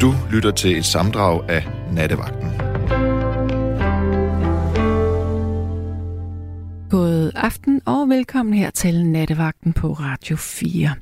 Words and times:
Du 0.00 0.14
lytter 0.30 0.50
til 0.50 0.78
et 0.78 0.84
samdrag 0.84 1.50
af 1.50 1.66
Nattevagten. 1.92 2.65
Aften 7.36 7.80
og 7.84 8.08
velkommen 8.08 8.54
her 8.54 8.70
til 8.70 9.06
Nattevagten 9.06 9.72
på 9.72 9.92
Radio 9.92 10.36
4. 10.36 10.94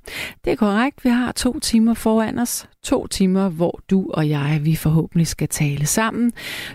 Det 0.45 0.53
er 0.53 0.57
korrekt, 0.57 1.05
vi 1.05 1.09
har 1.09 1.33
to 1.33 1.61
timer 1.61 1.95
foran 1.95 2.39
os. 2.39 2.68
To 2.82 3.07
timer, 3.07 3.49
hvor 3.49 3.80
du 3.91 4.11
og 4.11 4.29
jeg, 4.29 4.61
vi 4.62 4.77
forhåbentlig 4.77 5.27
skal 5.27 5.49
tale 5.49 5.86
sammen. 5.86 6.32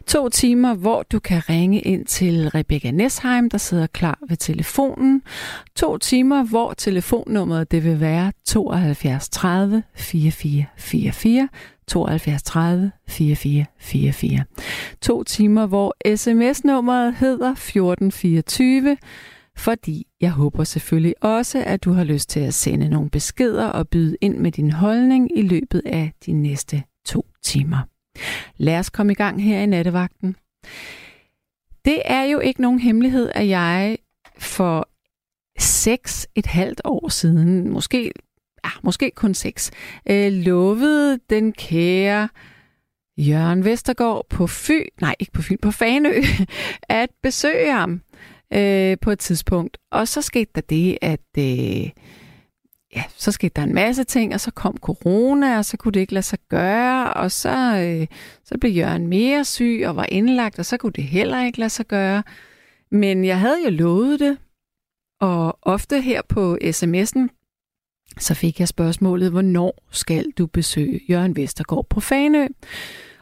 To 0.07 0.29
timer, 0.29 0.73
hvor 0.73 1.03
du 1.03 1.19
kan 1.19 1.49
ringe 1.49 1.79
ind 1.81 2.05
til 2.05 2.49
Rebecca 2.49 2.91
Nesheim, 2.91 3.49
der 3.49 3.57
sidder 3.57 3.87
klar 3.87 4.19
ved 4.27 4.37
telefonen. 4.37 5.21
To 5.75 5.97
timer, 5.97 6.43
hvor 6.43 6.73
telefonnummeret 6.73 7.71
det 7.71 7.83
vil 7.83 7.99
være 7.99 8.31
72 8.45 9.29
30 9.29 9.83
4444. 9.95 11.49
72 11.87 12.43
30 12.43 12.91
4444. 13.07 14.43
To 15.01 15.23
timer, 15.23 15.65
hvor 15.65 16.15
sms-nummeret 16.15 17.15
hedder 17.15 17.51
1424, 17.51 18.97
fordi 19.59 20.07
jeg 20.21 20.31
håber 20.31 20.63
selvfølgelig 20.63 21.23
også, 21.23 21.63
at 21.63 21.83
du 21.83 21.91
har 21.91 22.03
lyst 22.03 22.29
til 22.29 22.39
at 22.39 22.53
sende 22.53 22.89
nogle 22.89 23.09
beskeder 23.09 23.67
og 23.67 23.87
byde 23.87 24.17
ind 24.21 24.37
med 24.37 24.51
din 24.51 24.71
holdning 24.71 25.37
i 25.37 25.41
løbet 25.41 25.81
af 25.85 26.13
de 26.25 26.31
næste 26.31 26.83
to 27.05 27.25
timer. 27.43 27.77
Lad 28.57 28.79
os 28.79 28.89
komme 28.89 29.11
i 29.11 29.15
gang 29.15 29.43
her 29.43 29.59
i 29.59 29.65
nattevagten. 29.65 30.35
Det 31.85 32.01
er 32.05 32.23
jo 32.23 32.39
ikke 32.39 32.61
nogen 32.61 32.79
hemmelighed, 32.79 33.31
at 33.35 33.47
jeg 33.47 33.97
for 34.37 34.89
seks 35.59 36.27
et 36.35 36.45
halvt 36.45 36.81
år 36.83 37.09
siden, 37.09 37.69
måske 37.69 38.11
ah, 38.63 38.71
måske 38.83 39.11
kun 39.15 39.33
seks, 39.33 39.71
øh, 40.09 40.31
lovede 40.31 41.19
den 41.29 41.53
kære 41.53 42.29
Jørgen 43.17 43.65
Vestergaard 43.65 44.25
på 44.29 44.47
Fyn, 44.47 44.85
nej 45.01 45.15
ikke 45.19 45.31
på 45.31 45.41
Fyn, 45.41 45.57
på 45.57 45.71
Fanø, 45.71 46.13
at 47.01 47.09
besøge 47.23 47.71
ham 47.71 48.01
øh, 48.53 48.97
på 49.01 49.11
et 49.11 49.19
tidspunkt. 49.19 49.77
Og 49.91 50.07
så 50.07 50.21
skete 50.21 50.51
der 50.55 50.61
det, 50.61 50.97
at 51.01 51.19
øh, 51.37 51.89
ja, 52.95 53.03
så 53.17 53.31
skete 53.31 53.53
der 53.55 53.63
en 53.63 53.73
masse 53.73 54.03
ting, 54.03 54.33
og 54.33 54.39
så 54.39 54.51
kom 54.51 54.77
corona, 54.77 55.57
og 55.57 55.65
så 55.65 55.77
kunne 55.77 55.91
det 55.91 55.99
ikke 55.99 56.13
lade 56.13 56.25
sig 56.25 56.39
gøre, 56.49 57.13
og 57.13 57.31
så, 57.31 57.77
øh, 57.77 58.07
så 58.43 58.57
blev 58.57 58.71
Jørgen 58.71 59.07
mere 59.07 59.45
syg 59.45 59.83
og 59.85 59.95
var 59.95 60.05
indlagt, 60.05 60.59
og 60.59 60.65
så 60.65 60.77
kunne 60.77 60.93
det 60.93 61.03
heller 61.03 61.45
ikke 61.45 61.59
lade 61.59 61.69
sig 61.69 61.85
gøre. 61.85 62.23
Men 62.91 63.25
jeg 63.25 63.39
havde 63.39 63.63
jo 63.63 63.69
lovet 63.69 64.19
det, 64.19 64.37
og 65.21 65.59
ofte 65.61 66.01
her 66.01 66.21
på 66.29 66.57
sms'en, 66.63 67.27
så 68.17 68.33
fik 68.33 68.59
jeg 68.59 68.67
spørgsmålet, 68.67 69.31
hvornår 69.31 69.83
skal 69.91 70.31
du 70.31 70.47
besøge 70.47 71.01
Jørgen 71.09 71.35
Vestergaard 71.35 71.85
på 71.89 71.99
Fanø? 71.99 72.47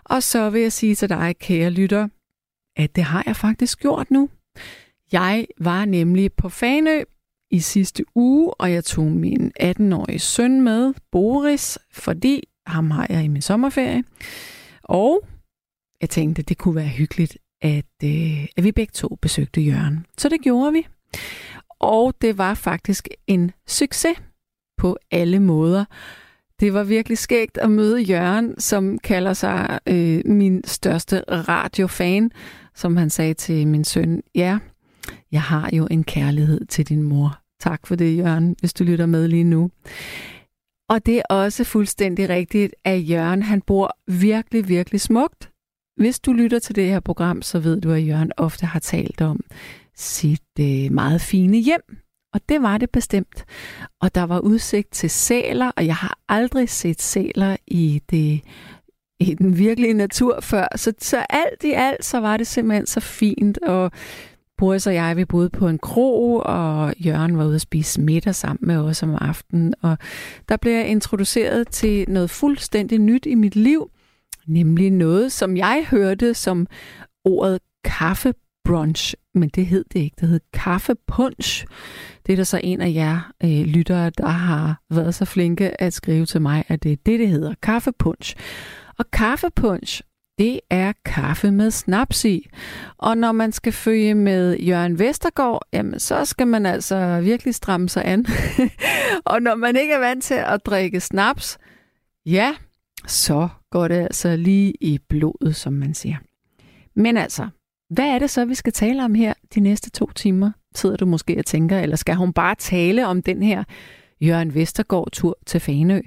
Og 0.04 0.24
så 0.24 0.50
vil 0.50 0.62
jeg 0.62 0.72
sige 0.72 0.96
til 0.96 1.10
dig, 1.10 1.36
kære 1.40 1.70
lytter, 1.70 2.08
at 2.76 2.96
det 2.96 3.04
har 3.04 3.24
jeg 3.26 3.36
faktisk 3.36 3.80
gjort 3.80 4.12
nu. 4.12 4.30
Jeg 5.12 5.48
var 5.60 5.86
nemlig 5.86 6.34
på 6.34 6.50
Fanø 6.50 7.04
i 7.52 7.60
sidste 7.60 8.04
uge, 8.16 8.54
og 8.54 8.72
jeg 8.72 8.84
tog 8.84 9.06
min 9.06 9.52
18-årige 9.64 10.20
søn 10.20 10.62
med, 10.62 10.94
Boris, 11.12 11.80
fordi 11.94 12.44
ham 12.68 12.92
har 12.92 13.08
jeg 13.10 13.24
i 13.24 13.28
min 13.28 13.42
sommerferie. 13.42 14.04
Og 14.84 15.28
jeg 16.02 16.10
tænkte, 16.10 16.42
det 16.42 16.58
kunne 16.58 16.76
være 16.76 16.88
hyggeligt, 16.88 17.38
at, 17.62 17.86
øh, 18.04 18.46
at 18.58 18.64
vi 18.64 18.72
begge 18.72 18.92
to 18.92 19.18
besøgte 19.22 19.62
Jørgen. 19.62 20.06
Så 20.18 20.30
det 20.30 20.42
gjorde 20.42 20.74
vi. 20.74 20.88
Og 21.80 22.14
det 22.22 22.38
var 22.38 22.54
faktisk 22.54 23.08
en 23.28 23.52
succes 23.68 24.18
på 24.78 24.98
alle 25.12 25.40
måder. 25.40 25.86
Det 26.60 26.74
var 26.74 26.84
virkelig 26.84 27.18
skægt 27.18 27.58
at 27.58 27.72
møde 27.72 28.02
Jørgen, 28.02 28.60
som 28.60 29.00
kalder 29.00 29.34
sig 29.34 29.80
øh, 29.88 30.22
min 30.26 30.64
største 30.66 31.20
radiofan, 31.28 32.32
som 32.76 32.98
han 32.98 33.10
sagde 33.10 33.34
til 33.34 33.68
min 33.68 33.84
søn. 33.84 34.24
Ja, 34.36 34.60
jeg 35.32 35.42
har 35.42 35.70
jo 35.74 35.88
en 35.92 36.04
kærlighed 36.04 36.66
til 36.66 36.90
din 36.90 37.04
mor. 37.04 37.40
Tak 37.60 37.88
for 37.88 37.96
det, 37.96 38.18
Jørgen, 38.18 38.56
hvis 38.60 38.74
du 38.74 38.84
lytter 38.84 39.06
med 39.06 39.28
lige 39.28 39.44
nu. 39.44 39.72
Og 40.90 41.06
det 41.06 41.18
er 41.18 41.24
også 41.30 41.64
fuldstændig 41.64 42.30
rigtigt, 42.30 42.76
at 42.84 43.10
Jørgen 43.10 43.44
han 43.44 43.62
bor 43.62 43.98
virkelig, 44.08 44.68
virkelig 44.68 45.02
smukt. 45.02 45.52
Hvis 45.98 46.20
du 46.20 46.34
lytter 46.34 46.60
til 46.60 46.76
det 46.76 46.86
her 46.86 47.00
program, 47.00 47.42
så 47.42 47.60
ved 47.60 47.82
du, 47.82 47.92
at 47.92 48.08
Jørgen 48.08 48.32
ofte 48.38 48.66
har 48.66 48.80
talt 48.80 49.22
om 49.22 49.40
sit 49.96 50.60
øh, 50.60 50.92
meget 50.92 51.22
fine 51.22 51.58
hjem, 51.58 51.98
og 52.34 52.42
det 52.50 52.62
var 52.62 52.78
det 52.78 52.90
bestemt. 52.90 53.46
Og 54.02 54.16
der 54.16 54.24
var 54.24 54.40
udsigt 54.40 54.92
til 54.92 55.10
sæler, 55.10 55.72
og 55.78 55.86
jeg 55.86 55.96
har 55.96 56.20
aldrig 56.30 56.70
set 56.70 57.02
sæler 57.02 57.58
i 57.68 58.02
det 58.10 58.42
i 59.20 59.34
den 59.34 59.58
virkelige 59.58 59.94
natur 59.94 60.40
før. 60.42 60.68
Så, 60.76 60.94
så 61.00 61.26
alt 61.30 61.64
i 61.64 61.72
alt, 61.72 62.06
så 62.06 62.20
var 62.20 62.38
det 62.38 62.48
simpelthen 62.48 62.86
så 62.86 63.00
fint, 63.00 63.58
og 63.58 63.92
Boris 64.58 64.88
og 64.88 64.94
jeg, 64.94 65.18
vi 65.18 65.26
boede 65.26 65.50
på 65.50 65.68
en 65.68 65.80
kro, 65.80 66.42
og 66.46 66.94
Jørgen 67.06 67.38
var 67.38 67.46
ude 67.46 67.56
at 67.56 67.62
spise 67.62 68.02
middag 68.02 68.36
sammen 68.36 68.68
med 68.68 68.78
os 68.78 69.04
om 69.04 69.16
aftenen, 69.22 69.74
og 69.82 69.98
der 70.50 70.58
blev 70.58 70.74
jeg 70.74 70.88
introduceret 70.88 71.68
til 71.68 72.06
noget 72.08 72.30
fuldstændig 72.30 73.00
nyt 73.00 73.26
i 73.26 73.36
mit 73.36 73.56
liv, 73.56 73.92
nemlig 74.48 74.92
noget, 74.92 75.32
som 75.32 75.58
jeg 75.58 75.86
hørte 75.92 76.34
som 76.34 76.68
ordet 77.26 77.60
kaffe 77.84 78.34
brunch, 78.68 79.16
men 79.34 79.50
det 79.50 79.66
hed 79.66 79.86
det 79.94 80.00
ikke. 80.00 80.16
Det 80.22 80.30
hed 80.30 80.40
kaffepunch. 80.54 81.66
Det 82.26 82.32
er 82.32 82.36
der 82.36 82.44
så 82.44 82.60
en 82.64 82.82
af 82.82 82.94
jer 82.94 83.32
øh, 83.44 83.66
lyttere, 83.66 84.10
der 84.10 84.28
har 84.28 84.82
været 84.90 85.16
så 85.16 85.26
flinke 85.26 85.82
at 85.82 85.94
skrive 85.94 86.26
til 86.26 86.42
mig, 86.42 86.64
at 86.68 86.84
det 86.84 86.92
er 86.92 86.96
det, 87.06 87.20
det 87.20 87.28
hedder. 87.28 87.54
Kaffepunch. 87.62 88.36
Og 89.00 89.12
kaffepunch, 89.12 90.02
det 90.38 90.60
er 90.70 90.94
kaffe 91.06 91.52
med 91.52 91.72
snaps 91.72 92.26
i. 92.26 92.50
Og 92.98 93.18
når 93.18 93.32
man 93.32 93.52
skal 93.52 93.74
følge 93.74 94.16
med 94.16 94.58
Jørgen 94.60 95.00
Vestergaard, 95.00 95.62
jamen 95.74 96.00
så 96.00 96.26
skal 96.26 96.48
man 96.48 96.66
altså 96.66 97.22
virkelig 97.22 97.56
stramme 97.56 97.90
sig 97.90 98.06
an. 98.06 98.26
og 99.32 99.42
når 99.42 99.56
man 99.56 99.76
ikke 99.76 99.94
er 99.94 100.00
vant 100.00 100.24
til 100.24 100.34
at 100.34 100.66
drikke 100.66 101.00
snaps, 101.00 101.58
ja, 102.26 102.56
så 103.08 103.48
går 103.72 103.88
det 103.88 103.96
altså 103.96 104.36
lige 104.36 104.74
i 104.82 105.00
blodet, 105.10 105.56
som 105.56 105.74
man 105.74 105.94
siger. 105.94 106.18
Men 106.96 107.18
altså, 107.18 107.48
hvad 107.90 108.06
er 108.06 108.20
det 108.20 108.30
så, 108.30 108.46
vi 108.46 108.56
skal 108.56 108.74
tale 108.74 109.04
om 109.04 109.16
her 109.16 109.34
de 109.56 109.60
næste 109.60 109.90
to 109.90 110.12
timer? 110.12 110.52
Sidder 110.76 110.98
du 110.98 111.06
måske 111.06 111.40
og 111.40 111.46
tænker, 111.46 111.80
eller 111.80 111.96
skal 111.96 112.16
hun 112.16 112.34
bare 112.34 112.56
tale 112.56 113.08
om 113.08 113.22
den 113.22 113.44
her 113.44 113.64
Jørgen 114.22 114.56
Vestergaard-tur 114.56 115.38
til 115.46 115.60
Fanø? 115.60 116.02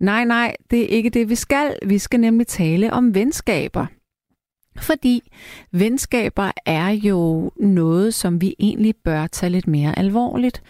Nej, 0.00 0.24
nej, 0.24 0.56
det 0.70 0.82
er 0.82 0.86
ikke 0.86 1.10
det, 1.10 1.28
vi 1.28 1.34
skal. 1.34 1.74
Vi 1.86 1.98
skal 1.98 2.20
nemlig 2.20 2.46
tale 2.46 2.92
om 2.92 3.14
venskaber. 3.14 3.86
Fordi 4.76 5.32
venskaber 5.72 6.50
er 6.66 6.88
jo 6.88 7.50
noget, 7.60 8.14
som 8.14 8.40
vi 8.40 8.54
egentlig 8.58 8.94
bør 9.04 9.26
tage 9.26 9.50
lidt 9.50 9.66
mere 9.66 9.98
alvorligt. 9.98 10.62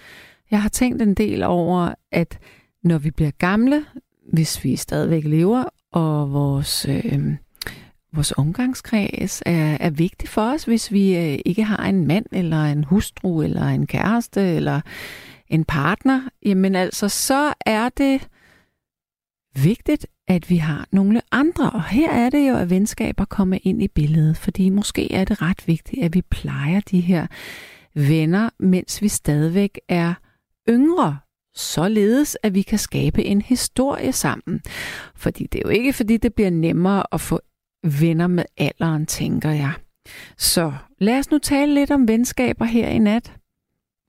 Jeg 0.50 0.62
har 0.62 0.68
tænkt 0.68 1.02
en 1.02 1.14
del 1.14 1.42
over, 1.42 1.94
at 2.12 2.38
når 2.84 2.98
vi 2.98 3.10
bliver 3.10 3.30
gamle, 3.30 3.84
hvis 4.32 4.64
vi 4.64 4.76
stadigvæk 4.76 5.24
lever, 5.24 5.64
og 5.92 6.32
vores 6.32 6.86
øh, 6.88 7.34
vores 8.12 8.32
omgangskreds 8.36 9.42
er, 9.46 9.76
er 9.80 9.90
vigtig 9.90 10.28
for 10.28 10.42
os, 10.42 10.64
hvis 10.64 10.92
vi 10.92 11.16
øh, 11.16 11.38
ikke 11.44 11.64
har 11.64 11.86
en 11.86 12.06
mand, 12.06 12.26
eller 12.32 12.64
en 12.64 12.84
hustru, 12.84 13.42
eller 13.42 13.66
en 13.66 13.86
kæreste, 13.86 14.40
eller 14.40 14.80
en 15.50 15.64
partner. 15.64 16.28
Jamen 16.44 16.74
altså, 16.74 17.08
så 17.08 17.52
er 17.66 17.88
det 17.88 18.28
vigtigt, 19.62 20.06
at 20.28 20.50
vi 20.50 20.56
har 20.56 20.86
nogle 20.92 21.20
andre. 21.32 21.70
Og 21.70 21.84
her 21.84 22.10
er 22.10 22.30
det 22.30 22.48
jo, 22.48 22.56
at 22.56 22.70
venskaber 22.70 23.24
kommer 23.24 23.58
ind 23.62 23.82
i 23.82 23.88
billedet, 23.88 24.36
fordi 24.36 24.68
måske 24.68 25.12
er 25.12 25.24
det 25.24 25.42
ret 25.42 25.66
vigtigt, 25.66 26.04
at 26.04 26.14
vi 26.14 26.22
plejer 26.22 26.80
de 26.80 27.00
her 27.00 27.26
venner, 27.94 28.50
mens 28.58 29.02
vi 29.02 29.08
stadigvæk 29.08 29.80
er 29.88 30.14
yngre, 30.68 31.18
således 31.54 32.36
at 32.42 32.54
vi 32.54 32.62
kan 32.62 32.78
skabe 32.78 33.24
en 33.24 33.42
historie 33.42 34.12
sammen. 34.12 34.60
Fordi 35.16 35.46
det 35.46 35.58
er 35.58 35.62
jo 35.64 35.70
ikke, 35.70 35.92
fordi 35.92 36.16
det 36.16 36.34
bliver 36.34 36.50
nemmere 36.50 37.03
at 37.12 37.20
få 37.20 37.41
venner 38.00 38.26
med 38.26 38.44
alderen, 38.56 39.06
tænker 39.06 39.50
jeg. 39.50 39.72
Så 40.38 40.72
lad 40.98 41.18
os 41.18 41.30
nu 41.30 41.38
tale 41.38 41.74
lidt 41.74 41.91
om 41.91 42.08
venskaber 42.08 42.64
her 42.64 42.88
i 42.88 42.98
nat. 42.98 43.40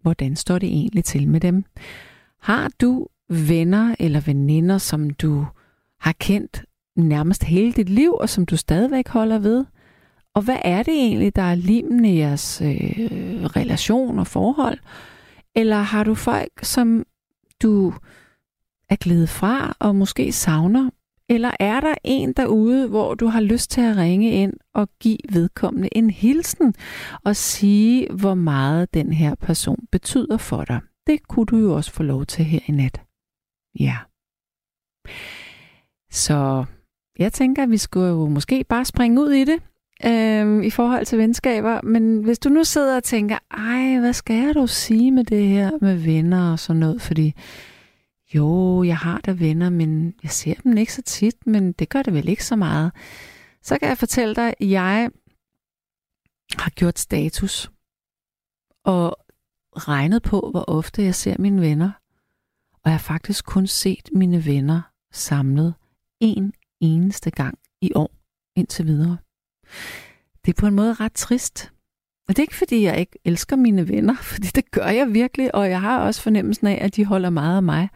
Hvordan 0.01 0.36
står 0.36 0.59
det 0.59 0.69
egentlig 0.69 1.03
til 1.03 1.27
med 1.27 1.39
dem? 1.39 1.63
Har 2.42 2.71
du 2.81 3.07
venner 3.30 3.95
eller 4.00 4.19
veninder, 4.19 4.77
som 4.77 5.09
du 5.09 5.45
har 6.00 6.15
kendt 6.19 6.65
nærmest 6.95 7.44
hele 7.44 7.74
dit 7.74 7.89
liv, 7.89 8.13
og 8.13 8.30
som 8.30 8.45
du 8.45 8.57
stadigvæk 8.57 9.07
holder 9.07 9.39
ved? 9.39 9.65
Og 10.33 10.42
hvad 10.42 10.57
er 10.63 10.83
det 10.83 10.94
egentlig, 10.94 11.36
der 11.36 11.42
er 11.42 11.56
limen 11.56 12.06
i 12.06 12.18
jeres 12.18 12.62
øh, 12.62 12.75
relation 13.45 14.19
og 14.19 14.27
forhold? 14.27 14.77
Eller 15.56 15.77
har 15.77 16.04
du 16.04 16.15
folk, 16.15 16.51
som 16.63 17.06
du 17.62 17.94
er 18.89 18.95
glædet 18.95 19.30
fra 19.30 19.75
og 19.80 19.95
måske 19.95 20.31
savner, 20.31 20.89
eller 21.31 21.51
er 21.60 21.80
der 21.80 21.94
en 22.04 22.33
derude, 22.33 22.88
hvor 22.88 23.13
du 23.13 23.28
har 23.28 23.42
lyst 23.42 23.72
til 23.72 23.81
at 23.81 23.98
ringe 23.98 24.31
ind 24.31 24.54
og 24.74 24.89
give 25.00 25.18
vedkommende 25.30 25.89
en 25.92 26.10
hilsen 26.10 26.74
og 27.25 27.36
sige, 27.36 28.13
hvor 28.13 28.33
meget 28.33 28.94
den 28.94 29.13
her 29.13 29.36
person 29.36 29.86
betyder 29.92 30.38
for 30.38 30.63
dig? 30.63 30.80
Det 31.07 31.28
kunne 31.28 31.45
du 31.45 31.57
jo 31.57 31.75
også 31.75 31.92
få 31.92 32.04
lov 32.04 32.25
til 32.25 32.45
her 32.45 32.60
i 32.68 32.72
nat. 32.72 33.01
Ja. 33.80 33.98
Så 36.12 36.66
jeg 37.19 37.33
tænker, 37.33 37.63
at 37.63 37.69
vi 37.69 37.78
skulle 37.78 38.07
jo 38.07 38.28
måske 38.28 38.66
bare 38.69 38.86
springe 38.86 39.22
ud 39.22 39.31
i 39.31 39.44
det 39.44 39.60
øh, 40.06 40.66
i 40.66 40.69
forhold 40.69 41.06
til 41.06 41.18
venskaber. 41.18 41.81
Men 41.83 42.24
hvis 42.24 42.39
du 42.39 42.50
nu 42.50 42.63
sidder 42.63 42.95
og 42.95 43.04
tænker, 43.04 43.38
ej, 43.51 44.00
hvad 44.00 44.13
skal 44.13 44.36
jeg 44.36 44.56
dog 44.56 44.69
sige 44.69 45.12
med 45.12 45.24
det 45.24 45.48
her 45.48 45.72
med 45.81 45.95
venner 45.95 46.51
og 46.51 46.60
sådan 46.60 46.80
noget? 46.80 47.01
Fordi 47.01 47.33
jo, 48.36 48.83
jeg 48.83 48.98
har 48.98 49.19
da 49.19 49.31
venner, 49.31 49.69
men 49.69 50.13
jeg 50.24 50.31
ser 50.31 50.54
dem 50.54 50.78
ikke 50.78 50.94
så 50.94 51.01
tit, 51.01 51.48
men 51.48 51.72
det 51.72 51.89
gør 51.89 52.01
det 52.01 52.13
vel 52.13 52.30
ikke 52.30 52.45
så 52.45 52.56
meget. 52.56 52.92
Så 53.62 53.78
kan 53.80 53.89
jeg 53.89 53.98
fortælle 53.98 54.36
dig, 54.36 54.48
at 54.48 54.69
jeg 54.69 55.10
har 56.57 56.69
gjort 56.69 57.00
status 57.00 57.72
og 58.83 59.18
regnet 59.78 60.24
på, 60.24 60.50
hvor 60.51 60.66
ofte 60.68 61.04
jeg 61.04 61.16
ser 61.16 61.36
mine 61.39 61.62
venner. 61.62 61.92
Og 62.74 62.81
jeg 62.86 62.94
har 62.94 63.00
faktisk 63.00 63.45
kun 63.45 63.68
set 63.68 64.10
mine 64.12 64.45
venner 64.45 64.81
samlet 65.12 65.74
en 66.19 66.54
eneste 66.80 67.31
gang 67.31 67.60
i 67.81 67.92
år 67.95 68.12
indtil 68.56 68.86
videre. 68.86 69.18
Det 70.45 70.51
er 70.57 70.62
på 70.62 70.68
en 70.68 70.75
måde 70.75 70.94
ret 70.94 71.13
trist. 71.13 71.72
Og 72.28 72.36
det 72.36 72.39
er 72.39 72.44
ikke, 72.44 72.56
fordi 72.56 72.83
jeg 72.83 73.00
ikke 73.00 73.19
elsker 73.25 73.56
mine 73.56 73.88
venner, 73.88 74.16
fordi 74.31 74.48
det 74.48 74.72
gør 74.72 74.88
jeg 74.88 75.13
virkelig, 75.13 75.56
og 75.56 75.69
jeg 75.69 75.81
har 75.81 76.00
også 76.00 76.22
fornemmelsen 76.22 76.68
af, 76.68 76.80
at 76.81 76.95
de 76.95 77.06
holder 77.06 77.30
meget 77.30 77.56
af 77.56 77.63
mig. 77.63 77.89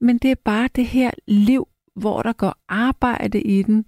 Men 0.00 0.18
det 0.18 0.30
er 0.30 0.34
bare 0.44 0.68
det 0.76 0.86
her 0.86 1.10
liv, 1.26 1.68
hvor 1.96 2.22
der 2.22 2.32
går 2.32 2.56
arbejde 2.68 3.40
i 3.40 3.62
den, 3.62 3.84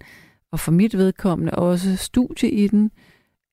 og 0.51 0.59
for 0.59 0.71
mit 0.71 0.97
vedkommende 0.97 1.51
også 1.51 1.95
studie 1.95 2.51
i 2.51 2.67
den, 2.67 2.91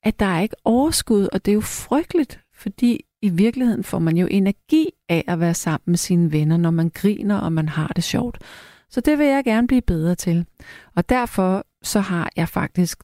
at 0.03 0.21
der 0.21 0.27
er 0.27 0.41
ikke 0.41 0.57
overskud, 0.65 1.29
og 1.33 1.45
det 1.45 1.53
er 1.53 1.55
jo 1.55 1.61
frygteligt, 1.61 2.41
fordi 2.55 3.05
i 3.23 3.29
virkeligheden 3.29 3.85
får 3.85 3.99
man 3.99 4.17
jo 4.17 4.27
energi 4.31 4.91
af 5.09 5.25
at 5.27 5.41
være 5.41 5.55
sammen 5.55 5.83
med 5.87 5.97
sine 5.97 6.33
venner, 6.33 6.57
når 6.57 6.71
man 6.71 6.91
griner 6.95 7.39
og 7.39 7.53
man 7.53 7.69
har 7.69 7.89
det 7.97 8.05
sjovt. 8.05 8.39
Så 8.91 9.01
det 9.01 9.19
vil 9.19 9.27
jeg 9.27 9.45
gerne 9.45 9.67
blive 9.67 9.83
bedre 9.83 10.15
til. 10.15 10.47
Og 10.97 11.09
derfor 11.09 11.67
så 11.83 12.01
har 12.01 12.31
jeg 12.37 12.49
faktisk 12.49 13.03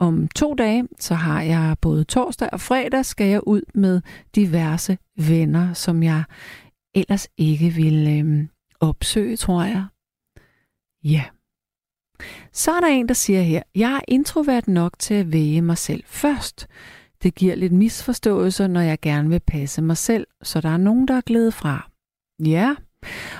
om 0.00 0.28
to 0.28 0.54
dage, 0.54 0.88
så 1.00 1.14
har 1.14 1.42
jeg 1.42 1.76
både 1.80 2.04
torsdag 2.04 2.48
og 2.52 2.60
fredag, 2.60 3.04
skal 3.04 3.26
jeg 3.26 3.46
ud 3.46 3.62
med 3.74 4.00
diverse 4.34 4.98
venner, 5.16 5.72
som 5.72 6.02
jeg 6.02 6.22
ellers 6.94 7.28
ikke 7.38 7.68
vil 7.68 8.24
øh, 8.24 8.46
opsøge, 8.88 9.36
tror 9.36 9.62
jeg. 9.62 9.86
Ja. 11.04 11.24
Så 12.52 12.72
er 12.72 12.80
der 12.80 12.86
en, 12.86 13.08
der 13.08 13.14
siger 13.14 13.42
her, 13.42 13.62
jeg 13.74 13.94
er 13.94 14.00
introvert 14.08 14.68
nok 14.68 14.98
til 14.98 15.14
at 15.14 15.32
væge 15.32 15.62
mig 15.62 15.78
selv 15.78 16.04
først. 16.06 16.66
Det 17.22 17.34
giver 17.34 17.54
lidt 17.54 17.72
misforståelser, 17.72 18.66
når 18.66 18.80
jeg 18.80 19.00
gerne 19.00 19.28
vil 19.28 19.40
passe 19.40 19.82
mig 19.82 19.96
selv, 19.96 20.26
så 20.42 20.60
der 20.60 20.68
er 20.68 20.76
nogen, 20.76 21.08
der 21.08 21.14
er 21.14 21.20
glæde 21.20 21.52
fra. 21.52 21.90
Ja, 22.44 22.74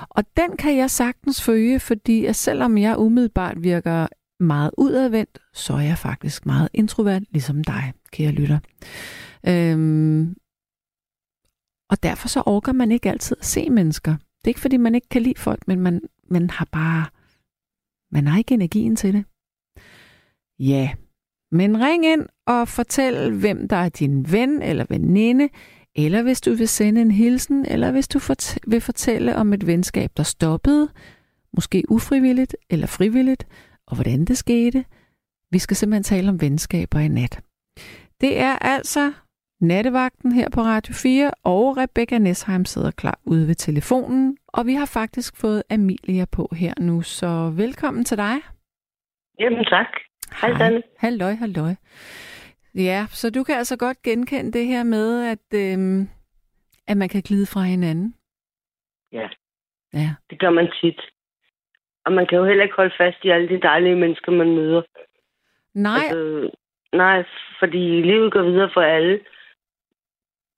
og 0.01 0.25
den 0.37 0.57
kan 0.57 0.77
jeg 0.77 0.91
sagtens 0.91 1.43
følge, 1.43 1.81
fordi 1.81 2.25
at 2.25 2.37
selvom 2.37 2.79
jeg 2.79 2.99
umiddelbart 2.99 3.63
virker 3.63 4.07
meget 4.41 4.71
udadvendt, 4.79 5.39
så 5.55 5.73
er 5.73 5.81
jeg 5.81 5.99
faktisk 5.99 6.47
meget 6.47 6.69
introvert, 6.73 7.23
ligesom 7.31 7.65
dig, 7.65 7.93
kære 8.13 8.33
lytter. 8.33 8.59
Øhm, 9.49 10.35
og 11.91 12.03
derfor 12.03 12.29
så 12.29 12.43
orker 12.47 12.73
man 12.73 12.93
ikke 12.93 13.11
altid 13.11 13.37
at 13.41 13.47
se 13.47 13.71
mennesker. 13.71 14.17
Det 14.45 14.51
er 14.51 14.51
ikke, 14.51 14.61
fordi 14.61 14.77
man 14.77 14.95
ikke 14.95 15.09
kan 15.09 15.23
lide 15.23 15.41
folk, 15.41 15.69
men 15.69 15.81
man, 15.81 16.01
man 16.29 16.51
har 16.51 16.69
bare... 16.73 17.07
Man 18.13 18.27
har 18.27 18.39
ikke 18.39 18.55
energien 18.55 18.97
til 18.97 19.13
det. 19.13 19.25
Ja, 20.59 20.91
men 21.53 21.81
ring 21.81 22.07
ind 22.07 22.27
og 22.47 22.69
fortæl, 22.69 23.33
hvem 23.33 23.69
der 23.69 23.77
er 23.77 23.89
din 23.89 24.33
ven 24.33 24.63
eller 24.63 24.87
veninde, 24.89 25.49
eller 25.95 26.23
hvis 26.23 26.41
du 26.41 26.55
vil 26.55 26.69
sende 26.69 27.01
en 27.01 27.11
hilsen, 27.11 27.67
eller 27.67 27.91
hvis 27.91 28.09
du 28.09 28.21
vil 28.67 28.81
fortælle 28.81 29.37
om 29.37 29.53
et 29.53 29.67
venskab, 29.67 30.11
der 30.17 30.23
stoppede, 30.23 30.89
måske 31.53 31.85
ufrivilligt 31.89 32.57
eller 32.71 32.87
frivilligt, 32.87 33.47
og 33.87 33.95
hvordan 33.97 34.25
det 34.25 34.39
skete. 34.39 34.85
Vi 35.51 35.59
skal 35.59 35.77
simpelthen 35.77 36.03
tale 36.03 36.29
om 36.29 36.41
venskaber 36.41 36.99
i 36.99 37.09
nat. 37.09 37.41
Det 38.21 38.39
er 38.39 38.59
altså 38.59 39.13
nattevagten 39.65 40.33
her 40.33 40.49
på 40.55 40.61
Radio 40.61 40.95
4, 40.95 41.31
og 41.45 41.77
Rebecca 41.77 42.19
Nesheim 42.19 42.65
sidder 42.65 42.91
klar 42.91 43.19
ude 43.27 43.47
ved 43.49 43.55
telefonen, 43.55 44.37
og 44.49 44.67
vi 44.67 44.75
har 44.75 44.87
faktisk 44.87 45.41
fået 45.41 45.63
Amelia 45.71 46.25
på 46.37 46.49
her 46.61 46.75
nu, 46.81 47.03
så 47.03 47.53
velkommen 47.57 48.05
til 48.05 48.19
dig. 48.19 48.37
Jamen 49.41 49.65
tak. 49.65 49.87
Hej, 50.41 50.53
Hej. 50.53 50.83
Halløj, 50.99 51.33
halløj. 51.33 51.75
Ja, 52.75 53.07
så 53.09 53.31
du 53.31 53.45
kan 53.45 53.55
altså 53.55 53.77
godt 53.79 54.03
genkende 54.03 54.53
det 54.53 54.67
her 54.67 54.83
med, 54.83 55.09
at, 55.33 55.47
øhm, 55.63 56.09
at 56.89 56.97
man 56.97 57.09
kan 57.09 57.23
glide 57.23 57.47
fra 57.47 57.61
hinanden. 57.61 58.15
Ja. 59.13 59.29
ja, 59.95 60.11
det 60.31 60.39
gør 60.41 60.51
man 60.51 60.69
tit. 60.81 61.01
Og 62.05 62.13
man 62.13 62.27
kan 62.27 62.39
jo 62.39 62.45
heller 62.45 62.65
ikke 62.65 62.77
holde 62.77 62.95
fast 62.99 63.25
i 63.25 63.31
alle 63.31 63.49
de 63.49 63.61
dejlige 63.61 63.97
mennesker, 63.97 64.33
man 64.33 64.55
møder. 64.55 64.83
Nej. 65.75 66.05
Altså, 66.05 66.51
nej, 66.93 67.25
fordi 67.59 68.03
livet 68.03 68.33
går 68.33 68.43
videre 68.43 68.71
for 68.75 68.81
alle. 68.81 69.21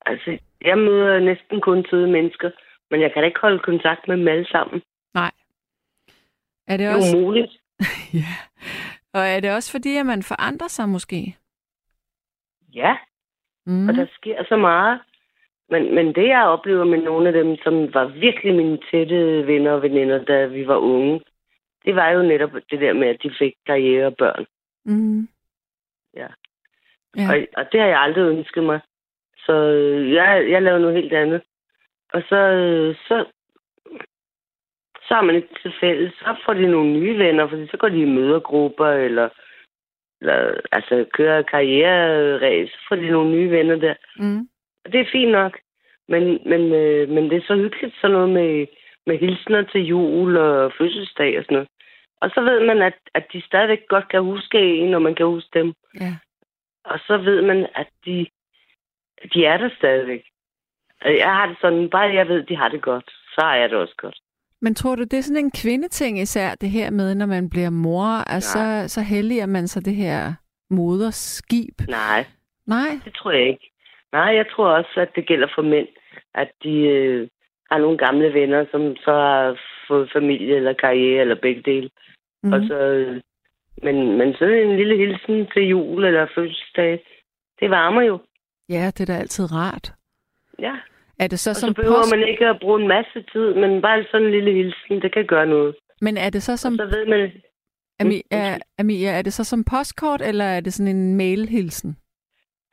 Altså, 0.09 0.37
jeg 0.61 0.77
møder 0.77 1.19
næsten 1.19 1.61
kun 1.61 1.85
søde 1.89 2.11
mennesker, 2.11 2.49
men 2.91 3.01
jeg 3.01 3.13
kan 3.13 3.21
da 3.21 3.27
ikke 3.27 3.39
holde 3.39 3.59
kontakt 3.59 4.07
med 4.07 4.17
dem 4.17 4.27
alle 4.27 4.47
sammen. 4.47 4.81
Nej. 5.13 5.31
Er 6.67 6.77
det, 6.77 6.79
det 6.79 6.85
er 6.85 6.95
også... 6.95 7.17
umuligt. 7.17 7.53
ja. 8.21 8.33
Og 9.13 9.21
er 9.21 9.39
det 9.39 9.51
også 9.55 9.71
fordi, 9.71 9.97
at 9.97 10.05
man 10.05 10.23
forandrer 10.23 10.67
sig 10.67 10.89
måske? 10.89 11.37
Ja, 12.73 12.97
mm. 13.65 13.89
og 13.89 13.95
der 13.95 14.05
sker 14.17 14.43
så 14.49 14.57
meget. 14.57 14.99
Men, 15.69 15.95
men 15.95 16.15
det, 16.15 16.27
jeg 16.27 16.43
oplever 16.43 16.85
med 16.85 17.01
nogle 17.01 17.27
af 17.27 17.33
dem, 17.33 17.57
som 17.63 17.93
var 17.93 18.05
virkelig 18.05 18.55
mine 18.55 18.79
tætte 18.91 19.47
venner 19.47 19.71
og 19.71 19.81
veninder, 19.81 20.23
da 20.23 20.45
vi 20.45 20.67
var 20.67 20.77
unge, 20.77 21.21
det 21.85 21.95
var 21.95 22.09
jo 22.09 22.21
netop 22.21 22.53
det 22.71 22.81
der 22.81 22.93
med, 22.93 23.07
at 23.07 23.23
de 23.23 23.31
fik 23.39 23.53
karriere 23.65 24.05
og 24.05 24.15
børn. 24.15 24.45
Mm. 24.85 25.27
Ja. 26.13 26.27
ja. 27.17 27.29
Og, 27.31 27.47
og 27.57 27.71
det 27.71 27.79
har 27.79 27.87
jeg 27.87 27.99
aldrig 27.99 28.37
ønsket 28.37 28.63
mig. 28.63 28.79
Så 29.47 29.53
øh, 29.53 30.13
jeg, 30.13 30.49
jeg 30.49 30.61
lavede 30.61 30.81
noget 30.81 30.95
helt 31.01 31.13
andet. 31.13 31.41
Og 32.13 32.21
så, 32.29 32.35
øh, 32.35 32.95
så, 32.95 33.25
så 35.07 35.13
har 35.15 35.21
man 35.21 35.35
ikke 35.35 35.55
til 35.61 35.73
fælles. 35.79 36.13
Så 36.13 36.35
får 36.45 36.53
de 36.53 36.67
nogle 36.67 36.93
nye 36.93 37.17
venner, 37.17 37.47
fordi 37.47 37.67
så 37.67 37.77
går 37.77 37.89
de 37.89 38.01
i 38.01 38.13
mødergrupper, 38.17 38.87
eller, 38.87 39.29
eller 40.21 40.61
altså 40.71 41.05
kører 41.13 41.41
karriereræs, 41.41 42.69
så 42.69 42.77
får 42.89 42.95
de 42.95 43.09
nogle 43.09 43.31
nye 43.31 43.51
venner 43.51 43.75
der. 43.75 43.95
Mm. 44.19 44.49
Og 44.85 44.91
det 44.91 44.99
er 44.99 45.11
fint 45.11 45.31
nok. 45.31 45.59
Men, 46.07 46.23
men, 46.45 46.61
øh, 46.73 47.09
men 47.09 47.29
det 47.29 47.37
er 47.37 47.47
så 47.47 47.55
hyggeligt 47.55 47.95
sådan 48.01 48.13
noget 48.13 48.29
med, 48.29 48.67
med 49.05 49.17
hilsner 49.17 49.61
til 49.61 49.81
jul 49.81 50.37
og 50.37 50.73
fødselsdag 50.77 51.37
og 51.37 51.43
sådan 51.43 51.55
noget. 51.55 51.69
Og 52.21 52.29
så 52.29 52.41
ved 52.41 52.65
man, 52.65 52.81
at, 52.81 52.97
at 53.13 53.25
de 53.33 53.41
stadigvæk 53.41 53.87
godt 53.87 54.07
kan 54.09 54.21
huske 54.23 54.59
en, 54.59 54.91
når 54.91 54.99
man 54.99 55.15
kan 55.15 55.25
huske 55.25 55.59
dem. 55.59 55.73
Ja. 55.99 56.13
Og 56.85 56.99
så 56.99 57.17
ved 57.17 57.41
man, 57.41 57.67
at 57.75 57.89
de, 58.05 58.27
de 59.33 59.45
er 59.45 59.57
der 59.57 59.69
stadigvæk. 59.77 60.23
Jeg 61.05 61.33
har 61.35 61.45
det 61.47 61.57
sådan, 61.61 61.89
bare 61.89 62.01
jeg 62.01 62.27
ved, 62.27 62.41
at 62.41 62.49
de 62.49 62.55
har 62.55 62.69
det 62.69 62.81
godt, 62.81 63.09
så 63.35 63.41
har 63.41 63.55
jeg 63.55 63.69
det 63.69 63.77
også 63.77 63.93
godt. 63.97 64.17
Men 64.61 64.75
tror 64.75 64.95
du, 64.95 65.03
det 65.03 65.13
er 65.13 65.21
sådan 65.21 65.45
en 65.45 65.51
kvindeting 65.51 66.19
især, 66.19 66.55
det 66.55 66.69
her 66.69 66.91
med, 66.91 67.15
når 67.15 67.25
man 67.25 67.49
bliver 67.49 67.69
mor, 67.69 68.29
altså, 68.29 68.57
så, 68.87 68.93
så 68.93 69.01
heldiger 69.01 69.45
man 69.45 69.67
sig 69.67 69.85
det 69.85 69.95
her 69.95 70.33
moderskib? 70.69 71.75
Nej. 71.87 72.25
Nej? 72.67 72.89
Det 73.05 73.13
tror 73.13 73.31
jeg 73.31 73.47
ikke. 73.47 73.71
Nej, 74.11 74.35
jeg 74.35 74.45
tror 74.51 74.69
også, 74.69 74.99
at 75.01 75.09
det 75.15 75.27
gælder 75.27 75.47
for 75.55 75.61
mænd, 75.61 75.87
at 76.35 76.51
de 76.63 76.75
øh, 76.79 77.27
har 77.71 77.77
nogle 77.77 77.97
gamle 77.97 78.33
venner, 78.33 78.65
som 78.71 78.95
så 78.95 79.11
har 79.11 79.59
fået 79.87 80.11
familie 80.13 80.55
eller 80.55 80.73
karriere 80.73 81.21
eller 81.21 81.35
begge 81.35 81.61
dele. 81.61 81.89
Mm. 82.43 82.53
Og 82.53 82.61
så, 82.67 82.75
øh, 82.75 83.21
men, 83.83 84.17
men 84.17 84.33
så 84.33 84.45
en 84.45 84.77
lille 84.77 84.97
hilsen 84.97 85.47
til 85.53 85.67
jul 85.67 86.05
eller 86.05 86.27
fødselsdag, 86.35 87.05
det 87.59 87.69
varmer 87.69 88.01
jo. 88.01 88.19
Ja, 88.69 88.85
det 88.85 89.01
er 89.01 89.13
da 89.13 89.19
altid 89.19 89.53
rart. 89.53 89.93
Ja. 90.59 90.75
Er 91.19 91.27
det 91.27 91.39
så, 91.39 91.49
og 91.49 91.55
som 91.55 91.69
så 91.69 91.73
behøver 91.73 91.97
post... 91.97 92.15
man 92.15 92.27
ikke 92.27 92.45
at 92.45 92.59
bruge 92.61 92.81
en 92.81 92.87
masse 92.87 93.23
tid, 93.33 93.53
men 93.53 93.81
bare 93.81 94.05
sådan 94.11 94.27
en 94.27 94.31
lille 94.31 94.53
hilsen, 94.53 95.01
det 95.01 95.13
kan 95.13 95.25
gøre 95.25 95.45
noget. 95.45 95.75
Men 96.01 96.17
er 96.17 96.29
det 96.29 96.43
så 96.43 96.57
som... 96.57 96.73
Og 96.73 96.77
så 96.77 96.97
ved 96.97 97.05
man... 97.05 97.31
Ami, 97.99 98.21
Amia, 98.79 99.09
er 99.09 99.21
det 99.21 99.33
så 99.33 99.43
som 99.43 99.63
postkort, 99.63 100.21
eller 100.21 100.45
er 100.45 100.59
det 100.59 100.73
sådan 100.73 100.95
en 100.95 101.17
mailhilsen? 101.17 101.97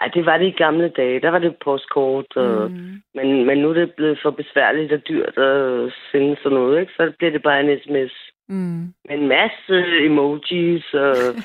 Ej, 0.00 0.08
det 0.14 0.26
var 0.26 0.38
det 0.38 0.46
i 0.46 0.50
gamle 0.64 0.88
dage. 0.88 1.20
Der 1.20 1.30
var 1.30 1.38
det 1.38 1.56
postkort. 1.64 2.36
Og, 2.36 2.70
mm. 2.70 3.02
men, 3.14 3.46
men 3.46 3.58
nu 3.58 3.70
er 3.70 3.74
det 3.74 3.94
blevet 3.96 4.18
for 4.22 4.30
besværligt 4.30 4.92
og 4.92 5.08
dyrt 5.08 5.38
at 5.38 5.92
sende 6.12 6.36
sådan 6.42 6.58
noget, 6.58 6.80
ikke? 6.80 6.92
Så 6.92 7.12
bliver 7.18 7.32
det 7.32 7.42
bare 7.42 7.60
en 7.60 7.78
sms. 7.80 8.12
Mm. 8.48 8.94
Med 9.08 9.18
en 9.18 9.28
masse 9.28 10.04
emojis 10.04 10.94
og 10.94 11.16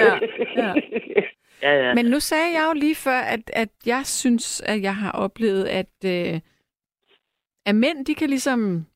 ja, 0.00 0.12
ja. 0.56 0.72
ja, 1.62 1.72
ja. 1.86 1.94
Men 1.94 2.06
nu 2.06 2.20
sagde 2.20 2.52
jeg 2.52 2.64
jo 2.68 2.72
lige 2.80 2.94
før, 2.94 3.20
at, 3.20 3.50
at 3.52 3.68
jeg 3.86 4.06
synes, 4.06 4.60
at 4.60 4.82
jeg 4.82 4.96
har 4.96 5.12
oplevet, 5.12 5.64
at, 5.64 5.94
øh, 6.04 6.40
at 7.66 7.74
mænd, 7.74 8.06
de 8.06 8.14
kan 8.14 8.28
ligesom 8.28 8.86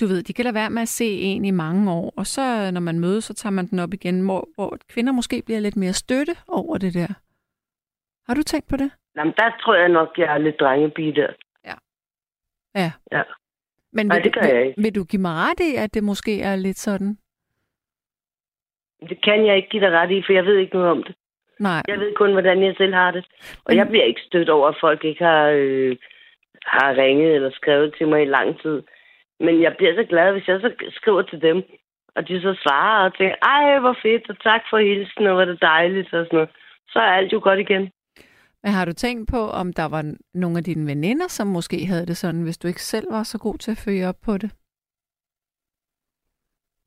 du 0.00 0.06
ved, 0.06 0.22
de 0.22 0.32
kan 0.32 0.44
lade 0.44 0.54
være 0.54 0.70
med 0.70 0.82
at 0.82 0.88
se 0.88 1.08
en 1.20 1.44
i 1.44 1.50
mange 1.50 1.92
år, 1.92 2.12
og 2.16 2.26
så 2.26 2.70
når 2.70 2.80
man 2.80 3.00
mødes, 3.00 3.24
så 3.24 3.34
tager 3.34 3.50
man 3.52 3.66
den 3.66 3.78
op 3.78 3.94
igen, 3.94 4.24
hvor, 4.24 4.48
hvor 4.54 4.78
kvinder 4.88 5.12
måske 5.12 5.42
bliver 5.46 5.60
lidt 5.60 5.76
mere 5.76 5.92
støtte 5.92 6.32
over 6.48 6.78
det 6.78 6.94
der. 6.94 7.12
Har 8.26 8.34
du 8.34 8.42
tænkt 8.42 8.68
på 8.68 8.76
det? 8.76 8.90
Jamen, 9.16 9.34
der 9.36 9.50
tror 9.60 9.74
jeg 9.74 9.88
nok, 9.88 10.18
jeg 10.18 10.34
er 10.34 10.38
lidt 10.38 10.60
drengepige 10.60 11.14
der. 11.14 11.32
Ja. 11.64 11.74
Ja. 12.74 12.92
ja. 13.12 13.22
Men 13.92 14.06
Nej, 14.06 14.16
vil, 14.16 14.24
det 14.24 14.34
gør 14.34 14.48
jeg 14.48 14.66
ikke. 14.66 14.76
Vil, 14.76 14.84
vil 14.84 14.94
du 14.94 15.04
give 15.04 15.22
mig 15.22 15.32
ret 15.32 15.60
i, 15.60 15.74
at 15.74 15.94
det 15.94 16.04
måske 16.04 16.42
er 16.42 16.56
lidt 16.56 16.78
sådan? 16.78 17.18
Det 19.08 19.24
kan 19.24 19.46
jeg 19.46 19.56
ikke 19.56 19.68
give 19.68 19.82
dig 19.82 19.92
ret 19.92 20.10
i, 20.10 20.22
for 20.26 20.32
jeg 20.32 20.44
ved 20.44 20.56
ikke 20.58 20.74
noget 20.74 20.90
om 20.90 21.02
det. 21.02 21.14
Nej. 21.68 21.82
Jeg 21.88 21.98
ved 21.98 22.14
kun, 22.14 22.32
hvordan 22.32 22.62
jeg 22.62 22.74
selv 22.76 22.94
har 22.94 23.10
det. 23.10 23.24
Og 23.64 23.76
jeg 23.76 23.86
bliver 23.88 24.04
ikke 24.04 24.26
stødt 24.28 24.50
over, 24.56 24.68
at 24.68 24.80
folk 24.80 25.04
ikke 25.04 25.24
har, 25.24 25.44
øh, 25.62 25.96
har 26.66 26.90
ringet 27.02 27.34
eller 27.34 27.50
skrevet 27.50 27.94
til 27.98 28.08
mig 28.08 28.22
i 28.22 28.34
lang 28.36 28.48
tid. 28.62 28.82
Men 29.40 29.62
jeg 29.62 29.74
bliver 29.78 29.94
så 29.94 30.04
glad, 30.12 30.32
hvis 30.32 30.48
jeg 30.48 30.60
så 30.60 30.70
skriver 30.90 31.22
til 31.22 31.40
dem, 31.42 31.62
og 32.16 32.28
de 32.28 32.40
så 32.40 32.52
svarer 32.62 33.04
og 33.04 33.16
tænker, 33.16 33.36
ej, 33.42 33.78
hvor 33.78 33.96
fedt, 34.02 34.30
og 34.30 34.36
tak 34.42 34.62
for 34.70 34.78
hilsen, 34.78 35.26
og 35.26 35.34
hvor 35.34 35.44
det 35.44 35.60
dejligt, 35.60 36.14
og 36.14 36.24
sådan 36.26 36.36
noget. 36.38 36.50
Så 36.88 36.98
er 36.98 37.12
alt 37.18 37.32
jo 37.32 37.40
godt 37.42 37.58
igen. 37.58 37.90
Men 38.62 38.72
har 38.72 38.84
du 38.84 38.92
tænkt 38.92 39.30
på, 39.30 39.40
om 39.60 39.72
der 39.72 39.88
var 39.88 40.14
nogle 40.34 40.58
af 40.58 40.64
dine 40.64 40.86
veninder, 40.86 41.28
som 41.28 41.46
måske 41.46 41.86
havde 41.86 42.06
det 42.06 42.16
sådan, 42.16 42.42
hvis 42.42 42.58
du 42.58 42.68
ikke 42.68 42.82
selv 42.82 43.06
var 43.10 43.22
så 43.22 43.38
god 43.38 43.58
til 43.58 43.70
at 43.70 43.82
følge 43.84 44.08
op 44.08 44.20
på 44.24 44.38
det? 44.38 44.50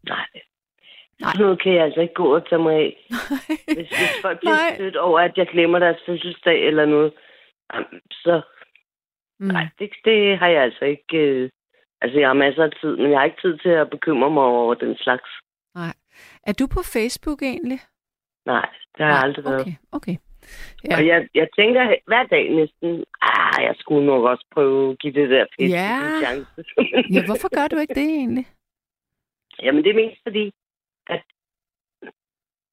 Nej. 0.03 0.27
Nej. 1.22 1.34
Noget 1.40 1.62
kan 1.62 1.74
jeg 1.74 1.84
altså 1.84 2.02
ikke 2.02 2.14
gå 2.14 2.36
og 2.36 2.50
tage 2.50 2.62
mig 2.62 2.76
af. 2.76 3.08
hvis, 3.78 3.90
hvis 4.00 4.22
folk 4.22 4.40
bliver 4.40 4.76
stødt 4.76 4.96
over, 4.96 5.20
at 5.20 5.38
jeg 5.38 5.48
glemmer 5.48 5.80
deres 5.80 6.02
fødselsdag 6.06 6.68
eller 6.68 6.86
noget, 6.86 7.14
så... 8.12 8.42
Mm. 9.40 9.48
Nej, 9.48 9.68
det, 9.80 9.90
det 10.06 10.38
har 10.38 10.48
jeg 10.48 10.64
altså 10.64 10.86
ikke... 10.86 11.18
Øh... 11.18 11.50
Altså, 12.02 12.20
jeg 12.20 12.30
har 12.30 12.34
masser 12.34 12.64
af 12.64 12.72
tid, 12.82 12.96
men 12.98 13.12
jeg 13.12 13.20
har 13.20 13.26
ikke 13.26 13.42
tid 13.42 13.58
til 13.58 13.70
at 13.70 13.90
bekymre 13.90 14.30
mig 14.30 14.44
over 14.44 14.74
den 14.74 14.98
slags. 14.98 15.30
Nej. 15.76 15.94
Er 16.44 16.54
du 16.54 16.68
på 16.68 16.82
Facebook 16.94 17.42
egentlig? 17.42 17.80
Nej, 18.46 18.70
det 18.98 19.06
har 19.06 19.12
jeg 19.14 19.24
aldrig 19.24 19.46
været. 19.46 19.62
Okay, 19.62 19.76
okay. 19.92 20.18
Ja. 20.86 20.98
Og 20.98 21.08
jeg, 21.08 21.28
jeg 21.34 21.48
tænker 21.56 21.96
hver 22.08 22.24
dag 22.24 22.46
næsten, 22.60 22.90
ah, 23.22 23.64
jeg 23.68 23.76
skulle 23.80 24.06
nok 24.06 24.24
også 24.24 24.46
prøve 24.52 24.92
at 24.92 25.00
give 25.00 25.14
det 25.14 25.30
der 25.30 25.46
pisse 25.58 25.78
ja. 25.78 25.98
en 25.98 26.24
chance. 26.24 26.64
ja, 27.16 27.26
hvorfor 27.26 27.50
gør 27.56 27.68
du 27.68 27.78
ikke 27.78 27.94
det 27.94 28.10
egentlig? 28.20 28.46
Jamen, 29.64 29.84
det 29.84 29.90
er 29.90 30.02
mest 30.04 30.20
fordi, 30.24 30.52
at 31.10 31.22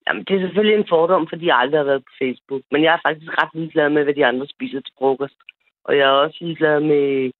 Jamen, 0.07 0.25
det 0.25 0.37
er 0.37 0.41
selvfølgelig 0.41 0.77
en 0.79 0.89
fordom, 0.89 1.29
fordi 1.29 1.47
jeg 1.47 1.57
aldrig 1.59 1.79
har 1.79 1.85
været 1.85 2.05
på 2.05 2.13
Facebook. 2.23 2.63
Men 2.73 2.83
jeg 2.83 2.93
er 2.95 3.07
faktisk 3.09 3.31
ret 3.43 3.55
ligeglad 3.55 3.89
med, 3.91 4.05
hvad 4.05 4.15
de 4.15 4.27
andre 4.27 4.47
spiser 4.49 4.81
til 4.81 4.95
frokost. 4.99 5.39
Og 5.85 5.97
jeg 5.97 6.07
er 6.09 6.23
også 6.25 6.39
ligeglad 6.41 6.81
med, 6.81 7.31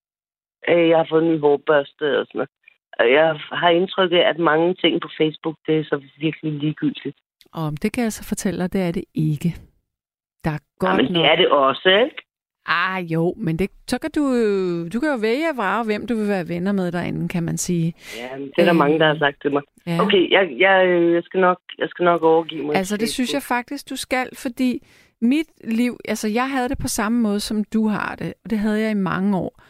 at 0.63 0.89
jeg 0.89 0.97
har 0.99 1.07
fået 1.11 1.23
en 1.23 1.31
ny 1.33 1.41
hårbørste 1.41 2.19
og 2.21 2.27
sådan 2.27 2.39
noget. 2.39 2.51
Og 2.99 3.13
jeg 3.13 3.41
har 3.53 3.69
indtryk 3.69 4.13
af, 4.13 4.25
at 4.33 4.39
mange 4.39 4.75
ting 4.75 5.01
på 5.01 5.09
Facebook, 5.19 5.57
det 5.67 5.79
er 5.79 5.85
så 5.85 6.03
virkelig 6.19 6.53
ligegyldigt. 6.53 7.17
Og 7.53 7.83
det 7.83 7.93
kan 7.93 8.05
jeg 8.05 8.13
så 8.13 8.25
fortælle 8.29 8.61
dig, 8.61 8.73
det 8.73 8.81
er 8.89 8.93
det 8.93 9.05
ikke. 9.15 9.51
Der 10.45 10.51
er 10.51 10.59
godt 10.79 10.91
ja, 10.91 10.97
men 10.97 11.15
det 11.15 11.25
er 11.25 11.37
det 11.37 11.49
også, 11.49 11.89
ikke? 11.89 12.24
Ah, 12.67 13.03
jo, 13.03 13.35
men 13.37 13.59
det, 13.59 13.71
så 13.87 13.99
kan 13.99 14.11
du, 14.15 14.23
du 14.89 15.01
kan 15.01 15.09
jo 15.09 15.17
vælge 15.21 15.49
at 15.49 15.57
vare, 15.57 15.85
hvem 15.85 16.07
du 16.07 16.15
vil 16.17 16.29
være 16.29 16.49
venner 16.49 16.73
med 16.73 16.93
derinde, 16.93 17.29
kan 17.29 17.43
man 17.43 17.57
sige. 17.57 17.95
Ja, 18.17 18.39
det 18.39 18.53
er 18.59 18.65
der 18.65 18.73
øh, 18.73 18.79
mange, 18.79 18.99
der 18.99 19.07
har 19.07 19.19
sagt 19.19 19.43
til 19.43 19.53
mig. 19.53 19.63
Ja. 19.87 20.03
Okay, 20.03 20.31
jeg, 20.31 20.49
jeg, 20.59 20.77
jeg, 21.15 21.23
skal 21.23 21.41
nok, 21.41 21.59
jeg 21.79 21.89
skal 21.89 22.05
nok 22.05 22.23
overgive 22.23 22.67
mig. 22.67 22.77
Altså, 22.77 22.97
det 22.97 23.09
synes 23.09 23.35
jeg 23.35 23.43
faktisk, 23.43 23.91
du 23.91 23.97
skal, 23.97 24.29
fordi 24.35 24.87
mit 25.23 25.47
liv, 25.65 25.97
altså 26.09 26.29
jeg 26.29 26.51
havde 26.51 26.69
det 26.69 26.79
på 26.79 26.89
samme 26.89 27.21
måde, 27.21 27.41
som 27.41 27.65
du 27.65 27.89
har 27.89 28.15
det, 28.15 28.35
og 28.45 28.51
det 28.51 28.59
havde 28.59 28.81
jeg 28.81 28.91
i 28.91 28.95
mange 28.95 29.39
år. 29.39 29.63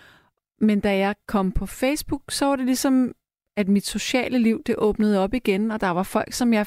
Men 0.61 0.81
da 0.81 0.97
jeg 0.97 1.15
kom 1.29 1.53
på 1.53 1.67
Facebook, 1.67 2.23
så 2.29 2.47
var 2.47 2.57
det 2.57 2.67
ligesom, 2.67 3.13
at 3.57 3.69
mit 3.69 3.87
sociale 3.87 4.39
liv, 4.39 4.63
det 4.67 4.75
åbnede 4.79 5.25
op 5.25 5.35
igen, 5.35 5.71
og 5.71 5.81
der 5.81 5.91
var 5.91 6.03
folk, 6.03 6.33
som 6.33 6.53
jeg 6.53 6.67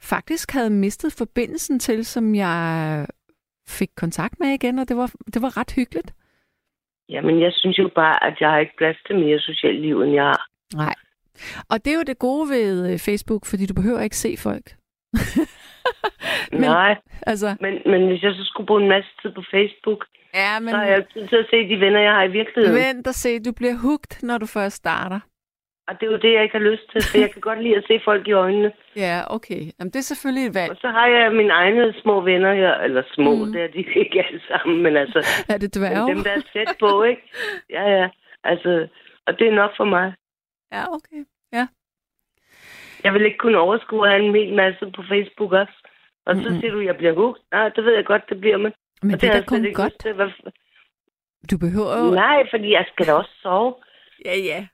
faktisk 0.00 0.52
havde 0.52 0.70
mistet 0.70 1.12
forbindelsen 1.12 1.78
til, 1.78 2.04
som 2.04 2.34
jeg 2.34 3.06
fik 3.68 3.90
kontakt 3.96 4.40
med 4.40 4.48
igen, 4.48 4.78
og 4.78 4.88
det 4.88 4.96
var, 4.96 5.10
det 5.34 5.42
var 5.42 5.56
ret 5.56 5.72
hyggeligt. 5.76 6.14
Jamen, 7.08 7.40
jeg 7.40 7.52
synes 7.52 7.78
jo 7.78 7.90
bare, 7.94 8.24
at 8.24 8.36
jeg 8.40 8.50
har 8.50 8.58
ikke 8.58 8.76
plads 8.78 8.96
til 9.06 9.16
mere 9.16 9.38
socialt 9.38 9.80
liv, 9.80 10.02
end 10.02 10.12
jeg 10.12 10.24
har. 10.24 10.46
Nej. 10.74 10.94
Og 11.70 11.84
det 11.84 11.92
er 11.92 11.96
jo 11.96 12.02
det 12.02 12.18
gode 12.18 12.48
ved 12.48 12.92
øh, 12.92 12.98
Facebook, 12.98 13.46
fordi 13.46 13.66
du 13.66 13.74
behøver 13.74 14.00
ikke 14.00 14.16
se 14.16 14.36
folk. 14.38 14.66
men, 16.60 16.60
Nej, 16.60 16.96
altså... 17.26 17.56
men, 17.60 17.74
men 17.86 18.08
hvis 18.08 18.22
jeg 18.22 18.32
så 18.34 18.44
skulle 18.44 18.66
bruge 18.66 18.82
en 18.82 18.88
masse 18.88 19.10
tid 19.22 19.30
på 19.32 19.42
Facebook, 19.50 20.00
ja, 20.34 20.60
men... 20.60 20.70
så 20.70 20.76
har 20.76 20.84
jeg 20.84 21.04
tid 21.12 21.28
til 21.28 21.36
at 21.36 21.46
se 21.50 21.68
de 21.68 21.80
venner, 21.80 22.00
jeg 22.00 22.12
har 22.12 22.24
i 22.24 22.32
virkeligheden. 22.32 22.80
Vent 22.86 23.06
og 23.06 23.14
se, 23.14 23.40
du 23.40 23.52
bliver 23.52 23.76
hugt, 23.88 24.22
når 24.22 24.38
du 24.38 24.46
først 24.46 24.76
starter. 24.76 25.20
Og 25.88 26.00
det 26.00 26.06
er 26.06 26.10
jo 26.12 26.18
det, 26.18 26.32
jeg 26.32 26.42
ikke 26.42 26.58
har 26.58 26.70
lyst 26.70 26.86
til, 26.92 27.02
for 27.10 27.18
jeg 27.18 27.30
kan 27.32 27.40
godt 27.40 27.62
lide 27.62 27.76
at 27.76 27.84
se 27.88 28.00
folk 28.04 28.28
i 28.28 28.32
øjnene. 28.32 28.72
Ja, 29.06 29.16
okay. 29.36 29.60
Jamen, 29.78 29.92
det 29.92 29.96
er 29.96 30.08
selvfølgelig 30.12 30.46
et 30.46 30.54
valg. 30.54 30.70
Og 30.70 30.76
så 30.80 30.88
har 30.88 31.06
jeg 31.06 31.32
mine 31.32 31.52
egne 31.52 31.94
små 32.02 32.20
venner 32.20 32.54
her, 32.54 32.74
eller 32.74 33.02
små, 33.14 33.44
mm. 33.44 33.52
det 33.52 33.62
er 33.62 33.68
de 33.68 33.78
ikke 34.02 34.24
alle 34.26 34.40
sammen, 34.48 34.82
men 34.82 34.96
altså... 34.96 35.18
Er 35.54 35.58
det 35.58 35.74
dværge? 35.74 36.10
Dem, 36.10 36.22
der 36.24 36.30
er 36.30 36.42
tæt 36.52 36.76
på, 36.80 37.02
ikke? 37.02 37.22
Ja, 37.70 37.84
ja. 37.98 38.08
Altså, 38.44 38.88
og 39.26 39.38
det 39.38 39.48
er 39.48 39.54
nok 39.54 39.70
for 39.76 39.84
mig. 39.84 40.14
Ja, 40.72 40.82
okay. 40.96 41.20
Ja. 41.52 41.66
Jeg 43.04 43.14
vil 43.14 43.24
ikke 43.24 43.38
kunne 43.38 43.58
overskue 43.58 44.06
at 44.06 44.12
have 44.12 44.28
en 44.28 44.34
hel 44.34 44.54
masse 44.54 44.92
på 44.96 45.02
Facebook 45.08 45.52
også. 45.52 45.78
Og 46.26 46.36
så 46.36 46.42
mm-hmm. 46.42 46.60
siger 46.60 46.72
du, 46.72 46.80
at 46.80 46.86
jeg 46.86 46.96
bliver 46.96 47.12
hugt. 47.12 47.40
Nej, 47.52 47.68
det 47.68 47.84
ved 47.84 47.94
jeg 47.94 48.04
godt, 48.04 48.22
det 48.28 48.40
bliver 48.40 48.56
man. 48.56 48.72
Men 49.02 49.10
det, 49.10 49.20
det 49.20 49.28
er 49.28 49.32
da 49.32 49.42
kun 49.46 49.72
godt. 49.74 49.98
Til, 50.00 50.12
hvad... 50.12 50.30
Du 51.50 51.58
behøver 51.58 51.98
jo... 51.98 52.10
Nej, 52.10 52.46
fordi 52.50 52.72
jeg 52.72 52.84
skal 52.92 53.06
da 53.06 53.12
også 53.12 53.30
sove. 53.42 53.74
Ja, 54.24 54.36
ja. 54.36 54.66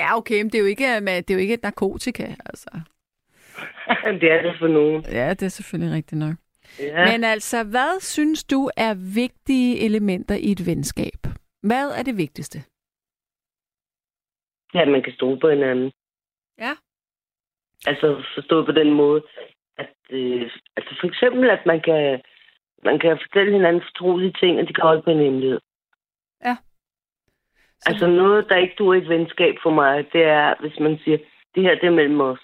Ja, 0.00 0.16
okay, 0.16 0.42
men 0.42 0.50
det 0.50 0.58
er 0.58 0.62
jo 0.66 0.70
ikke, 0.74 1.00
det 1.00 1.30
er 1.30 1.34
jo 1.34 1.44
ikke 1.46 1.54
et 1.54 1.62
narkotika, 1.62 2.24
altså. 2.50 2.70
det 4.20 4.28
er 4.32 4.42
det 4.42 4.54
for 4.58 4.66
nogen. 4.66 5.04
Ja, 5.18 5.30
det 5.30 5.42
er 5.42 5.48
selvfølgelig 5.48 5.96
rigtigt 5.96 6.18
nok. 6.18 6.34
Ja. 6.78 7.12
Men 7.12 7.24
altså, 7.24 7.64
hvad 7.64 8.00
synes 8.00 8.44
du 8.44 8.70
er 8.76 8.94
vigtige 9.14 9.84
elementer 9.86 10.34
i 10.34 10.52
et 10.52 10.66
venskab? 10.66 11.20
Hvad 11.62 11.90
er 11.98 12.02
det 12.02 12.16
vigtigste? 12.16 12.58
Ja, 14.74 14.84
man 14.84 15.02
kan 15.02 15.12
stole 15.12 15.40
på 15.40 15.50
hinanden. 15.50 15.92
Ja. 16.58 16.72
Altså 17.86 18.24
forstået 18.34 18.66
på 18.66 18.72
den 18.72 18.92
måde, 18.92 19.22
at 19.78 19.94
øh, 20.10 20.50
altså 20.76 20.96
for 21.00 21.06
eksempel, 21.06 21.50
at 21.50 21.66
man 21.66 21.80
kan, 21.80 22.22
man 22.84 22.98
kan 22.98 23.18
fortælle 23.22 23.52
hinanden 23.52 23.82
fortrolige 23.82 24.34
ting, 24.40 24.58
og 24.58 24.68
de 24.68 24.74
kan 24.74 24.82
holde 24.82 25.02
på 25.02 25.10
en 25.10 25.18
hemmelighed. 25.18 25.60
Altså 27.86 28.06
noget, 28.06 28.48
der 28.48 28.56
ikke 28.56 28.74
duer 28.78 28.94
et 28.94 29.08
venskab 29.08 29.54
for 29.62 29.70
mig, 29.70 30.12
det 30.12 30.22
er, 30.24 30.54
hvis 30.60 30.78
man 30.80 30.98
siger, 31.04 31.18
det 31.54 31.62
her 31.62 31.74
det 31.74 31.84
er 31.84 31.90
mellem 31.90 32.20
os. 32.20 32.40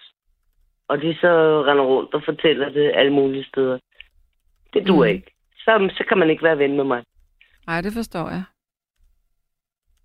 Og 0.88 1.02
de 1.02 1.14
så 1.20 1.62
render 1.66 1.84
rundt 1.84 2.14
og 2.14 2.22
fortæller 2.24 2.68
det 2.68 2.92
alle 2.94 3.12
mulige 3.12 3.44
steder. 3.44 3.78
Det 4.74 4.86
duer 4.86 5.08
mm. 5.08 5.14
ikke. 5.14 5.30
Så, 5.56 5.90
så 5.96 6.04
kan 6.08 6.18
man 6.18 6.30
ikke 6.30 6.42
være 6.42 6.58
ven 6.58 6.76
med 6.76 6.84
mig. 6.84 7.02
Nej, 7.66 7.80
det 7.80 7.92
forstår 7.92 8.28
jeg. 8.30 8.44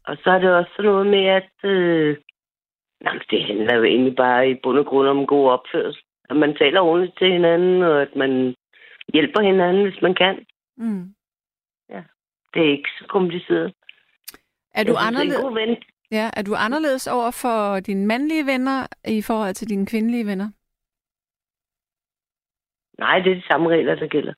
Og 0.04 0.18
så 0.24 0.30
er 0.30 0.40
det 0.40 0.56
også 0.56 0.76
noget 0.80 1.08
med, 1.08 1.26
at 1.26 1.70
øh, 1.70 2.18
jamen, 3.06 3.22
det 3.30 3.44
handler 3.44 3.76
jo 3.76 3.84
egentlig 3.84 4.16
bare 4.16 4.50
i 4.50 4.60
bund 4.64 4.80
og 4.80 4.86
grund 4.86 5.08
om 5.08 5.28
god 5.28 5.50
opførsel. 5.50 6.04
At 6.30 6.36
man 6.36 6.56
taler 6.56 6.82
ordentligt 6.82 7.18
til 7.18 7.32
hinanden, 7.32 7.84
og 7.84 8.02
at 8.02 8.16
man 8.16 8.56
hjælper 9.14 9.42
hinanden, 9.42 9.84
hvis 9.84 10.02
man 10.02 10.16
kan. 10.16 10.46
Mm. 10.78 11.14
Ja, 11.90 12.04
det 12.54 12.62
er 12.62 12.72
ikke 12.72 12.90
så 13.00 13.06
kompliceret. 13.08 13.74
Er 14.74 14.84
du, 14.84 14.96
anderledes, 14.98 15.80
ja, 16.12 16.30
er 16.34 16.42
du 16.42 16.56
anderledes 16.56 17.08
over 17.08 17.32
for 17.32 17.80
dine 17.80 18.06
mandlige 18.06 18.46
venner 18.46 18.88
i 19.08 19.22
forhold 19.22 19.54
til 19.54 19.70
dine 19.70 19.86
kvindelige 19.86 20.26
venner? 20.26 20.50
Nej, 23.00 23.20
det 23.20 23.32
er 23.32 23.36
de 23.36 23.48
samme 23.48 23.70
regler, 23.70 23.96
der 23.96 24.08
gælder. 24.08 24.34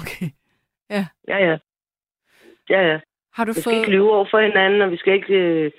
Okay. 0.00 0.26
Ja. 0.90 1.06
Ja, 1.28 1.38
ja. 1.48 1.58
Ja, 2.70 2.80
ja. 2.90 3.00
Har 3.32 3.44
du 3.44 3.52
vi 3.52 3.54
fået... 3.54 3.62
skal 3.62 3.78
ikke 3.78 3.90
lyve 3.90 4.12
over 4.12 4.26
for 4.30 4.40
hinanden, 4.40 4.80
og 4.80 4.90
vi 4.90 4.96
skal 4.96 5.12
ikke... 5.14 5.34
Øh, 5.34 5.70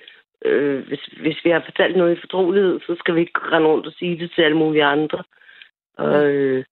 øh, 0.44 0.86
hvis, 0.86 1.00
hvis 1.04 1.44
vi 1.44 1.50
har 1.50 1.62
fortalt 1.64 1.96
noget 1.96 2.16
i 2.16 2.20
fortrolighed, 2.20 2.80
så 2.80 2.96
skal 2.98 3.14
vi 3.14 3.20
ikke 3.20 3.38
rende 3.38 3.68
rundt 3.68 3.86
og 3.86 3.92
sige 3.92 4.18
det 4.18 4.32
til 4.34 4.42
alle 4.42 4.56
mulige 4.56 4.84
andre. 4.84 5.24
Og, 5.94 6.26
øh, 6.26 6.64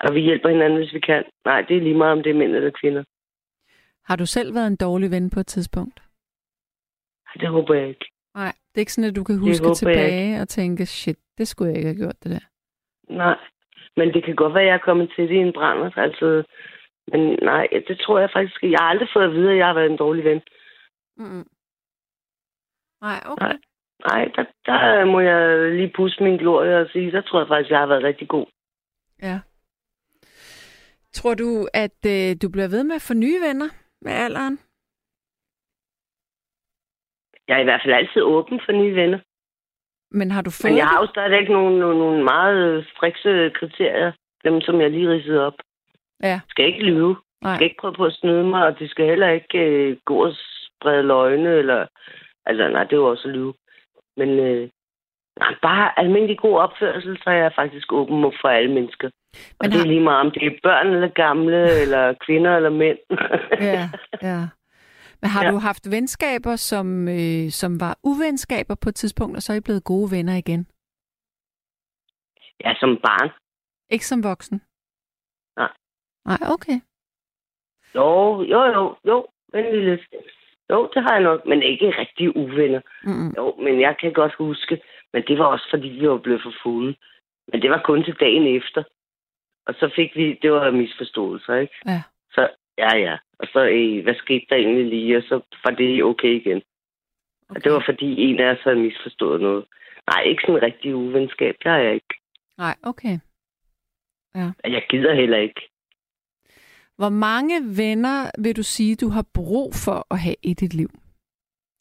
og 0.00 0.14
vi 0.14 0.20
hjælper 0.20 0.48
hinanden, 0.48 0.78
hvis 0.78 0.94
vi 0.94 1.00
kan. 1.00 1.24
Nej, 1.44 1.60
det 1.62 1.76
er 1.76 1.80
lige 1.80 1.94
meget, 1.94 2.12
om 2.12 2.22
det 2.22 2.30
er 2.30 2.34
mænd 2.34 2.56
eller 2.56 2.70
kvinder. 2.80 3.04
Har 4.04 4.16
du 4.16 4.26
selv 4.26 4.54
været 4.54 4.66
en 4.66 4.76
dårlig 4.76 5.10
ven 5.10 5.30
på 5.30 5.40
et 5.40 5.46
tidspunkt? 5.46 6.02
Det 7.40 7.48
håber 7.48 7.74
jeg 7.74 7.88
ikke. 7.88 8.06
Nej, 8.34 8.52
det 8.68 8.76
er 8.76 8.80
ikke 8.80 8.92
sådan, 8.92 9.10
at 9.10 9.16
du 9.16 9.24
kan 9.24 9.38
huske 9.38 9.74
tilbage 9.74 10.40
og 10.40 10.48
tænke, 10.48 10.86
shit, 10.86 11.18
det 11.38 11.48
skulle 11.48 11.68
jeg 11.68 11.76
ikke 11.78 11.88
have 11.88 12.02
gjort, 12.02 12.22
det 12.22 12.30
der. 12.30 12.44
Nej, 13.08 13.38
men 13.96 14.14
det 14.14 14.24
kan 14.24 14.36
godt 14.36 14.54
være, 14.54 14.62
at 14.62 14.68
jeg 14.68 14.74
er 14.74 14.86
kommet 14.88 15.12
til 15.16 15.28
det 15.28 15.34
i 15.34 15.38
en 15.48 15.52
brænder. 15.52 15.90
Altså, 15.98 16.42
men 17.12 17.38
nej, 17.42 17.68
det 17.88 17.98
tror 17.98 18.18
jeg 18.18 18.30
faktisk 18.32 18.62
ikke. 18.62 18.72
Jeg 18.72 18.80
har 18.80 18.90
aldrig 18.90 19.08
fået 19.12 19.24
at 19.24 19.32
vide, 19.32 19.50
at 19.50 19.56
jeg 19.56 19.66
har 19.66 19.74
været 19.74 19.90
en 19.90 19.96
dårlig 19.96 20.24
ven. 20.24 20.40
Mm. 21.16 21.46
Nej, 23.00 23.20
okay. 23.26 23.46
Nej, 23.46 23.58
nej 24.08 24.30
der, 24.36 24.44
der 24.66 25.04
må 25.04 25.20
jeg 25.20 25.70
lige 25.72 25.92
pusse 25.96 26.22
min 26.22 26.36
glorie 26.36 26.80
og 26.80 26.88
sige, 26.92 27.12
der 27.12 27.20
tror 27.20 27.38
jeg 27.40 27.48
faktisk, 27.48 27.66
at 27.66 27.70
jeg 27.70 27.78
har 27.78 27.86
været 27.86 28.02
rigtig 28.02 28.28
god. 28.28 28.46
Ja. 29.22 29.40
Tror 31.12 31.34
du, 31.34 31.68
at 31.74 32.06
øh, 32.06 32.36
du 32.42 32.48
bliver 32.48 32.68
ved 32.68 32.84
med 32.84 32.94
at 32.94 33.02
få 33.02 33.14
nye 33.14 33.40
venner 33.40 33.68
med 34.00 34.12
alderen? 34.12 34.58
Jeg 37.48 37.56
er 37.56 37.60
i 37.60 37.64
hvert 37.64 37.80
fald 37.84 37.94
altid 37.94 38.22
åben 38.22 38.60
for 38.64 38.72
nye 38.72 38.94
venner. 38.94 39.18
Men 40.10 40.30
har 40.30 40.42
du 40.42 40.50
fået 40.50 40.70
Men 40.70 40.78
jeg 40.78 40.86
har 40.86 41.00
jo 41.00 41.06
stadigvæk 41.06 41.48
nogle, 41.48 41.78
nogle, 41.78 41.98
nogle 41.98 42.24
meget 42.24 42.86
strikse 42.92 43.50
kriterier, 43.54 44.12
dem 44.44 44.60
som 44.60 44.80
jeg 44.80 44.90
lige 44.90 45.10
ridsede 45.10 45.46
op. 45.46 45.58
Ja. 46.22 46.40
skal 46.50 46.66
ikke 46.66 46.82
lyve. 46.82 47.16
Nej. 47.42 47.54
skal 47.54 47.64
ikke 47.64 47.80
prøve 47.80 47.94
på 47.94 48.04
at 48.04 48.12
snyde 48.12 48.44
mig, 48.44 48.66
og 48.66 48.78
de 48.78 48.88
skal 48.88 49.06
heller 49.06 49.28
ikke 49.28 49.58
øh, 49.58 49.96
gå 50.04 50.24
og 50.24 50.32
sprede 50.34 51.02
løgne, 51.02 51.48
eller... 51.48 51.86
Altså, 52.46 52.68
nej, 52.68 52.84
det 52.84 52.92
er 52.92 52.96
jo 52.96 53.10
også 53.10 53.28
at 53.28 53.34
lyve. 53.34 53.54
Men 54.16 54.28
øh, 54.28 54.68
nej, 55.40 55.54
bare 55.62 55.98
almindelig 55.98 56.38
god 56.38 56.58
opførsel, 56.58 57.18
så 57.22 57.30
er 57.30 57.34
jeg 57.34 57.52
faktisk 57.54 57.92
åben 57.92 58.32
for 58.40 58.48
alle 58.48 58.72
mennesker. 58.72 59.08
Og 59.34 59.56
Men 59.60 59.70
det 59.70 59.80
er 59.80 59.86
lige 59.86 60.00
meget, 60.00 60.20
om 60.20 60.30
det 60.30 60.46
er 60.46 60.58
børn 60.62 60.86
eller 60.86 61.08
gamle, 61.08 61.80
eller 61.82 62.14
kvinder 62.26 62.56
eller 62.56 62.70
mænd. 62.70 62.98
ja, 63.60 63.88
ja. 64.22 64.48
Men 65.22 65.30
har 65.30 65.44
ja. 65.44 65.50
du 65.50 65.56
haft 65.58 65.90
venskaber, 65.90 66.56
som, 66.56 67.08
øh, 67.08 67.50
som 67.50 67.80
var 67.80 67.98
uvenskaber 68.04 68.74
på 68.82 68.88
et 68.88 68.94
tidspunkt, 68.94 69.36
og 69.36 69.42
så 69.42 69.52
er 69.52 69.56
I 69.56 69.66
blevet 69.68 69.84
gode 69.84 70.10
venner 70.10 70.36
igen? 70.36 70.66
Ja, 72.64 72.74
som 72.80 72.90
barn. 73.06 73.30
Ikke 73.90 74.06
som 74.06 74.24
voksen? 74.24 74.62
Nej. 75.56 75.72
Nej, 76.24 76.40
okay. 76.54 76.78
Jo, 77.94 78.42
jo, 78.42 78.60
jo, 78.76 78.96
jo. 79.04 79.26
Venlig 79.52 79.98
Jo, 80.70 80.90
det 80.94 81.02
har 81.02 81.12
jeg 81.14 81.22
nok, 81.22 81.46
men 81.46 81.62
ikke 81.62 81.90
rigtig 81.98 82.36
uvenner. 82.36 82.80
Mm-hmm. 83.04 83.30
Jo, 83.38 83.56
men 83.64 83.80
jeg 83.80 83.96
kan 84.00 84.12
godt 84.12 84.34
huske, 84.34 84.82
men 85.12 85.22
det 85.28 85.38
var 85.38 85.44
også, 85.44 85.66
fordi 85.70 85.88
vi 85.88 86.08
var 86.08 86.18
blevet 86.18 86.42
for 86.42 86.54
fulde. 86.62 86.96
Men 87.48 87.62
det 87.62 87.70
var 87.70 87.82
kun 87.84 88.04
til 88.04 88.16
dagen 88.20 88.56
efter. 88.56 88.82
Og 89.66 89.74
så 89.74 89.92
fik 89.96 90.16
vi, 90.16 90.38
det 90.42 90.52
var 90.52 90.70
misforståelser, 90.70 91.54
ikke? 91.54 91.74
Ja. 91.86 92.02
Så, 92.34 92.48
ja, 92.78 92.96
ja. 92.96 93.16
Og 93.38 93.46
så, 93.52 93.60
øh, 93.64 94.02
hvad 94.02 94.14
skete 94.14 94.46
der 94.48 94.56
egentlig 94.56 94.86
lige? 94.86 95.16
Og 95.16 95.22
så 95.22 95.40
var 95.64 95.70
det 95.70 96.04
okay 96.04 96.34
igen. 96.40 96.62
Okay. 97.48 97.56
Og 97.56 97.64
det 97.64 97.72
var 97.72 97.82
fordi 97.86 98.22
en 98.22 98.40
af 98.40 98.52
os 98.52 98.62
havde 98.64 98.76
misforstået 98.76 99.40
noget. 99.40 99.64
Nej, 100.06 100.22
ikke 100.22 100.42
sådan 100.42 100.56
en 100.56 100.62
rigtig 100.62 100.94
uvenskab. 100.94 101.54
Det 101.62 101.70
har 101.70 101.78
jeg 101.78 101.94
ikke. 101.94 102.14
Nej, 102.58 102.76
okay. 102.82 103.18
Ja. 104.34 104.50
Jeg 104.64 104.86
gider 104.90 105.14
heller 105.14 105.38
ikke. 105.38 105.68
Hvor 106.96 107.08
mange 107.08 107.54
venner 107.76 108.30
vil 108.38 108.56
du 108.56 108.62
sige, 108.62 108.96
du 108.96 109.08
har 109.08 109.26
brug 109.34 109.74
for 109.84 110.06
at 110.10 110.18
have 110.20 110.36
i 110.42 110.54
dit 110.54 110.74
liv? 110.74 110.90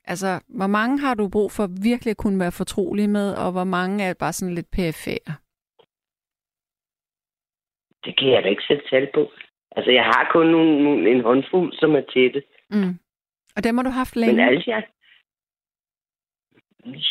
Altså, 0.03 0.41
hvor 0.47 0.67
mange 0.67 0.99
har 0.99 1.13
du 1.13 1.29
brug 1.29 1.51
for 1.51 1.67
virkelig 1.83 2.11
at 2.11 2.17
kunne 2.17 2.39
være 2.39 2.51
fortrolig 2.51 3.09
med, 3.09 3.27
og 3.33 3.51
hvor 3.51 3.63
mange 3.63 4.03
er 4.03 4.13
bare 4.13 4.33
sådan 4.33 4.55
lidt 4.55 4.71
perifære? 4.71 5.31
Det 8.05 8.19
kan 8.19 8.31
jeg 8.31 8.43
da 8.43 8.49
ikke 8.49 8.63
sætte 8.67 8.89
tal 8.89 9.07
på. 9.13 9.31
Altså, 9.75 9.91
jeg 9.91 10.03
har 10.03 10.29
kun 10.31 10.47
nogle, 10.47 11.11
en 11.11 11.21
håndfuld, 11.21 11.73
som 11.73 11.95
er 11.95 12.01
tætte. 12.01 12.43
Mm. 12.69 12.99
Og 13.55 13.63
dem 13.63 13.77
har 13.77 13.83
du 13.83 13.89
haft 13.89 14.15
længe? 14.15 14.35
Men 14.35 14.47
altså, 14.47 14.71
jeg... 14.71 14.83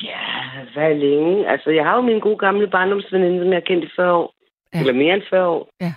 Ja, 0.02 0.26
hvad 0.72 0.94
længe? 0.94 1.48
Altså, 1.48 1.70
jeg 1.70 1.84
har 1.84 1.94
jo 1.96 2.02
min 2.02 2.20
gode 2.20 2.38
gamle 2.38 2.68
barndomsveninde, 2.68 3.38
som 3.38 3.48
jeg 3.48 3.56
har 3.56 3.70
kendt 3.70 3.84
i 3.84 3.90
40 3.96 4.12
år. 4.12 4.34
Ja. 4.74 4.80
Eller 4.80 4.92
mere 4.92 5.14
end 5.14 5.22
40 5.30 5.48
år. 5.48 5.70
Ja. 5.80 5.94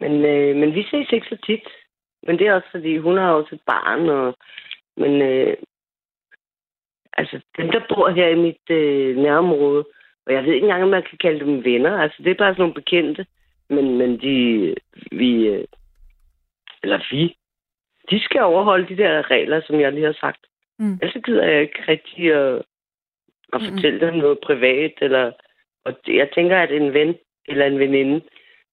Men, 0.00 0.12
øh, 0.24 0.56
men 0.56 0.74
vi 0.74 0.82
ses 0.82 1.12
ikke 1.12 1.26
så 1.28 1.36
tit. 1.46 1.68
Men 2.22 2.38
det 2.38 2.46
er 2.46 2.54
også, 2.54 2.68
fordi 2.70 2.98
hun 2.98 3.16
har 3.16 3.32
også 3.32 3.54
et 3.54 3.60
barn, 3.66 4.08
og 4.08 4.36
men 4.96 5.22
øh, 5.22 5.56
altså, 7.12 7.40
dem, 7.58 7.70
der 7.70 7.80
bor 7.88 8.10
her 8.10 8.28
i 8.28 8.34
mit 8.34 8.70
øh, 8.70 9.16
nærområde, 9.16 9.84
og 10.26 10.32
jeg 10.32 10.44
ved 10.44 10.52
ikke 10.52 10.64
engang, 10.64 10.82
om 10.82 10.88
man 10.88 11.02
kan 11.02 11.18
kalde 11.18 11.40
dem 11.40 11.64
venner. 11.64 11.98
Altså, 12.02 12.22
det 12.22 12.30
er 12.30 12.34
bare 12.34 12.52
sådan 12.52 12.62
nogle 12.62 12.74
bekendte. 12.74 13.26
Men, 13.70 13.98
men 13.98 14.20
de, 14.20 14.74
vi, 15.12 15.46
øh, 15.46 15.64
eller 16.82 17.00
vi, 17.10 17.36
de 18.10 18.20
skal 18.24 18.40
overholde 18.40 18.88
de 18.88 19.02
der 19.02 19.30
regler, 19.30 19.60
som 19.66 19.80
jeg 19.80 19.92
lige 19.92 20.06
har 20.06 20.18
sagt. 20.20 20.46
Mm. 20.78 20.98
Ellers 21.02 21.24
gider 21.24 21.44
jeg 21.44 21.62
ikke 21.62 21.82
rigtig 21.88 22.32
at, 22.32 22.62
at 23.52 23.62
mm. 23.62 23.68
fortælle 23.68 24.00
dem 24.00 24.14
noget 24.14 24.38
privat. 24.42 24.92
Eller, 25.00 25.32
og 25.84 25.94
jeg 26.06 26.28
tænker, 26.34 26.58
at 26.58 26.72
en 26.72 26.94
ven 26.94 27.14
eller 27.48 27.66
en 27.66 27.78
veninde, 27.78 28.20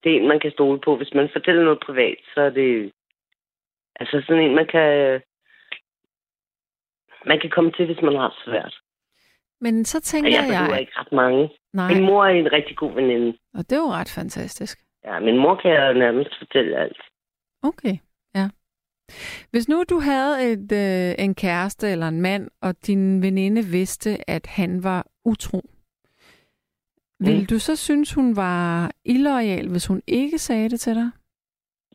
det 0.03 0.11
er 0.11 0.19
en, 0.19 0.27
man 0.27 0.39
kan 0.39 0.51
stole 0.51 0.79
på. 0.79 0.97
Hvis 0.97 1.13
man 1.13 1.29
fortæller 1.33 1.63
noget 1.63 1.79
privat, 1.85 2.17
så 2.33 2.41
er 2.41 2.49
det 2.49 2.91
altså 3.95 4.23
sådan 4.27 4.43
en, 4.43 4.55
man 4.55 4.67
kan 4.67 5.21
man 7.25 7.39
kan 7.39 7.49
komme 7.49 7.71
til, 7.71 7.85
hvis 7.85 8.01
man 8.01 8.15
har 8.15 8.35
svært. 8.45 8.75
Men 9.61 9.85
så 9.85 10.01
tænker 10.01 10.29
jeg... 10.29 10.47
Jeg 10.51 10.59
behøver 10.59 10.77
ikke 10.77 10.91
ret 10.95 11.11
mange. 11.11 11.49
Nej. 11.73 11.93
Min 11.93 12.05
mor 12.05 12.25
er 12.25 12.29
en 12.29 12.51
rigtig 12.51 12.77
god 12.77 12.93
veninde. 12.93 13.37
Og 13.53 13.69
det 13.69 13.71
er 13.71 13.81
jo 13.87 13.91
ret 13.91 14.13
fantastisk. 14.15 14.79
Ja, 15.05 15.19
min 15.19 15.37
mor 15.37 15.55
kan 15.61 15.71
jeg 15.71 15.93
nærmest 15.93 16.31
fortælle 16.39 16.77
alt. 16.77 17.01
Okay, 17.61 17.97
ja. 18.35 18.49
Hvis 19.51 19.69
nu 19.69 19.83
du 19.89 19.99
havde 19.99 20.51
et, 20.51 20.71
øh, 20.71 21.25
en 21.25 21.35
kæreste 21.35 21.89
eller 21.89 22.07
en 22.07 22.21
mand, 22.21 22.49
og 22.61 22.87
din 22.87 23.21
veninde 23.21 23.61
vidste, 23.65 24.29
at 24.29 24.45
han 24.45 24.83
var 24.83 25.07
utro, 25.25 25.61
mm. 27.19 27.25
ville 27.27 27.45
du 27.45 27.59
så 27.59 27.75
synes, 27.75 28.13
hun 28.13 28.35
var 28.35 28.91
illoyal, 29.05 29.69
hvis 29.71 29.87
hun 29.87 30.01
ikke 30.07 30.37
sagde 30.37 30.69
det 30.69 30.79
til 30.79 30.95
dig? 30.95 31.09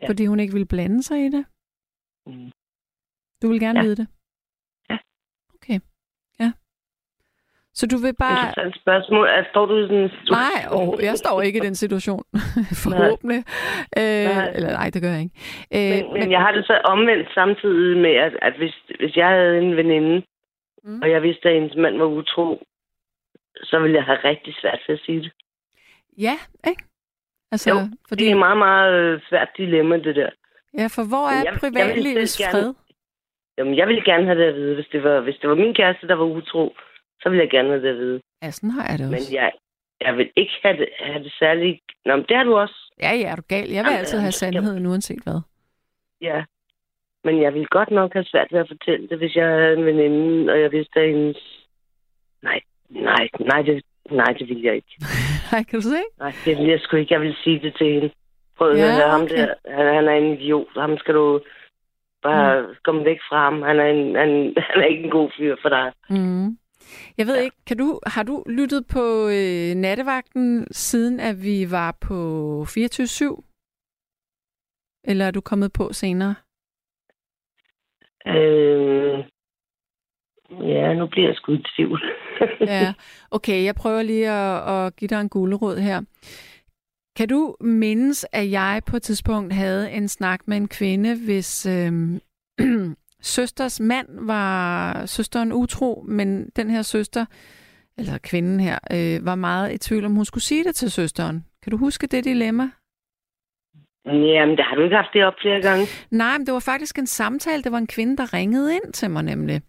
Ja. 0.02 0.08
Fordi 0.08 0.26
hun 0.26 0.40
ikke 0.40 0.52
ville 0.52 0.66
blande 0.66 1.02
sig 1.02 1.26
i 1.26 1.28
det? 1.28 1.44
Mm. 2.26 2.50
Du 3.42 3.48
vil 3.48 3.60
gerne 3.60 3.78
ja. 3.78 3.84
vide 3.84 3.96
det? 3.96 4.08
Okay. 5.54 5.80
Ja. 6.40 6.52
Så 7.78 7.86
du 7.92 7.96
vil 8.04 8.14
bare... 8.24 8.40
Interessant 8.48 8.76
spørgsmål. 8.82 9.26
Er, 9.26 9.44
står 9.50 9.66
du 9.66 9.74
i 9.78 9.82
sådan 9.82 10.02
en 10.02 10.10
situation? 10.10 10.36
Nej, 10.44 10.60
oh, 10.78 11.04
jeg 11.08 11.16
står 11.18 11.42
ikke 11.42 11.58
i 11.58 11.66
den 11.68 11.74
situation. 11.74 12.24
Forhåbentlig. 12.84 13.40
Nej. 13.96 14.02
Øh, 14.02 14.36
nej. 14.36 14.52
Eller 14.56 14.70
nej, 14.80 14.88
det 14.94 15.02
gør 15.02 15.12
jeg 15.16 15.22
ikke. 15.26 15.38
Øh, 15.76 15.94
men, 15.94 16.12
men, 16.12 16.20
men 16.20 16.30
jeg 16.34 16.40
har 16.40 16.52
det 16.52 16.64
så 16.66 16.76
omvendt 16.94 17.28
samtidig 17.34 17.96
med, 18.04 18.14
at, 18.26 18.32
at 18.42 18.54
hvis, 18.60 18.74
hvis 19.00 19.16
jeg 19.16 19.28
havde 19.28 19.58
en 19.58 19.76
veninde, 19.76 20.22
mm. 20.84 21.00
og 21.02 21.10
jeg 21.10 21.22
vidste, 21.22 21.48
at 21.48 21.54
hendes 21.54 21.76
mand 21.76 21.96
var 21.98 22.10
utro, 22.20 22.46
så 23.62 23.78
ville 23.82 23.96
jeg 23.96 24.04
have 24.04 24.18
rigtig 24.24 24.54
svært 24.60 24.80
til 24.86 24.92
at 24.92 25.00
sige 25.06 25.20
det. 25.20 25.32
Ja, 26.18 26.36
ikke? 26.70 26.82
Altså, 27.52 27.70
jo, 27.70 27.76
fordi... 28.08 28.24
det 28.24 28.30
er 28.30 28.44
meget, 28.46 28.58
meget 28.58 28.92
øh, 28.94 29.20
svært 29.28 29.48
dilemma, 29.56 29.96
det 29.96 30.16
der. 30.16 30.30
Ja, 30.78 30.86
for 30.96 31.04
hvor 31.12 31.26
er 31.36 31.58
privatlivets 31.58 32.42
fred? 32.50 32.74
Jamen, 33.58 33.76
jeg 33.76 33.86
ville 33.88 34.04
gerne 34.04 34.24
have 34.24 34.38
det 34.40 34.48
at 34.48 34.54
vide. 34.54 34.74
Hvis 34.74 34.88
det 34.92 35.02
var, 35.02 35.20
hvis 35.20 35.36
det 35.40 35.50
var 35.50 35.56
min 35.56 35.74
kæreste, 35.74 36.08
der 36.08 36.14
var 36.14 36.24
utro, 36.24 36.74
så 37.20 37.28
ville 37.28 37.42
jeg 37.42 37.50
gerne 37.50 37.68
have 37.68 37.82
det 37.82 37.88
at 37.88 37.96
vide. 37.96 38.20
Ja, 38.42 38.50
sådan 38.50 38.70
har 38.70 38.86
jeg 38.90 38.98
det 38.98 39.06
også. 39.06 39.30
Men 39.30 39.34
jeg, 39.40 39.52
jeg 40.00 40.16
vil 40.16 40.30
ikke 40.36 40.52
have 40.62 40.76
det, 40.76 40.88
have 41.00 41.24
det 41.24 41.32
særligt... 41.38 41.80
Nå, 42.04 42.16
men 42.16 42.24
det 42.28 42.36
har 42.36 42.44
du 42.44 42.56
også. 42.56 42.94
Ja, 43.02 43.12
ja, 43.14 43.30
er 43.32 43.36
du 43.36 43.42
gal. 43.48 43.58
Jeg 43.58 43.84
vil 43.84 43.90
Jamen, 43.90 43.98
altid 43.98 44.18
have 44.18 44.32
sandheden, 44.32 44.82
jeg... 44.82 44.90
uanset 44.90 45.22
hvad. 45.24 45.40
Ja, 46.20 46.44
men 47.24 47.42
jeg 47.42 47.54
ville 47.54 47.66
godt 47.66 47.90
nok 47.90 48.12
have 48.12 48.24
svært 48.24 48.48
ved 48.52 48.60
at 48.60 48.68
fortælle 48.68 49.08
det, 49.08 49.18
hvis 49.18 49.36
jeg 49.36 49.46
havde 49.46 49.78
en 49.78 49.86
veninde, 49.86 50.52
og 50.52 50.60
jeg 50.60 50.72
vidste, 50.72 51.00
at 51.00 51.08
hendes... 51.08 51.66
Nej, 52.42 52.60
nej, 52.90 53.28
nej, 53.40 53.62
det, 53.62 53.82
nej, 54.10 54.32
det 54.38 54.48
ville 54.48 54.64
jeg 54.64 54.74
ikke. 54.74 54.94
nej, 55.52 55.62
kan 55.62 55.80
du 55.80 55.82
se? 55.82 56.02
Nej, 56.18 56.32
det 56.44 56.56
ville 56.56 56.72
jeg 56.72 56.80
sgu 56.80 56.96
ikke. 56.96 57.14
Jeg 57.14 57.20
ville 57.20 57.36
sige 57.44 57.58
det 57.58 57.74
til 57.78 57.86
hende. 57.94 58.10
Prøv 58.58 58.70
at 58.70 58.78
ja, 58.78 58.94
høre 58.96 59.10
ham 59.10 59.28
der. 59.28 59.54
Han, 59.76 59.94
han 59.94 60.08
er 60.08 60.12
en 60.12 60.32
idiot. 60.32 60.66
Ham 60.76 60.98
skal 60.98 61.14
du 61.14 61.40
Bare 62.22 62.62
mm. 62.62 62.74
kom 62.84 63.04
væk 63.04 63.20
fra 63.28 63.44
ham. 63.44 63.62
Han 63.62 63.80
er, 63.80 63.86
en, 63.86 64.14
han, 64.14 64.30
han 64.68 64.82
er 64.82 64.86
ikke 64.86 65.04
en 65.04 65.10
god 65.10 65.30
fyr 65.38 65.56
for 65.62 65.68
dig. 65.68 65.92
Mm. 66.10 66.58
Jeg 67.18 67.26
ved 67.26 67.36
ja. 67.36 67.42
ikke, 67.42 67.56
kan 67.66 67.76
du, 67.76 68.00
har 68.06 68.22
du 68.22 68.44
lyttet 68.46 68.86
på 68.86 69.28
øh, 69.28 69.74
nattevagten, 69.74 70.66
siden 70.70 71.20
at 71.20 71.42
vi 71.42 71.70
var 71.70 71.96
på 72.00 72.62
24-7? 72.62 73.44
Eller 75.04 75.24
er 75.24 75.30
du 75.30 75.40
kommet 75.40 75.72
på 75.72 75.92
senere? 75.92 76.34
Øh, 78.26 79.18
ja, 80.50 80.94
nu 80.94 81.06
bliver 81.06 81.28
jeg 81.28 81.36
sgu 81.36 81.52
i 81.52 81.64
tvivl. 81.76 82.02
ja, 82.60 82.94
okay, 83.30 83.64
jeg 83.64 83.74
prøver 83.74 84.02
lige 84.02 84.30
at, 84.30 84.86
at 84.86 84.96
give 84.96 85.08
dig 85.08 85.20
en 85.20 85.28
gulerod 85.28 85.76
her. 85.76 86.02
Kan 87.16 87.28
du 87.28 87.56
mindes, 87.60 88.26
at 88.32 88.50
jeg 88.50 88.82
på 88.86 88.96
et 88.96 89.02
tidspunkt 89.02 89.52
havde 89.52 89.92
en 89.92 90.08
snak 90.08 90.48
med 90.48 90.56
en 90.56 90.68
kvinde, 90.68 91.24
hvis 91.24 91.66
øh, 91.74 92.20
søsters 93.22 93.80
mand 93.80 94.08
var 94.26 95.06
søsteren 95.06 95.52
utro, 95.52 96.04
men 96.08 96.50
den 96.56 96.70
her 96.70 96.82
søster, 96.82 97.24
eller 97.98 98.18
kvinden 98.18 98.60
her, 98.60 98.78
øh, 98.92 99.26
var 99.26 99.34
meget 99.34 99.72
i 99.72 99.78
tvivl 99.78 100.04
om, 100.04 100.14
hun 100.14 100.24
skulle 100.24 100.44
sige 100.44 100.64
det 100.64 100.74
til 100.74 100.90
søsteren. 100.90 101.44
Kan 101.62 101.70
du 101.70 101.76
huske 101.76 102.06
det 102.06 102.24
dilemma? 102.24 102.70
Jamen, 104.06 104.56
det 104.56 104.64
har 104.64 104.76
du 104.76 104.82
ikke 104.82 104.96
haft 104.96 105.12
det 105.12 105.24
op 105.24 105.34
flere 105.42 105.62
gange. 105.62 105.84
Nej, 106.10 106.38
men 106.38 106.46
det 106.46 106.54
var 106.54 106.60
faktisk 106.60 106.98
en 106.98 107.06
samtale. 107.06 107.62
Det 107.62 107.72
var 107.72 107.78
en 107.78 107.86
kvinde, 107.86 108.16
der 108.16 108.34
ringede 108.34 108.74
ind 108.74 108.92
til 108.92 109.10
mig 109.10 109.22
nemlig. 109.22 109.60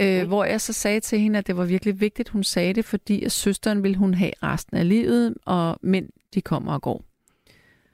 Øh, 0.00 0.22
mm. 0.22 0.28
Hvor 0.28 0.44
jeg 0.44 0.60
så 0.60 0.72
sagde 0.72 1.00
til 1.00 1.18
hende, 1.18 1.38
at 1.38 1.46
det 1.46 1.56
var 1.56 1.64
virkelig 1.64 2.00
vigtigt, 2.00 2.28
hun 2.28 2.42
sagde 2.42 2.74
det, 2.74 2.84
fordi 2.84 3.24
at 3.24 3.32
søsteren 3.32 3.82
ville 3.82 3.96
hun 3.96 4.14
have 4.14 4.32
resten 4.42 4.76
af 4.76 4.88
livet, 4.88 5.34
og 5.46 5.78
men 5.82 6.10
de 6.34 6.40
kommer 6.40 6.72
og 6.74 6.82
går. 6.82 7.02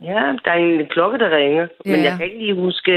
Ja, 0.01 0.37
der 0.45 0.51
er 0.51 0.55
en 0.55 0.87
klokke, 0.87 1.19
der 1.19 1.37
ringer, 1.37 1.69
ja. 1.87 1.91
men 1.91 2.05
jeg 2.05 2.13
kan 2.17 2.27
ikke 2.27 2.39
lige 2.39 2.55
huske 2.55 2.93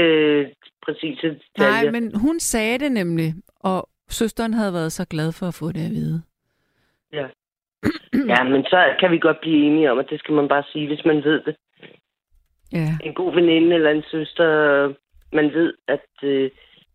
præcis 0.86 1.18
det. 1.22 1.42
Nej, 1.58 1.90
men 1.90 2.14
hun 2.14 2.40
sagde 2.40 2.78
det 2.78 2.92
nemlig, 2.92 3.34
og 3.60 3.88
søsteren 4.08 4.54
havde 4.54 4.72
været 4.72 4.92
så 4.92 5.04
glad 5.04 5.32
for 5.32 5.46
at 5.46 5.54
få 5.54 5.72
det 5.72 5.84
at 5.84 5.90
vide. 5.90 6.22
Ja. 7.12 7.26
ja, 8.32 8.42
men 8.42 8.62
så 8.64 8.94
kan 9.00 9.10
vi 9.10 9.18
godt 9.18 9.40
blive 9.40 9.66
enige 9.66 9.90
om, 9.92 9.98
at 9.98 10.10
det 10.10 10.18
skal 10.18 10.34
man 10.34 10.48
bare 10.48 10.64
sige, 10.72 10.86
hvis 10.86 11.04
man 11.04 11.24
ved 11.24 11.40
det. 11.46 11.56
Ja. 12.72 12.90
En 13.04 13.14
god 13.14 13.34
veninde 13.34 13.74
eller 13.74 13.90
en 13.90 14.04
søster, 14.10 14.48
man 15.32 15.52
ved, 15.52 15.74
at... 15.88 16.06
Øh, 16.22 16.50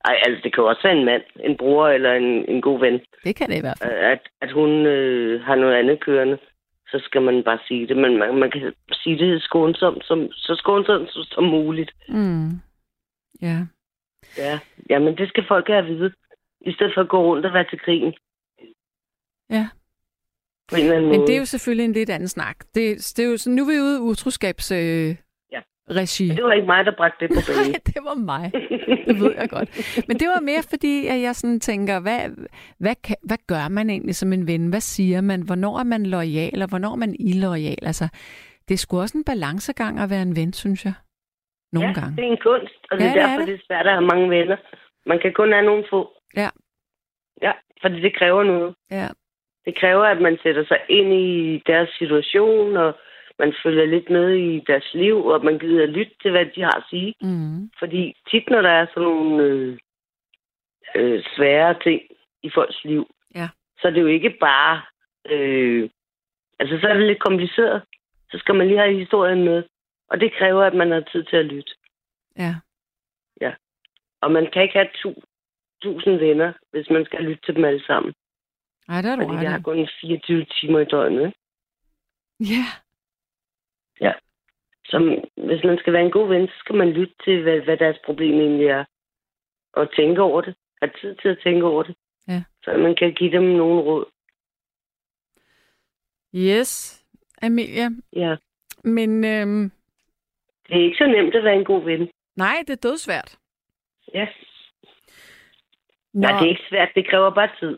ej, 0.06 0.16
altså, 0.26 0.42
det 0.44 0.54
kan 0.54 0.62
jo 0.62 0.70
også 0.70 0.84
være 0.84 0.98
en 0.98 1.06
mand, 1.06 1.24
en 1.40 1.58
bror 1.58 1.88
eller 1.88 2.14
en, 2.14 2.50
en 2.50 2.62
god 2.62 2.80
ven. 2.80 3.00
Det 3.24 3.36
kan 3.36 3.50
det 3.50 3.58
i 3.58 3.60
hvert 3.60 3.80
fald. 3.82 3.94
At, 3.94 4.20
at 4.42 4.52
hun 4.52 4.70
øh, 4.86 5.42
har 5.42 5.56
noget 5.56 5.76
andet 5.76 6.00
kørende 6.00 6.38
så 6.92 7.02
skal 7.06 7.22
man 7.22 7.44
bare 7.44 7.60
sige 7.68 7.88
det. 7.88 7.98
Men 7.98 8.18
man, 8.20 8.40
man 8.40 8.52
kan 8.52 8.74
sige 8.94 9.18
det 9.18 9.42
skånsomt, 9.42 10.06
som, 10.06 10.32
så 10.32 10.56
skånsomt 10.56 11.10
som 11.12 11.44
muligt. 11.44 11.92
Mm. 12.10 12.50
Ja. 13.42 13.58
Ja, 14.38 14.60
jamen 14.90 15.18
det 15.18 15.30
skal 15.30 15.44
folk 15.48 15.68
have 15.68 15.80
at 15.80 15.86
vide. 15.86 16.12
I 16.62 16.72
stedet 16.74 16.92
for 16.96 17.02
at 17.02 17.10
gå 17.10 17.24
rundt 17.26 17.46
og 17.46 17.54
være 17.54 17.66
til 17.70 17.80
krigen. 17.80 18.14
Ja. 19.50 19.68
På 20.70 20.76
en 20.76 20.82
eller 20.84 20.96
anden 20.98 21.12
Men 21.12 21.22
det 21.22 21.30
er 21.36 21.40
jo 21.40 21.46
selvfølgelig 21.46 21.86
en 21.86 21.94
lidt 21.94 22.10
anden 22.10 22.28
snak. 22.30 22.58
Det, 22.76 23.14
det 23.18 23.20
er 23.26 23.30
jo 23.30 23.38
sådan, 23.38 23.56
nu 23.56 23.62
er 23.64 23.68
vi 23.68 23.80
ude 23.82 23.98
i 23.98 24.02
utroskabs... 24.02 24.72
Øh, 24.72 25.16
Ja. 25.52 25.62
regi. 25.90 26.28
Men 26.28 26.38
det 26.38 26.44
var 26.44 26.54
ikke 26.54 26.66
mig, 26.68 26.86
der 26.86 26.92
bragte 26.98 27.28
det 27.28 27.30
på 27.36 27.42
Nej, 27.52 27.64
banen. 27.64 27.74
det 27.86 27.98
var 28.04 28.14
mig. 28.16 28.52
Det 29.08 29.20
ved 29.20 29.34
jeg 29.38 29.50
godt. 29.50 29.70
Men 30.08 30.20
det 30.20 30.28
var 30.28 30.40
mere 30.42 30.64
fordi, 30.70 31.08
at 31.08 31.22
jeg 31.22 31.36
sådan 31.36 31.60
tænker, 31.60 32.00
hvad, 32.00 32.20
hvad, 32.78 32.96
kan, 33.04 33.16
hvad 33.24 33.38
gør 33.48 33.68
man 33.68 33.90
egentlig 33.90 34.16
som 34.16 34.34
en 34.34 34.48
ven? 34.48 34.68
Hvad 34.68 34.82
siger 34.82 35.22
man? 35.22 35.42
Hvornår 35.42 35.80
er 35.80 35.84
man 35.84 36.06
lojal, 36.06 36.62
og 36.62 36.70
hvornår 36.70 36.92
er 36.92 36.96
man 36.96 37.16
illoyal? 37.20 37.78
Altså, 37.82 38.08
det 38.68 38.74
er 38.74 38.78
sgu 38.78 39.00
også 39.00 39.18
en 39.18 39.24
balancegang 39.24 40.00
at 40.00 40.10
være 40.10 40.22
en 40.22 40.36
ven, 40.36 40.54
synes 40.54 40.86
jeg. 40.86 40.94
Nogle 41.74 41.88
ja, 41.90 41.94
gange. 42.00 42.16
det 42.16 42.24
er 42.26 42.32
en 42.32 42.38
kunst, 42.38 42.82
og 42.92 42.98
det 42.98 43.04
Ja, 43.04 43.10
er 43.10 43.14
det 43.14 43.22
er 43.22 43.28
derfor, 43.28 43.40
det. 43.40 43.48
det 43.48 43.54
er 43.56 43.66
svært 43.68 43.88
at 43.88 43.94
have 43.94 44.06
mange 44.14 44.30
venner. 44.30 44.58
Man 45.06 45.20
kan 45.20 45.34
kun 45.34 45.52
have 45.52 45.66
nogle 45.66 45.84
få. 45.90 46.12
Ja. 46.36 46.50
Ja, 47.42 47.52
fordi 47.82 48.02
det 48.02 48.16
kræver 48.16 48.44
noget. 48.44 48.76
Ja. 48.92 49.08
Det 49.66 49.76
kræver, 49.80 50.04
at 50.06 50.22
man 50.22 50.38
sætter 50.44 50.66
sig 50.66 50.80
ind 50.90 51.14
i 51.14 51.64
deres 51.68 51.90
situation, 51.98 52.78
og 52.78 52.94
man 53.40 53.54
følger 53.64 53.86
lidt 53.86 54.10
med 54.10 54.30
i 54.30 54.64
deres 54.68 54.94
liv, 54.94 55.26
og 55.26 55.46
man 55.46 55.60
gider 55.60 55.86
lytte 55.86 56.14
til, 56.22 56.32
hvad 56.32 56.46
de 56.56 56.62
har 56.62 56.78
at 56.78 56.84
sige. 56.90 57.14
Mm. 57.22 57.70
Fordi 57.80 58.16
tit, 58.32 58.50
når 58.50 58.62
der 58.62 58.70
er 58.70 58.86
sådan 58.94 59.04
nogle 59.04 59.44
øh, 59.44 59.78
øh, 60.96 61.24
svære 61.36 61.76
ting 61.84 62.02
i 62.44 62.50
folks 62.54 62.84
liv, 62.84 63.08
Ja. 63.36 63.50
så 63.82 63.88
er 63.88 63.92
det 63.92 64.02
jo 64.02 64.08
ikke 64.08 64.30
bare... 64.40 64.82
Øh, 65.30 65.90
altså, 66.60 66.78
så 66.82 66.88
er 66.88 66.94
det 66.94 67.08
lidt 67.08 67.20
kompliceret. 67.20 67.82
Så 68.32 68.38
skal 68.38 68.56
man 68.56 68.68
lige 68.68 68.80
have 68.80 69.00
historien 69.00 69.44
med. 69.44 69.64
Og 70.12 70.20
det 70.20 70.34
kræver, 70.38 70.64
at 70.64 70.74
man 70.74 70.92
har 70.92 71.00
tid 71.12 71.24
til 71.24 71.38
at 71.38 71.46
lytte. 71.46 71.72
Ja. 72.38 72.56
Og 74.22 74.32
man 74.32 74.52
kan 74.54 74.62
ikke 74.62 74.78
have 74.78 74.90
tu, 74.94 75.14
tusind 75.82 76.16
venner, 76.16 76.54
hvis 76.72 76.90
man 76.90 77.06
skal 77.06 77.24
lytte 77.24 77.46
til 77.46 77.56
dem 77.56 77.66
alle 77.66 77.86
sammen. 77.86 78.14
Ej, 78.90 79.02
det 79.02 79.12
er 79.12 79.16
du 79.16 79.28
Fordi 79.28 79.44
jeg 79.44 79.52
har 79.52 79.60
kun 79.60 79.88
24 80.02 80.46
timer 80.46 80.80
i 80.80 80.86
døgnet. 80.86 81.26
ikke? 81.26 81.38
Ja. 82.40 84.14
Så 84.86 84.98
hvis 85.38 85.64
man 85.64 85.78
skal 85.78 85.94
være 85.94 86.06
en 86.06 86.12
god 86.12 86.28
ven, 86.28 86.48
så 86.48 86.54
skal 86.60 86.76
man 86.76 86.90
lytte 86.90 87.14
til, 87.24 87.42
hvad, 87.42 87.62
hvad 87.62 87.78
deres 87.78 87.98
problem 88.06 88.40
egentlig 88.40 88.68
er. 88.68 88.86
Og 89.74 89.96
tænke 89.96 90.22
over 90.22 90.42
det. 90.42 90.56
Have 90.82 90.92
tid 91.02 91.16
til 91.16 91.30
at 91.30 91.40
tænke 91.44 91.66
over 91.66 91.84
det. 91.84 91.96
Ja. 92.28 92.44
Så 92.64 92.78
man 92.78 92.96
kan 92.96 93.14
give 93.14 93.32
dem 93.32 93.44
nogle 93.44 93.82
råd. 93.82 94.06
Yes, 96.36 97.04
Amelia. 97.42 97.90
Ja. 98.14 98.36
Men 98.84 99.26
øhm, 99.26 99.72
Det 100.72 100.80
er 100.80 100.86
ikke 100.86 100.98
så 100.98 101.08
nemt 101.08 101.36
at 101.36 101.44
være 101.44 101.56
en 101.56 101.66
god 101.66 101.84
ven. 101.84 102.10
nej, 102.36 102.56
det 102.68 102.74
er 102.74 102.90
dødsvært. 102.90 103.38
Ja. 104.14 104.28
Nå, 106.14 106.22
Nej, 106.22 106.40
det 106.40 106.46
er 106.46 106.50
ikke 106.50 106.66
svært. 106.70 106.90
Det 106.96 107.08
kræver 107.10 107.30
bare 107.30 107.50
tid. 107.60 107.78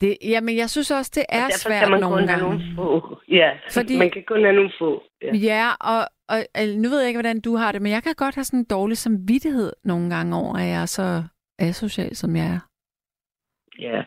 det, 0.00 0.16
jamen, 0.24 0.56
jeg 0.56 0.70
synes 0.70 0.90
også, 0.90 1.10
det 1.14 1.24
Og 1.28 1.36
er 1.38 1.40
derfor 1.40 1.58
svært 1.68 1.82
kan 1.82 1.90
man 1.90 2.00
nogle 2.00 2.16
kun 2.18 2.28
have 2.28 2.40
gange. 2.40 2.74
nogle 2.74 2.74
få. 2.76 3.18
Ja, 3.28 3.50
Fordi- 3.72 3.98
man 3.98 4.10
kan 4.10 4.24
kun 4.26 4.42
have 4.44 4.54
nogle 4.56 4.72
få. 4.78 5.02
Ja. 5.22 5.32
Ja, 5.36 5.68
og, 5.80 6.00
og 6.28 6.38
nu 6.76 6.88
ved 6.88 6.98
jeg 6.98 7.08
ikke, 7.08 7.18
hvordan 7.18 7.40
du 7.40 7.56
har 7.56 7.72
det, 7.72 7.82
men 7.82 7.92
jeg 7.92 8.02
kan 8.02 8.14
godt 8.16 8.34
have 8.34 8.44
sådan 8.44 8.60
en 8.60 8.66
dårlig 8.70 8.96
samvittighed 8.96 9.72
nogle 9.84 10.14
gange 10.14 10.36
over, 10.36 10.54
at 10.56 10.66
jeg 10.66 10.82
er 10.82 10.86
så 10.86 11.22
asocial, 11.58 12.16
som 12.16 12.36
jeg 12.36 12.46
er. 12.54 12.60
ja. 13.78 14.02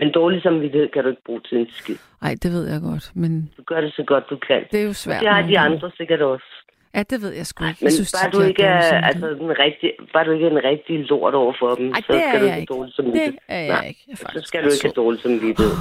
Men 0.00 0.12
dårlig 0.12 0.42
samvittighed 0.42 0.88
kan 0.88 1.04
du 1.04 1.10
ikke 1.10 1.22
bruge 1.26 1.40
til 1.40 1.58
en 1.58 1.70
skid. 1.70 1.96
Nej, 2.22 2.34
det 2.42 2.52
ved 2.52 2.68
jeg 2.72 2.80
godt, 2.80 3.12
men 3.14 3.52
Du 3.56 3.62
gør 3.62 3.80
det 3.80 3.92
så 3.94 4.04
godt, 4.06 4.24
du 4.30 4.36
kan. 4.36 4.64
det 4.72 4.80
er 4.80 4.84
jo 4.84 4.92
svært. 4.92 5.20
Det 5.20 5.28
har 5.28 5.42
de 5.42 5.58
andre 5.58 5.90
sikkert 5.96 6.22
også. 6.22 6.46
Ja, 6.94 7.02
det 7.02 7.22
ved 7.22 7.32
jeg 7.32 7.46
sgu 7.46 7.64
ikke. 7.64 7.78
Men 7.80 7.84
jeg 7.84 7.92
synes, 7.92 8.14
bare, 8.22 8.30
du 8.30 8.40
ikke 8.48 8.62
er, 8.62 8.80
samvittighed. 8.80 9.28
altså, 9.28 9.44
den 9.44 9.58
rigtig, 9.58 9.92
bare 10.12 10.24
du 10.24 10.30
ikke 10.30 10.46
er 10.46 10.50
en 10.50 10.64
rigtig 10.64 10.98
lort 11.00 11.34
over 11.34 11.54
for 11.58 11.74
dem, 11.74 11.88
Ej, 11.92 12.00
så 12.00 12.02
skal 12.04 12.14
du 12.16 12.22
ikke 12.24 12.34
ikke. 12.44 12.50
have 12.52 12.64
dårlig 12.66 12.94
samvittighed. 12.94 13.32
Det 13.32 13.38
er 13.48 13.58
jeg 13.58 13.68
Nej, 13.68 13.86
ikke. 13.88 14.00
Jeg 14.08 14.16
Så 14.18 14.40
skal 14.44 14.64
du 14.64 14.68
ikke 14.68 14.84
have 14.84 14.92
dårlig 15.02 15.20
samvittighed. 15.22 15.72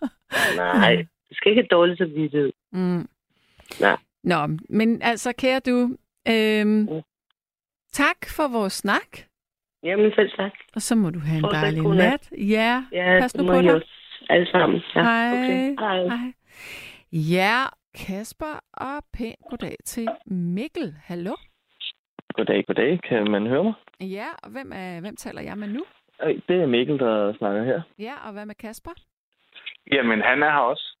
Nej, 0.56 0.96
du 1.28 1.34
skal 1.34 1.50
ikke 1.52 1.62
have 1.62 1.68
dårlig 1.78 1.98
samvittighed. 1.98 2.52
Mm. 2.72 3.08
Nej. 3.80 3.96
Nå, 4.24 4.38
men 4.68 5.02
altså, 5.02 5.32
kære 5.38 5.60
du, 5.60 5.96
øhm, 6.28 6.68
Mm. 6.68 7.00
tak 7.92 8.16
for 8.36 8.48
vores 8.48 8.72
snak, 8.72 9.08
Jamen 9.84 10.12
selv 10.14 10.30
tak. 10.36 10.52
og 10.74 10.82
så 10.82 10.94
må 10.94 11.10
du 11.10 11.18
have 11.18 11.36
en 11.36 11.40
Fortsat 11.40 11.62
dejlig 11.62 11.82
nat. 11.82 11.96
nat. 11.96 12.28
Ja, 12.38 12.84
Ja, 12.92 13.18
pas 13.20 13.36
nu 13.36 13.46
på 13.46 13.52
dig. 13.62 13.82
alle 14.30 14.46
sammen. 14.50 14.80
Ja, 14.94 15.02
Hej. 15.02 15.32
Okay. 15.32 15.76
Hej. 15.78 15.98
Hej. 16.08 16.32
Ja, 17.12 17.58
Kasper, 17.94 18.60
og 18.72 19.04
pænt 19.12 19.40
goddag 19.50 19.76
til 19.84 20.08
Mikkel. 20.26 20.94
Hallo? 21.04 21.34
Goddag, 22.34 22.64
goddag. 22.66 23.00
Kan 23.08 23.30
man 23.30 23.46
høre 23.46 23.64
mig? 23.64 23.74
Ja, 24.00 24.26
og 24.42 24.50
hvem, 24.50 24.72
er, 24.74 25.00
hvem 25.00 25.16
taler 25.16 25.42
jeg 25.42 25.58
med 25.58 25.68
nu? 25.68 25.84
Det 26.48 26.62
er 26.62 26.66
Mikkel, 26.66 26.98
der 26.98 27.34
snakker 27.38 27.64
her. 27.64 27.82
Ja, 27.98 28.14
og 28.26 28.32
hvad 28.32 28.46
med 28.46 28.54
Kasper? 28.54 28.90
Jamen, 29.92 30.20
han 30.20 30.42
er 30.42 30.50
her 30.50 30.58
også. 30.58 30.96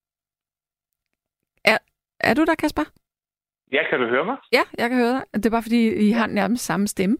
Er 2.22 2.34
du 2.34 2.44
der, 2.44 2.54
Kasper? 2.54 2.82
Ja, 3.72 3.82
kan 3.90 4.00
du 4.00 4.06
høre 4.06 4.24
mig? 4.24 4.36
Ja, 4.52 4.62
jeg 4.78 4.90
kan 4.90 4.98
høre 4.98 5.12
dig. 5.12 5.24
Det 5.34 5.46
er 5.46 5.50
bare 5.50 5.62
fordi, 5.62 6.08
I 6.08 6.10
har 6.10 6.26
nærmest 6.26 6.64
samme 6.64 6.86
stemme. 6.86 7.16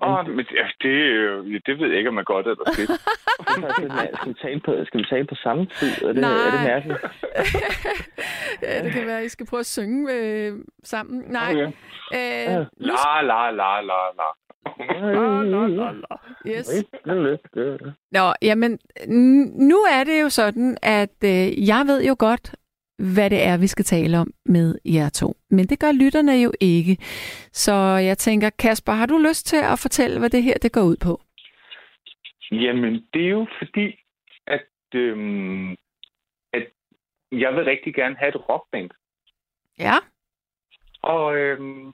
Åh, 0.00 0.18
oh, 0.18 0.28
men 0.28 0.46
ja, 0.60 0.66
det, 0.82 0.94
ja, 1.52 1.58
det 1.66 1.80
ved 1.80 1.88
jeg 1.88 1.98
ikke, 1.98 2.10
om 2.10 2.18
er 2.18 2.22
godt 2.22 2.46
eller 2.46 2.72
skidt. 2.72 2.90
skal, 3.50 4.28
vi 4.28 4.34
tale 4.42 4.60
på, 4.60 4.84
skal 4.86 5.00
vi 5.00 5.06
tale 5.10 5.26
på 5.26 5.34
samme 5.34 5.66
tid? 5.66 6.04
Er 6.04 6.12
det, 6.12 6.20
Nej. 6.20 6.30
er 6.30 6.50
det 6.50 6.60
mærkeligt? 6.72 6.98
ja, 8.62 8.84
det 8.84 8.92
kan 8.92 9.06
være, 9.06 9.18
at 9.18 9.24
I 9.24 9.28
skal 9.28 9.46
prøve 9.46 9.60
at 9.60 9.66
synge 9.66 10.12
øh, 10.14 10.52
sammen. 10.84 11.24
Nej. 11.28 11.52
Okay. 11.52 11.66
Øh, 12.14 12.58
nu 12.58 12.66
La, 12.76 13.22
la, 13.22 13.50
la, 13.50 13.80
la, 13.80 14.00
la. 14.18 14.28
Yes. 16.46 16.70
Nå, 18.12 18.32
jamen, 18.42 18.78
nu 19.68 19.76
er 19.76 20.04
det 20.04 20.22
jo 20.22 20.28
sådan, 20.28 20.76
at 20.82 21.24
øh, 21.24 21.68
jeg 21.68 21.84
ved 21.86 22.04
jo 22.04 22.16
godt, 22.18 22.54
hvad 22.98 23.30
det 23.30 23.42
er, 23.42 23.56
vi 23.58 23.66
skal 23.66 23.84
tale 23.84 24.18
om 24.18 24.30
med 24.46 24.78
jer 24.84 25.08
to. 25.08 25.36
Men 25.50 25.66
det 25.66 25.80
gør 25.80 25.92
lytterne 25.92 26.32
jo 26.32 26.52
ikke. 26.60 26.96
Så 27.52 27.74
jeg 28.08 28.18
tænker, 28.18 28.50
Kasper, 28.50 28.92
har 28.92 29.06
du 29.06 29.18
lyst 29.18 29.46
til 29.46 29.56
at 29.56 29.78
fortælle, 29.78 30.18
hvad 30.18 30.30
det 30.30 30.42
her 30.42 30.54
det 30.62 30.72
går 30.72 30.82
ud 30.82 30.96
på? 30.96 31.20
Jamen, 32.50 33.06
det 33.14 33.24
er 33.24 33.28
jo 33.28 33.46
fordi, 33.58 33.98
at, 34.46 34.66
øhm, 34.94 35.70
at 36.52 36.66
jeg 37.32 37.54
vil 37.54 37.64
rigtig 37.64 37.94
gerne 37.94 38.16
have 38.16 38.28
et 38.28 38.48
rockband. 38.48 38.90
Ja. 39.78 39.94
Og 41.02 41.36
øhm, 41.36 41.92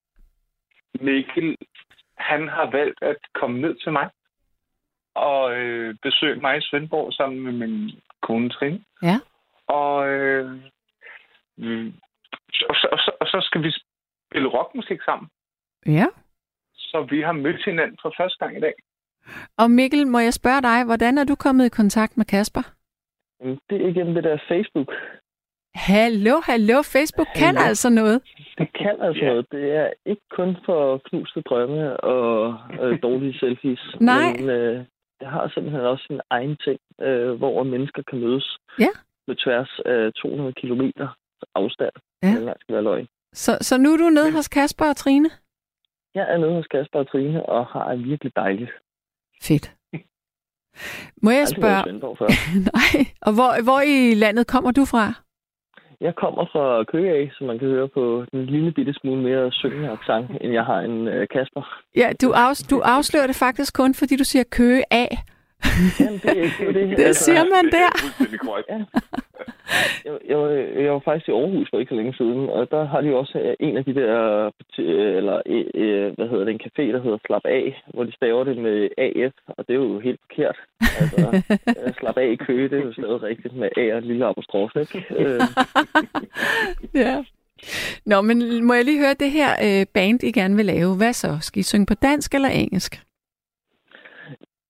Mikkel, 1.01 1.57
han 2.19 2.49
har 2.49 2.71
valgt 2.71 3.03
at 3.03 3.17
komme 3.35 3.61
ned 3.61 3.75
til 3.75 3.93
mig 3.93 4.11
og 5.15 5.55
øh, 5.55 5.95
besøge 6.03 6.41
mig 6.41 6.59
i 6.59 6.61
Svendborg 6.63 7.13
sammen 7.13 7.41
med 7.41 7.53
min 7.53 7.91
kone 8.23 8.51
Trine. 8.51 8.85
Ja. 9.03 9.19
Og, 9.67 10.09
øh, 10.09 10.61
mm, 11.65 11.93
og, 12.71 12.75
så, 12.81 12.87
og, 12.93 12.99
så, 12.99 13.11
og 13.21 13.27
så 13.27 13.39
skal 13.49 13.63
vi 13.63 13.71
spille 14.31 14.49
rockmusik 14.49 15.01
sammen. 15.03 15.29
Ja. 15.87 16.07
Så 16.75 17.07
vi 17.11 17.21
har 17.21 17.33
mødt 17.33 17.65
hinanden 17.65 17.99
for 18.03 18.15
første 18.19 18.39
gang 18.45 18.57
i 18.57 18.61
dag. 18.61 18.75
Og 19.59 19.71
Mikkel, 19.71 20.07
må 20.07 20.19
jeg 20.19 20.35
spørge 20.35 20.63
dig, 20.63 20.85
hvordan 20.85 21.19
er 21.19 21.25
du 21.25 21.35
kommet 21.35 21.67
i 21.67 21.77
kontakt 21.81 22.17
med 22.17 22.25
Kasper? 22.25 22.63
Det 23.71 23.83
er 23.83 23.89
igennem 23.89 24.15
det 24.15 24.25
der 24.25 24.39
Facebook. 24.49 24.89
Hallo, 25.75 26.35
hallo, 26.51 26.83
Facebook 26.83 27.27
kan 27.37 27.57
Hallo. 27.57 27.69
altså 27.69 27.91
noget. 27.91 28.23
Det 28.59 28.73
kan 28.73 28.97
altså 29.01 29.23
Ja. 29.25 29.29
noget. 29.31 29.47
Det 29.53 29.73
er 29.77 29.91
ikke 30.07 30.23
kun 30.31 30.57
for 30.67 31.01
knuste 31.05 31.41
drømme 31.41 31.97
og 32.01 32.59
øh, 32.83 33.03
dårlige 33.03 33.39
selfies. 33.39 33.81
Nej. 34.01 34.33
Men 34.39 34.51
øh, 34.51 34.85
det 35.21 35.29
har 35.29 35.49
simpelthen 35.55 35.85
også 35.85 36.05
sin 36.07 36.21
egen 36.31 36.57
ting, 36.65 36.79
øh, 37.01 37.33
hvor 37.33 37.63
mennesker 37.63 38.03
kan 38.03 38.19
mødes 38.21 38.59
Ja. 38.79 38.89
med 39.27 39.37
tværs 39.37 39.81
af 39.87 40.13
200 40.13 40.53
kilometer 40.53 41.09
afstand. 41.55 41.93
Ja. 42.23 42.29
Det 42.29 42.55
skal 42.61 42.75
være 42.75 42.83
løgn. 42.85 43.07
Så, 43.35 43.59
så 43.61 43.79
nu 43.79 43.93
er 43.93 43.97
du 43.97 44.09
nede 44.11 44.33
hos 44.33 44.49
Kasper 44.49 44.85
og 44.89 44.97
Trine? 44.97 45.31
Jeg 46.15 46.27
er 46.33 46.39
nede 46.39 46.53
hos 46.53 46.67
Kasper 46.67 46.99
og 46.99 47.11
Trine 47.11 47.47
og 47.49 47.67
har 47.67 47.95
det 47.95 48.05
virkelig 48.05 48.33
dejligt. 48.37 48.71
Fedt. 49.43 49.73
Må 51.23 51.31
jeg 51.31 51.49
spørge, 51.49 51.93
nej, 52.73 52.93
og 53.23 53.33
hvor, 53.35 53.63
hvor 53.63 53.81
i 53.81 54.15
landet 54.15 54.47
kommer 54.47 54.71
du 54.71 54.85
fra? 54.85 55.13
Jeg 56.01 56.15
kommer 56.15 56.45
fra 56.53 56.85
Køge 56.85 57.11
af, 57.11 57.31
så 57.39 57.45
man 57.45 57.59
kan 57.59 57.69
høre 57.69 57.89
på 57.89 58.25
den 58.33 58.47
lille 58.47 58.73
bitte 58.73 58.95
smule 58.95 59.23
mere 59.23 59.53
syngende 59.53 59.91
accent, 59.91 60.31
end 60.41 60.53
jeg 60.53 60.65
har 60.65 60.81
en 60.81 61.09
øh, 61.09 61.29
Kasper. 61.29 61.83
Ja, 61.97 62.13
du, 62.23 62.33
afs, 62.33 62.63
du 62.63 62.81
afslører 62.81 63.27
det 63.27 63.37
faktisk 63.37 63.75
kun, 63.75 63.95
fordi 63.95 64.17
du 64.17 64.25
siger 64.25 64.45
køge 64.51 64.85
af. 64.91 65.19
Jamen, 66.01 66.19
det, 66.19 66.25
er- 66.25 66.51
det, 66.59 66.69
er 66.69 66.73
det, 66.89 66.99
Det 66.99 67.17
siger 67.17 67.45
man 67.55 67.65
Det 67.65 67.75
er 67.75 67.91
der. 68.19 68.37
korrekt. 68.47 68.69
Ja. 68.69 68.79
Jeg, 70.05 70.13
jeg, 70.29 70.39
var- 70.39 70.81
jeg 70.85 70.93
var 70.93 70.99
faktisk 70.99 71.29
i 71.29 71.33
Aarhus 71.33 71.69
for 71.71 71.79
ikke 71.79 71.91
så 71.91 71.95
længe 71.95 72.15
siden, 72.15 72.49
og 72.49 72.71
der 72.71 72.85
har 72.85 73.01
de 73.01 73.15
også 73.17 73.39
øh, 73.39 73.55
en 73.61 73.77
af 73.77 73.85
de 73.85 73.95
der, 73.95 74.51
øh, 74.79 75.17
eller 75.17 75.43
øh, 75.75 76.13
hvad 76.17 76.29
hedder 76.29 76.45
det, 76.45 76.53
en 76.55 76.61
café, 76.67 76.83
der 76.93 77.03
hedder 77.03 77.19
Slap 77.27 77.45
af, 77.45 77.83
hvor 77.95 78.05
de 78.05 78.13
staver 78.13 78.45
det 78.45 78.57
med 78.59 78.89
AF, 78.99 79.33
og 79.47 79.65
det 79.69 79.75
er 79.75 79.79
jo 79.79 79.99
helt 79.99 80.21
forkert. 80.27 80.57
Altså, 81.01 81.43
Slap 81.99 82.17
af 82.17 82.29
i 82.29 82.37
Køge, 82.37 82.69
det 82.69 82.79
er 82.79 82.85
jo 82.85 82.93
stadig 82.93 83.23
rigtigt 83.23 83.57
med 83.57 83.69
A 83.77 83.93
og 83.93 83.99
en 83.99 84.05
lille 84.05 84.27
apostrof, 84.27 84.71
ikke? 84.77 85.05
Ja. 86.95 87.25
Nå, 88.07 88.21
men 88.21 88.65
må 88.65 88.75
jeg 88.75 88.85
lige 88.85 88.99
høre 89.05 89.15
det 89.21 89.31
her 89.31 89.51
øh, 89.67 89.87
band, 89.95 90.23
I 90.23 90.33
gerne 90.33 90.57
vil 90.57 90.67
lave. 90.67 90.97
Hvad 90.97 91.13
så? 91.13 91.39
Skal 91.41 91.61
I 91.61 91.63
synge 91.63 91.87
på 91.87 91.95
dansk 91.95 92.35
eller 92.35 92.49
engelsk? 92.49 93.03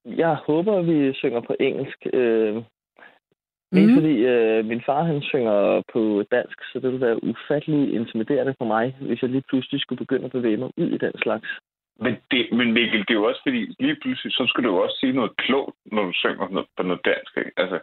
Jeg 0.05 0.35
håber, 0.47 0.83
vi 0.83 1.13
synger 1.15 1.41
på 1.41 1.55
engelsk. 1.61 2.07
Øh, 2.13 2.57
Mm. 3.72 3.94
fordi 3.94 4.14
øh, 4.33 4.64
min 4.64 4.83
far 4.87 5.02
han 5.02 5.22
synger 5.22 5.83
på 5.92 6.24
dansk, 6.30 6.59
så 6.64 6.74
det 6.80 6.88
ville 6.90 7.06
være 7.06 7.24
ufattelig 7.24 7.94
intimiderende 7.94 8.54
for 8.59 8.64
mig, 8.64 8.96
hvis 9.00 9.22
jeg 9.22 9.30
lige 9.30 9.48
pludselig 9.48 9.80
skulle 9.80 9.98
begynde 10.04 10.24
at 10.24 10.33
bevæge 10.33 10.56
mig 10.56 10.70
ud 10.76 10.90
i 10.96 10.98
den 10.98 11.12
slags. 11.22 11.48
Men, 12.04 12.14
det, 12.30 12.42
men 12.52 12.72
Mikkel, 12.72 13.00
det 13.00 13.11
er 13.11 13.20
jo 13.22 13.28
også 13.30 13.42
fordi, 13.46 13.61
lige 13.80 13.96
pludselig, 14.02 14.33
så 14.33 14.44
skal 14.48 14.64
du 14.64 14.68
jo 14.68 14.83
også 14.85 14.96
sige 15.00 15.12
noget 15.12 15.37
klogt, 15.37 15.76
når 15.92 16.02
du 16.04 16.12
synger 16.12 16.48
noget, 16.48 16.68
på 16.76 16.83
noget 16.83 17.04
dansk. 17.04 17.33
Ikke? 17.37 17.52
Altså, 17.56 17.78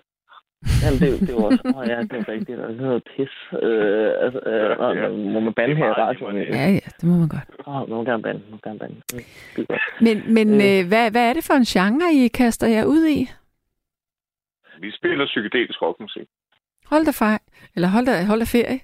Jamen, 0.84 1.00
det, 1.00 1.20
det 1.20 1.30
er 1.30 1.34
jo 1.34 1.46
også... 1.46 1.62
Åh, 1.66 1.78
oh, 1.78 1.88
ja, 1.88 1.98
det 2.02 2.14
er 2.14 2.30
rigtigt. 2.34 2.58
Det 2.58 2.60
er 2.60 2.82
noget 2.88 3.04
pis. 3.10 3.34
Øh, 3.64 4.10
altså, 4.26 4.40
øh, 4.52 4.70
ja, 4.80 4.90
ja. 5.02 5.10
Må 5.34 5.40
man 5.40 5.54
bande 5.54 5.76
her 5.76 5.88
i 5.90 5.98
radioen? 6.04 6.38
Ja, 6.38 6.70
ja, 6.80 6.88
det 7.00 7.04
må 7.04 7.16
man 7.24 7.28
godt. 7.28 7.50
Åh, 7.68 7.82
oh, 7.82 7.90
man 7.90 7.98
må 7.98 8.04
gerne 8.04 8.24
bande. 8.24 8.40
Man 8.40 8.52
må 8.52 8.58
gerne 8.64 8.80
bande. 8.80 8.96
Det 9.56 9.62
er 9.62 9.66
godt. 9.74 9.82
Men, 10.02 10.34
men 10.34 10.48
øh. 10.62 10.80
øh, 10.80 10.88
hvad, 10.88 11.12
hvad 11.12 11.30
er 11.30 11.34
det 11.34 11.44
for 11.44 11.54
en 11.54 11.68
genre, 11.74 12.14
I 12.14 12.28
kaster 12.28 12.68
jer 12.68 12.86
ud 12.86 13.06
i? 13.18 13.20
Vi 14.82 14.92
spiller 14.92 15.26
psykedelisk 15.26 15.82
rockmusik. 15.82 16.28
Hold 16.86 17.06
da 17.06 17.12
fej. 17.12 17.40
Eller 17.76 17.88
hold 17.88 18.06
da, 18.06 18.26
hold 18.26 18.40
da 18.40 18.46
ferie. 18.46 18.80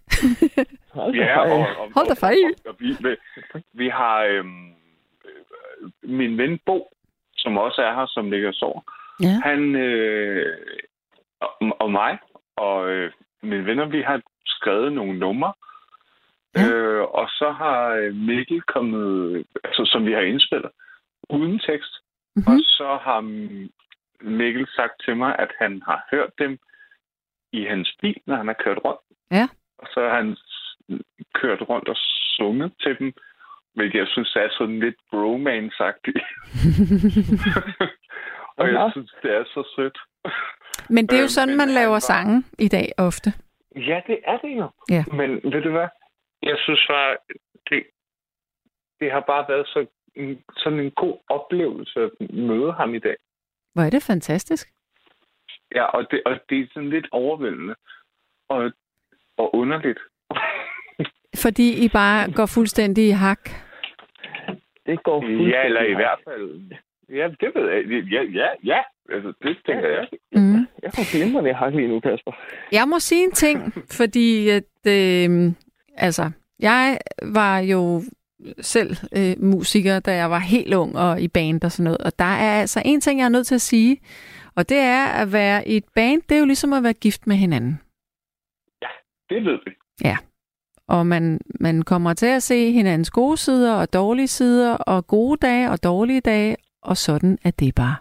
hold 0.99 1.13
da 1.13 1.23
ja, 1.23 1.39
og, 1.39 1.59
og, 1.79 1.91
hold 1.95 2.07
da 2.07 2.15
ferie. 2.25 2.49
Og, 2.65 2.69
og, 2.69 2.75
vi, 2.79 3.15
vi 3.73 3.87
har 3.89 4.23
øhm, 4.23 4.73
min 6.03 6.37
ven 6.37 6.59
Bo, 6.65 6.77
som 7.37 7.57
også 7.57 7.81
er 7.81 7.93
her, 7.95 8.05
som 8.05 8.31
ligger 8.31 8.47
og 8.47 8.53
sover. 8.53 8.81
Ja. 9.21 9.35
Han 9.43 9.75
øh, 9.75 10.57
og, 11.41 11.51
og 11.79 11.91
mig 11.91 12.17
og 12.55 12.89
øh, 12.89 13.11
mine 13.43 13.65
venner, 13.65 13.85
vi 13.85 14.01
har 14.01 14.21
skrevet 14.45 14.93
nogle 14.93 15.19
numre. 15.19 15.53
Ja. 16.55 16.69
Øh, 16.69 17.01
og 17.01 17.27
så 17.29 17.53
har 17.57 17.89
øh, 17.89 18.15
Mikkel 18.15 18.61
kommet, 18.61 19.45
altså 19.63 19.85
som 19.85 20.05
vi 20.05 20.11
har 20.11 20.21
indspillet, 20.21 20.71
uden 21.29 21.59
tekst. 21.59 21.93
Mm-hmm. 22.35 22.53
Og 22.53 22.59
så 22.59 22.97
har 23.01 23.21
Mikkel 24.21 24.67
sagt 24.75 24.93
til 25.05 25.17
mig, 25.17 25.35
at 25.39 25.51
han 25.59 25.81
har 25.85 26.07
hørt 26.11 26.31
dem 26.39 26.59
i 27.51 27.65
hans 27.65 27.97
bil, 28.01 28.17
når 28.25 28.35
han 28.35 28.47
har 28.47 28.59
kørt 28.63 28.79
rundt. 28.85 29.01
Ja. 29.31 29.47
Og 29.77 29.87
så 29.93 29.99
har 29.99 30.15
han 30.15 30.37
kørt 31.33 31.61
rundt 31.69 31.89
og 31.89 31.95
sunget 32.35 32.73
til 32.81 32.99
dem, 32.99 33.13
hvilket 33.73 33.99
jeg 33.99 34.07
synes 34.07 34.35
er 34.35 34.47
sådan 34.51 34.79
lidt 34.79 34.95
bromance-agtigt. 35.11 36.23
og 38.57 38.67
jeg 38.67 38.89
synes, 38.91 39.15
det 39.23 39.31
er 39.31 39.43
så 39.43 39.73
sødt. 39.75 39.97
Men 40.89 41.07
det 41.07 41.15
er 41.15 41.19
jo 41.19 41.23
øh, 41.23 41.37
sådan, 41.37 41.57
man 41.57 41.69
laver 41.69 41.99
sange 41.99 42.43
i 42.59 42.67
dag 42.67 42.87
ofte. 42.97 43.33
Ja, 43.75 44.01
det 44.07 44.19
er 44.25 44.37
det 44.37 44.57
jo. 44.57 44.69
Ja. 44.89 45.03
Men 45.11 45.29
ved 45.53 45.61
du 45.61 45.71
hvad? 45.71 45.87
Jeg 46.43 46.57
synes 46.57 46.85
bare, 46.89 47.17
det, 47.69 47.83
det 48.99 49.11
har 49.11 49.19
bare 49.19 49.45
været 49.49 49.67
så, 49.67 49.85
sådan 50.57 50.79
en 50.79 50.91
god 50.91 51.17
oplevelse 51.29 51.99
at 52.03 52.11
møde 52.33 52.73
ham 52.73 52.95
i 52.95 52.99
dag. 52.99 53.15
Hvor 53.73 53.83
er 53.83 53.89
det 53.89 54.03
fantastisk. 54.03 54.67
Ja, 55.75 55.83
og 55.83 56.11
det, 56.11 56.21
og 56.25 56.39
det 56.49 56.59
er 56.59 56.67
sådan 56.73 56.89
lidt 56.89 57.07
overvældende 57.11 57.75
og, 58.49 58.71
og 59.37 59.55
underligt. 59.55 59.99
Fordi 61.43 61.85
I 61.85 61.89
bare 61.89 62.31
går 62.31 62.45
fuldstændig 62.45 63.07
i 63.07 63.11
hak? 63.11 63.49
Det 64.85 65.03
går 65.03 65.21
fuldstændig 65.21 65.47
Ja, 65.47 65.65
eller 65.65 65.81
i 65.81 65.93
hvert 65.93 66.19
fald... 66.27 66.71
Ja, 67.09 67.27
det 67.39 67.51
ved 67.55 67.69
jeg. 67.69 68.03
Ja, 68.11 68.21
ja, 68.23 68.47
ja. 68.63 68.81
Altså, 69.09 69.33
det 69.41 69.57
tænker 69.65 69.89
jeg. 69.89 70.07
Mm. 70.31 70.67
Jeg 70.83 70.91
får 70.95 71.11
glimrende 71.11 71.49
i 71.49 71.53
hak 71.53 71.73
lige 71.73 71.87
nu, 71.87 71.99
Kasper. 71.99 72.31
Jeg 72.71 72.87
må 72.87 72.99
sige 72.99 73.23
en 73.23 73.31
ting, 73.31 73.73
fordi 73.91 74.49
at, 74.49 74.87
øh, 74.87 75.51
altså, 75.97 76.31
jeg 76.59 76.97
var 77.21 77.59
jo 77.59 78.01
selv 78.61 78.95
øh, 79.17 79.43
musiker, 79.43 79.99
da 79.99 80.15
jeg 80.15 80.29
var 80.29 80.39
helt 80.39 80.73
ung 80.73 80.97
og 80.97 81.21
i 81.21 81.27
band 81.27 81.63
og 81.63 81.71
sådan 81.71 81.83
noget. 81.83 81.97
Og 81.97 82.11
der 82.19 82.33
er 82.47 82.61
altså 82.61 82.81
en 82.85 83.01
ting, 83.01 83.19
jeg 83.19 83.25
er 83.25 83.29
nødt 83.29 83.47
til 83.47 83.55
at 83.55 83.61
sige, 83.61 83.97
og 84.55 84.69
det 84.69 84.77
er 84.77 85.05
at 85.05 85.33
være 85.33 85.67
i 85.67 85.77
et 85.77 85.85
band, 85.95 86.21
det 86.21 86.35
er 86.35 86.39
jo 86.39 86.45
ligesom 86.45 86.73
at 86.73 86.83
være 86.83 86.93
gift 86.93 87.27
med 87.27 87.35
hinanden. 87.35 87.81
Ja, 88.81 88.87
det 89.29 89.45
ved 89.45 89.59
vi. 89.65 89.71
Ja, 90.03 90.17
og 90.87 91.07
man, 91.07 91.39
man 91.59 91.81
kommer 91.81 92.13
til 92.13 92.25
at 92.25 92.43
se 92.43 92.71
hinandens 92.71 93.11
gode 93.11 93.37
sider 93.37 93.73
og 93.73 93.93
dårlige 93.93 94.27
sider, 94.27 94.77
og 94.77 95.07
gode 95.07 95.37
dage 95.37 95.69
og 95.71 95.83
dårlige 95.83 96.21
dage, 96.21 96.57
og 96.81 96.97
sådan 96.97 97.37
er 97.43 97.51
det 97.51 97.75
bare. 97.75 97.95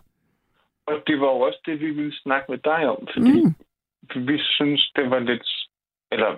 Og 0.87 0.95
det 1.07 1.21
var 1.21 1.27
jo 1.27 1.41
også 1.41 1.61
det, 1.67 1.81
vi 1.81 1.91
ville 1.91 2.17
snakke 2.17 2.47
med 2.51 2.59
dig 2.59 2.89
om, 2.89 3.09
fordi 3.15 3.45
mm. 3.45 4.27
vi 4.27 4.39
synes, 4.39 4.93
det 4.97 5.11
var 5.11 5.19
lidt... 5.19 5.49
Eller 6.13 6.37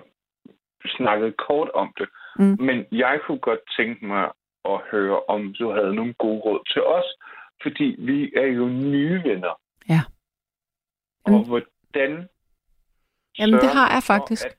snakkede 0.97 1.33
kort 1.47 1.69
om 1.73 1.93
det. 1.97 2.09
Mm. 2.39 2.57
Men 2.59 2.85
jeg 2.91 3.19
kunne 3.27 3.39
godt 3.39 3.59
tænke 3.77 4.05
mig 4.05 4.31
at 4.65 4.81
høre, 4.91 5.19
om 5.27 5.53
du 5.53 5.71
havde 5.71 5.95
nogle 5.95 6.13
gode 6.13 6.39
råd 6.39 6.59
til 6.73 6.83
os, 6.83 7.05
fordi 7.63 7.95
vi 7.99 8.31
er 8.35 8.47
jo 8.47 8.67
nye 8.67 9.23
venner. 9.23 9.59
Ja. 9.89 10.01
Mm. 11.27 11.33
Og 11.33 11.45
hvordan... 11.45 12.29
Jamen, 13.39 13.59
det 13.59 13.69
har 13.69 13.93
jeg 13.93 14.03
faktisk. 14.03 14.45
At... 14.45 14.57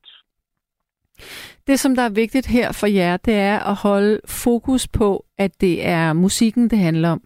Det, 1.67 1.81
som 1.81 1.95
der 1.97 2.03
er 2.03 2.15
vigtigt 2.15 2.47
her 2.47 2.73
for 2.73 2.87
jer, 2.87 3.17
det 3.17 3.35
er 3.35 3.59
at 3.59 3.75
holde 3.75 4.21
fokus 4.29 4.89
på, 4.89 5.27
at 5.39 5.61
det 5.61 5.87
er 5.87 6.13
musikken, 6.13 6.71
det 6.71 6.79
handler 6.79 7.11
om. 7.11 7.23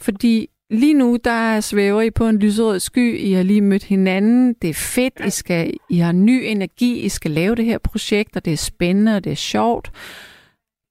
Fordi 0.00 0.48
lige 0.70 0.94
nu, 0.94 1.18
der 1.24 1.60
svæver 1.60 2.02
I 2.02 2.10
på 2.10 2.26
en 2.28 2.38
lyserød 2.38 2.80
sky. 2.80 3.18
I 3.18 3.32
har 3.32 3.42
lige 3.42 3.60
mødt 3.60 3.84
hinanden. 3.84 4.54
Det 4.54 4.70
er 4.70 4.74
fedt. 4.94 5.26
I, 5.26 5.30
skal, 5.30 5.74
I 5.90 5.98
har 5.98 6.12
ny 6.12 6.42
energi. 6.44 7.00
I 7.00 7.08
skal 7.08 7.30
lave 7.30 7.54
det 7.54 7.64
her 7.64 7.78
projekt, 7.78 8.36
og 8.36 8.44
det 8.44 8.52
er 8.52 8.56
spændende, 8.56 9.16
og 9.16 9.24
det 9.24 9.32
er 9.32 9.36
sjovt. 9.36 9.92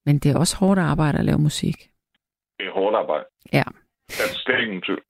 Men 0.06 0.18
det 0.18 0.30
er 0.30 0.38
også 0.38 0.56
hårdt 0.56 0.80
arbejde 0.80 1.18
at 1.18 1.24
lave 1.24 1.38
musik. 1.38 1.90
Det 2.58 2.66
er 2.66 2.72
hårdt 2.72 2.96
arbejde. 2.96 3.24
Ja. 3.52 3.62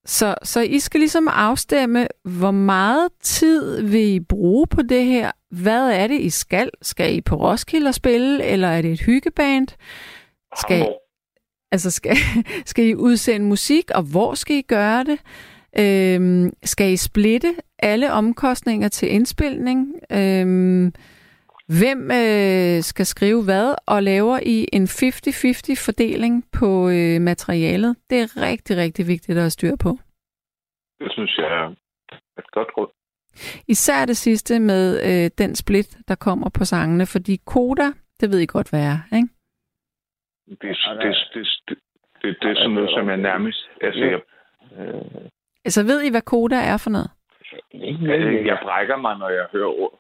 Så, 0.05 0.35
så 0.43 0.61
I 0.61 0.79
skal 0.79 1.01
ligesom 1.01 1.29
afstemme, 1.29 2.09
hvor 2.25 2.51
meget 2.51 3.13
tid 3.21 3.83
vil 3.83 4.15
I 4.15 4.21
bruge 4.21 4.67
på 4.67 4.83
det 4.83 5.05
her? 5.05 5.33
Hvad 5.51 5.91
er 5.91 6.07
det, 6.07 6.21
I 6.21 6.31
skal? 6.31 6.71
Skal 6.83 7.15
I 7.15 7.21
på 7.21 7.37
Roskilde 7.37 7.89
og 7.89 7.95
spille, 7.95 8.45
eller 8.45 8.69
er 8.69 8.83
det 8.83 8.93
et 8.93 9.01
hyggeband? 9.01 9.69
Skal 10.57 10.81
I, 10.81 10.87
altså 11.73 11.91
skal, 11.91 12.17
skal 12.71 12.85
I 12.87 12.95
udsende 12.95 13.47
musik, 13.47 13.91
og 13.91 14.03
hvor 14.03 14.35
skal 14.35 14.57
I 14.57 14.63
gøre 14.63 15.05
det? 15.05 15.19
Øhm, 15.79 16.53
skal 16.65 16.93
I 16.93 16.97
splitte 16.97 17.55
alle 17.79 18.13
omkostninger 18.13 18.89
til 18.89 19.13
indspilning? 19.13 19.95
Øhm, 20.13 20.93
Hvem 21.69 22.11
øh, 22.11 22.83
skal 22.83 23.07
skrive 23.07 23.45
hvad, 23.45 23.75
og 23.87 24.03
laver 24.03 24.39
I 24.43 24.69
en 24.73 24.85
50-50 24.85 25.87
fordeling 25.87 26.45
på 26.53 26.89
øh, 26.89 27.21
materialet? 27.21 27.97
Det 28.11 28.19
er 28.21 28.43
rigtig, 28.43 28.77
rigtig 28.77 29.07
vigtigt 29.07 29.39
at 29.39 29.43
have 29.43 29.51
styr 29.51 29.77
på. 29.77 29.99
Det 31.01 31.13
synes 31.13 31.39
jeg 31.39 31.47
er 31.47 31.69
et 32.39 32.51
godt 32.53 32.69
råd. 32.77 32.91
Især 33.69 34.05
det 34.05 34.17
sidste 34.17 34.59
med 34.61 34.85
øh, 35.09 35.31
den 35.39 35.55
split, 35.55 35.99
der 36.09 36.15
kommer 36.15 36.49
på 36.49 36.65
sangene, 36.65 37.07
fordi 37.07 37.41
koda, 37.47 37.93
det 38.21 38.31
ved 38.31 38.39
I 38.39 38.47
godt, 38.47 38.71
hvad 38.71 38.83
er, 38.83 38.99
ikke? 39.17 39.29
Det, 40.49 40.59
det, 40.63 40.77
det, 41.35 41.47
det, 41.69 41.79
det, 42.23 42.37
det, 42.43 42.51
er 42.51 42.55
sådan 42.55 42.71
noget, 42.71 42.91
som 42.91 43.09
jeg 43.09 43.17
nærmest... 43.17 43.69
Altså, 43.81 44.05
jeg, 44.05 44.21
altså 45.65 45.83
ved 45.83 46.03
I, 46.03 46.11
hvad 46.11 46.23
koda 46.23 46.57
er 46.57 46.77
for 46.77 46.91
noget? 46.91 47.11
Jeg 48.47 48.59
brækker 48.63 48.97
mig, 48.97 49.19
når 49.19 49.29
jeg 49.29 49.47
hører 49.53 49.81
ord. 49.81 49.99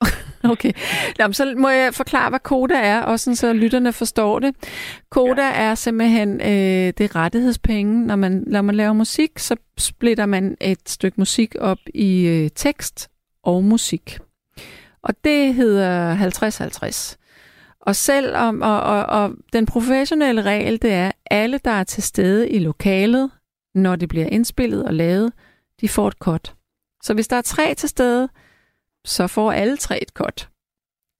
Okay. 0.52 0.72
Jamen, 1.18 1.34
så 1.34 1.54
må 1.56 1.68
jeg 1.68 1.94
forklare, 1.94 2.30
hvad 2.30 2.40
koda 2.40 2.74
er, 2.74 3.02
også 3.02 3.24
sådan, 3.24 3.36
så 3.36 3.52
lytterne 3.52 3.92
forstår 3.92 4.38
det. 4.38 4.54
Koda 5.10 5.42
ja. 5.42 5.62
er 5.62 5.74
simpelthen 5.74 6.40
øh, 6.40 6.92
det 6.98 7.16
rettighedspenge. 7.16 8.06
Når 8.06 8.16
man, 8.16 8.44
når 8.46 8.62
man 8.62 8.74
laver 8.74 8.92
musik, 8.92 9.38
så 9.38 9.56
splitter 9.78 10.26
man 10.26 10.56
et 10.60 10.88
stykke 10.88 11.14
musik 11.18 11.54
op 11.60 11.78
i 11.94 12.28
øh, 12.28 12.50
tekst 12.54 13.10
og 13.42 13.64
musik. 13.64 14.18
Og 15.02 15.14
det 15.24 15.54
hedder 15.54 16.16
50-50. 16.16 17.27
Og 17.88 17.96
selv 17.96 18.36
om, 18.36 18.62
og, 18.62 18.80
og, 18.80 19.02
og 19.06 19.30
den 19.52 19.66
professionelle 19.66 20.42
regel, 20.42 20.82
det 20.82 20.92
er, 20.92 21.10
alle, 21.30 21.58
der 21.58 21.70
er 21.70 21.84
til 21.84 22.02
stede 22.02 22.50
i 22.50 22.58
lokalet, 22.58 23.30
når 23.74 23.96
det 23.96 24.08
bliver 24.08 24.26
indspillet 24.26 24.84
og 24.84 24.94
lavet, 24.94 25.32
de 25.80 25.88
får 25.88 26.08
et 26.08 26.14
cut. 26.14 26.54
Så 27.02 27.14
hvis 27.14 27.28
der 27.28 27.36
er 27.36 27.42
tre 27.42 27.74
til 27.74 27.88
stede, 27.88 28.28
så 29.04 29.26
får 29.26 29.52
alle 29.52 29.76
tre 29.76 30.02
et 30.02 30.14
godt. 30.14 30.50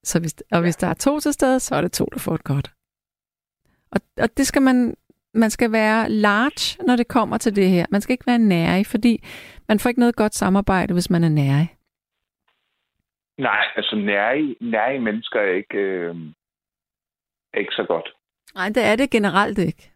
Så 0.03 0.21
hvis, 0.21 0.35
og 0.53 0.61
hvis 0.61 0.77
der 0.77 0.87
er 0.87 0.95
to 0.95 1.21
til 1.21 1.33
stede, 1.33 1.61
så 1.61 1.75
er 1.75 1.81
det 1.81 1.93
to, 1.93 2.05
der 2.13 2.19
får 2.19 2.35
et 2.35 2.45
godt. 2.45 2.71
Og, 3.93 4.01
og 4.23 4.29
det 4.37 4.47
skal 4.47 4.63
man, 4.63 4.95
man 5.35 5.51
skal 5.51 5.73
være 5.73 6.11
large, 6.11 6.87
når 6.87 6.97
det 6.97 7.09
kommer 7.09 7.39
til 7.39 7.57
det 7.57 7.71
her. 7.71 7.87
Man 7.91 8.01
skal 8.01 8.13
ikke 8.13 8.27
være 8.27 8.39
nærig, 8.39 8.87
fordi 8.87 9.25
man 9.69 9.79
får 9.79 9.89
ikke 9.89 10.01
noget 10.01 10.17
godt 10.17 10.35
samarbejde, 10.35 10.93
hvis 10.93 11.11
man 11.11 11.25
er 11.25 11.29
nærig. 11.29 11.75
Nej, 13.39 13.65
altså 13.77 13.97
nærig, 13.97 14.57
nærig 14.61 15.03
mennesker 15.03 15.41
er 15.41 15.55
ikke, 15.55 15.79
øh, 15.79 16.17
ikke 17.59 17.73
så 17.73 17.85
godt. 17.89 18.15
Nej, 18.55 18.69
det 18.69 18.85
er 18.85 18.97
det 18.97 19.11
generelt 19.11 19.59
ikke. 19.59 19.91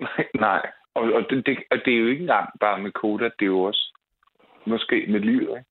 Nej. 0.46 0.70
Og, 0.94 1.02
og, 1.02 1.22
det, 1.30 1.46
det, 1.46 1.58
og 1.70 1.78
det 1.84 1.94
er 1.94 1.98
jo 1.98 2.06
ikke 2.06 2.20
engang 2.20 2.48
bare 2.60 2.78
med 2.82 2.92
koda, 2.92 3.24
det 3.24 3.42
er 3.42 3.46
jo 3.46 3.60
også 3.60 3.98
måske 4.66 5.06
med 5.08 5.20
livet, 5.20 5.50
ikke? 5.58 5.70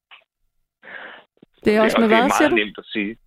Det 1.66 1.76
er 1.76 1.82
også 1.82 2.00
med 2.00 2.08
hvad, 2.08 2.30
siger 2.30 2.50
du? 2.50 2.56
Det 2.56 2.62
er 2.62 2.66
meget 2.66 2.66
nemt 2.66 2.78
at 2.78 2.86
sige. 2.86 3.18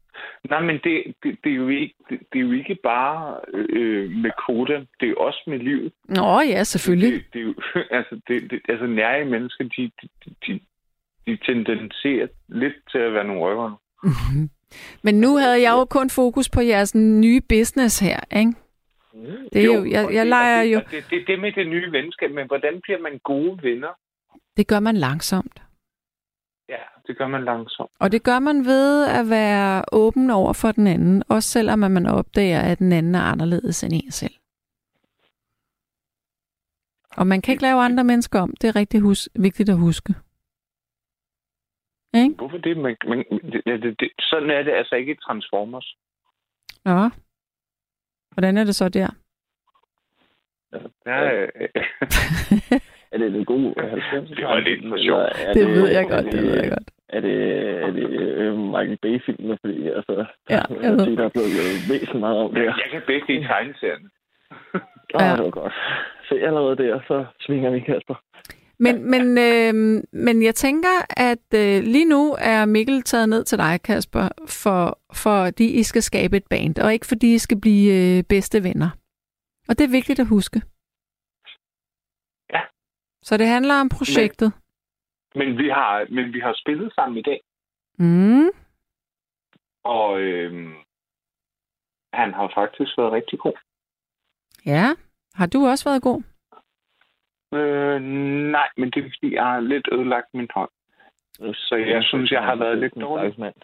Nej, 0.50 0.60
men 0.60 0.80
det, 0.84 1.14
det, 1.22 1.38
det, 1.44 1.52
er, 1.52 1.56
jo 1.56 1.68
ikke, 1.68 1.94
det, 2.10 2.20
det 2.32 2.38
er 2.38 2.42
jo 2.42 2.52
ikke 2.52 2.74
bare 2.74 3.40
øh, 3.48 4.10
med 4.10 4.30
koda, 4.46 4.74
det 4.74 5.06
er 5.06 5.10
jo 5.10 5.16
også 5.16 5.42
med 5.46 5.58
livet. 5.58 5.92
Nå 6.08 6.40
ja, 6.40 6.64
selvfølgelig. 6.64 7.12
Det, 7.12 7.24
det 7.32 7.40
er 7.40 7.44
jo, 7.44 7.54
altså, 7.98 8.20
det, 8.28 8.50
det, 8.50 8.60
altså 8.68 8.86
nære 8.86 9.24
mennesker, 9.24 9.64
de, 9.64 9.90
de, 10.02 10.34
de, 10.46 10.60
de 11.26 11.36
tendenserer 11.36 12.26
lidt 12.48 12.74
til 12.90 12.98
at 12.98 13.12
være 13.12 13.24
nogle 13.24 13.42
røvere. 13.42 13.76
Men 15.02 15.14
nu 15.14 15.36
havde 15.36 15.62
jeg 15.62 15.72
jo 15.72 15.84
kun 15.84 16.10
fokus 16.10 16.48
på 16.50 16.60
jeres 16.60 16.94
nye 16.94 17.40
business 17.48 18.00
her, 18.00 18.20
ikke? 18.36 18.52
Det 19.52 19.60
er 19.60 19.64
jo, 19.64 19.72
jo 19.72 19.90
jeg, 19.90 20.14
jeg 20.14 20.26
leger 20.26 20.62
jo... 20.62 20.80
Det, 20.90 21.04
det, 21.10 21.26
det 21.26 21.40
med 21.40 21.52
det 21.52 21.66
nye 21.66 21.92
venskab, 21.92 22.30
men 22.30 22.46
hvordan 22.46 22.80
bliver 22.82 22.98
man 22.98 23.18
gode 23.24 23.62
venner? 23.62 23.88
Det 24.56 24.66
gør 24.66 24.80
man 24.80 24.96
langsomt. 24.96 25.62
Ja, 26.68 26.82
det 27.06 27.18
gør 27.18 27.28
man 27.28 27.44
langsomt. 27.44 27.90
Og 27.98 28.12
det 28.12 28.22
gør 28.22 28.38
man 28.38 28.64
ved 28.64 29.06
at 29.06 29.30
være 29.30 29.84
åben 29.92 30.30
over 30.30 30.52
for 30.52 30.72
den 30.72 30.86
anden, 30.86 31.22
også 31.28 31.48
selvom 31.48 31.78
man 31.78 32.06
opdager, 32.06 32.60
at 32.60 32.78
den 32.78 32.92
anden 32.92 33.14
er 33.14 33.20
anderledes 33.20 33.84
end 33.84 33.92
en 33.92 34.10
selv. 34.10 34.34
Og 37.16 37.26
man 37.26 37.42
kan 37.42 37.52
ikke 37.52 37.62
lave 37.62 37.80
andre 37.80 38.04
mennesker 38.04 38.40
om. 38.40 38.54
Det 38.60 38.68
er 38.68 38.76
rigtig 38.76 39.00
hus- 39.00 39.28
vigtigt 39.34 39.68
at 39.68 39.76
huske. 39.76 40.14
Ikke? 42.14 42.34
Hvorfor 42.36 42.58
det? 42.58 42.76
Man, 42.76 42.96
man, 43.08 43.24
det, 43.52 43.82
det, 43.82 44.00
det? 44.00 44.10
Sådan 44.20 44.50
er 44.50 44.62
det 44.62 44.72
altså 44.72 44.94
ikke 44.94 45.12
i 45.12 45.16
Transformers. 45.16 45.96
Nå. 46.84 47.10
Hvordan 48.34 48.56
er 48.56 48.64
det 48.64 48.74
så 48.74 48.88
der? 48.88 49.08
Ja, 51.06 51.30
ja. 51.30 51.46
er 53.12 53.18
det 53.18 53.36
en 53.36 53.44
god 53.44 53.90
90 53.90 54.30
Det 54.30 54.44
var 54.44 54.60
lidt 54.60 54.88
for 54.88 54.98
sjovt. 55.04 55.54
Det, 55.54 55.54
det 55.54 55.68
ved 55.68 55.88
jeg 55.88 56.08
godt, 56.08 56.24
det 56.24 56.42
ved 56.42 56.54
jeg 56.62 56.70
godt. 56.70 56.90
Er 57.08 57.20
det, 57.20 57.36
er 57.82 57.90
det 57.90 58.06
uh, 58.48 58.58
Michael 58.58 58.98
Bay-filmen? 59.02 59.58
Fordi 59.60 59.88
altså, 59.88 60.26
ja, 60.50 60.60
jeg 60.82 60.92
ved. 60.92 61.16
der 61.16 61.24
er 61.24 61.28
blevet 61.28 61.52
væsentligt 61.90 62.20
meget 62.20 62.38
om 62.38 62.54
det 62.54 62.64
Jeg 62.64 62.88
kan 62.90 63.02
bedst 63.06 63.28
lide 63.28 63.46
tegneserien. 63.46 64.10
Ja. 65.14 65.32
Oh, 65.32 65.36
det 65.36 65.44
var 65.44 65.50
godt. 65.50 65.72
Se 66.28 66.34
allerede 66.34 66.76
der, 66.76 67.00
så 67.08 67.24
svinger 67.40 67.70
vi 67.70 67.80
Kasper. 67.80 68.14
Men, 68.78 69.10
men, 69.10 69.38
øh, 69.38 70.02
men 70.12 70.42
jeg 70.42 70.54
tænker, 70.54 70.96
at 71.16 71.54
øh, 71.54 71.82
lige 71.82 72.04
nu 72.04 72.36
er 72.38 72.64
Mikkel 72.64 73.02
taget 73.02 73.28
ned 73.28 73.44
til 73.44 73.58
dig, 73.58 73.82
Kasper, 73.82 74.28
for, 74.48 74.98
fordi 75.14 75.78
I 75.80 75.82
skal 75.82 76.02
skabe 76.02 76.36
et 76.36 76.46
band, 76.50 76.78
og 76.78 76.92
ikke 76.92 77.06
fordi 77.06 77.34
I 77.34 77.38
skal 77.38 77.60
blive 77.60 78.18
øh, 78.18 78.24
bedste 78.24 78.62
venner. 78.62 78.90
Og 79.68 79.78
det 79.78 79.84
er 79.84 79.90
vigtigt 79.90 80.20
at 80.20 80.26
huske. 80.26 80.62
Ja. 82.52 82.60
Så 83.22 83.36
det 83.36 83.46
handler 83.46 83.74
om 83.74 83.88
projektet. 83.88 84.52
Men, 85.34 85.48
men, 85.48 85.58
vi, 85.58 85.68
har, 85.68 86.06
men 86.10 86.32
vi 86.32 86.40
har 86.40 86.54
spillet 86.54 86.94
sammen 86.94 87.18
i 87.18 87.22
dag. 87.22 87.40
Mm. 87.98 88.48
Og 89.84 90.20
øh, 90.20 90.74
han 92.12 92.34
har 92.34 92.52
faktisk 92.54 92.98
været 92.98 93.12
rigtig 93.12 93.38
god. 93.38 93.52
Ja. 94.66 94.86
Har 95.34 95.46
du 95.46 95.66
også 95.66 95.90
været 95.90 96.02
god? 96.02 96.22
Øh, 97.52 98.00
nej, 98.56 98.68
men 98.76 98.90
det 98.90 98.98
er 99.04 99.10
fordi, 99.14 99.34
jeg 99.34 99.44
har 99.44 99.60
lidt 99.60 99.88
ødelagt 99.92 100.26
min 100.34 100.48
hånd. 100.54 100.70
Så 101.54 101.74
jeg 101.76 102.02
synes, 102.04 102.30
jeg 102.30 102.42
har 102.42 102.56
været 102.56 102.78
lidt 102.78 102.94
dårlig. 103.00 103.34
Mand. 103.38 103.54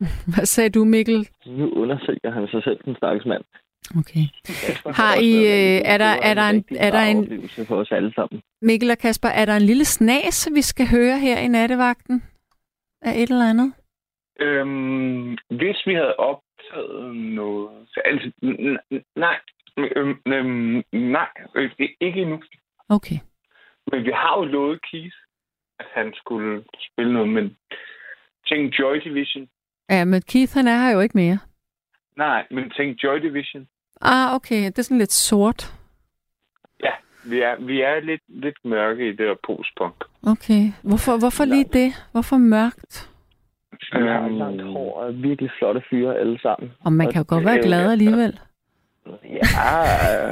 Hvad 0.34 0.46
sagde 0.46 0.70
du, 0.70 0.84
Mikkel? 0.84 1.28
Nu 1.46 1.70
undersøger 1.70 2.30
han 2.30 2.48
sig 2.48 2.62
selv, 2.62 2.78
den 2.84 2.96
stakkels 2.96 3.26
mand. 3.26 3.44
Okay. 4.00 4.24
Har 5.00 5.14
I, 5.20 5.32
øh, 5.54 5.80
er 5.92 5.98
der, 5.98 6.12
er 6.28 6.34
der 6.34 6.48
en, 6.48 6.64
er 6.78 6.90
der 6.90 7.02
en, 7.02 7.48
for 7.68 7.76
os 7.76 7.92
alle 7.92 8.12
sammen. 8.14 8.42
Mikkel 8.62 8.90
og 8.90 8.98
Kasper, 8.98 9.28
er 9.28 9.44
der 9.44 9.56
en 9.56 9.62
lille 9.62 9.84
snas, 9.84 10.48
vi 10.54 10.62
skal 10.62 10.86
høre 10.90 11.18
her 11.18 11.38
i 11.38 11.48
nattevagten? 11.48 12.22
Af 13.02 13.12
et 13.22 13.30
eller 13.30 13.50
andet? 13.50 13.72
Øhm, 14.40 15.36
hvis 15.50 15.86
vi 15.86 15.94
havde 15.94 16.16
optaget 16.16 17.16
noget... 17.16 17.68
Altså, 18.04 18.30
nej, 19.16 19.38
øhm, 19.96 20.16
øhm, 20.26 20.82
nej, 20.92 21.28
øh, 21.54 21.70
ikke 22.00 22.20
endnu. 22.20 22.42
Okay. 22.88 23.18
Men 23.92 24.04
vi 24.04 24.10
har 24.14 24.38
jo 24.38 24.44
lovet 24.44 24.80
Keith, 24.90 25.16
at 25.78 25.86
han 25.94 26.12
skulle 26.14 26.64
spille 26.92 27.12
noget, 27.12 27.28
men 27.28 27.56
tænk 28.48 28.78
Joy 28.78 28.96
Division. 29.04 29.48
Ja, 29.90 30.04
men 30.04 30.22
Keith, 30.22 30.52
han 30.54 30.68
er 30.68 30.76
her 30.76 30.90
jo 30.90 31.00
ikke 31.00 31.16
mere. 31.16 31.38
Nej, 32.16 32.46
men 32.50 32.70
tænk 32.70 33.02
Joy 33.04 33.18
Division. 33.18 33.68
Ah, 34.00 34.34
okay. 34.34 34.64
Det 34.66 34.78
er 34.78 34.82
sådan 34.82 34.98
lidt 34.98 35.12
sort. 35.12 35.74
Ja, 36.82 36.92
vi 37.30 37.40
er, 37.40 37.56
vi 37.66 37.80
er 37.80 38.00
lidt, 38.00 38.22
lidt 38.28 38.58
mørke 38.64 39.08
i 39.08 39.12
det 39.16 39.26
her 39.26 39.34
postpunk. 39.46 40.04
Okay. 40.26 40.62
Hvorfor, 40.82 41.18
hvorfor 41.18 41.44
lige 41.44 41.64
det? 41.72 41.92
Hvorfor 42.12 42.36
mørkt? 42.36 43.10
Vi 43.92 44.06
har 44.06 44.24
um, 44.24 44.38
langt 44.38 44.62
hår 44.62 45.00
og 45.00 45.22
virkelig 45.22 45.50
flotte 45.58 45.82
fyre 45.90 46.18
alle 46.18 46.40
sammen. 46.40 46.72
Og 46.84 46.92
man 46.92 47.12
kan 47.12 47.22
jo 47.22 47.26
godt 47.28 47.44
være 47.44 47.62
glad 47.62 47.92
alligevel. 47.92 48.40
Ja, 49.24 49.42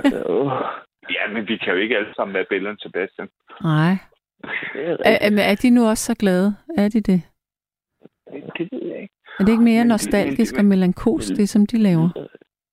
øh, 0.04 0.52
Ja, 1.10 1.32
men 1.32 1.48
vi 1.48 1.56
kan 1.56 1.72
jo 1.74 1.78
ikke 1.78 1.96
alle 1.96 2.14
sammen 2.14 2.34
være 2.34 2.44
Bellen 2.50 2.78
Sebastian. 2.78 3.28
Nej. 3.62 3.94
er, 4.74 5.18
er, 5.20 5.42
er 5.52 5.54
de 5.62 5.70
nu 5.70 5.88
også 5.88 6.04
så 6.04 6.14
glade? 6.14 6.56
Er 6.78 6.88
de 6.88 7.00
det? 7.00 7.22
Det 8.58 8.68
ved 8.72 8.82
jeg 8.82 9.02
ikke. 9.02 9.14
Er 9.38 9.44
det 9.44 9.52
ikke 9.52 9.64
mere 9.64 9.84
men, 9.84 9.88
nostalgisk 9.88 10.54
men, 10.54 10.60
og 10.60 10.64
melankolsk, 10.64 11.28
det 11.36 11.48
som 11.48 11.66
de 11.66 11.78
laver? 11.78 12.08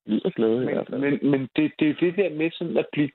Lyder 0.06 0.30
glade 0.30 0.62
i 0.62 0.66
hvert 0.66 0.88
fald. 0.90 1.02
Men, 1.02 1.32
men 1.32 1.42
det, 1.56 1.72
det 1.80 1.90
er 1.90 1.94
det 1.94 2.16
der 2.16 2.30
med 2.30 2.52
sådan 2.52 2.78
at 2.78 2.88
blive... 2.92 3.10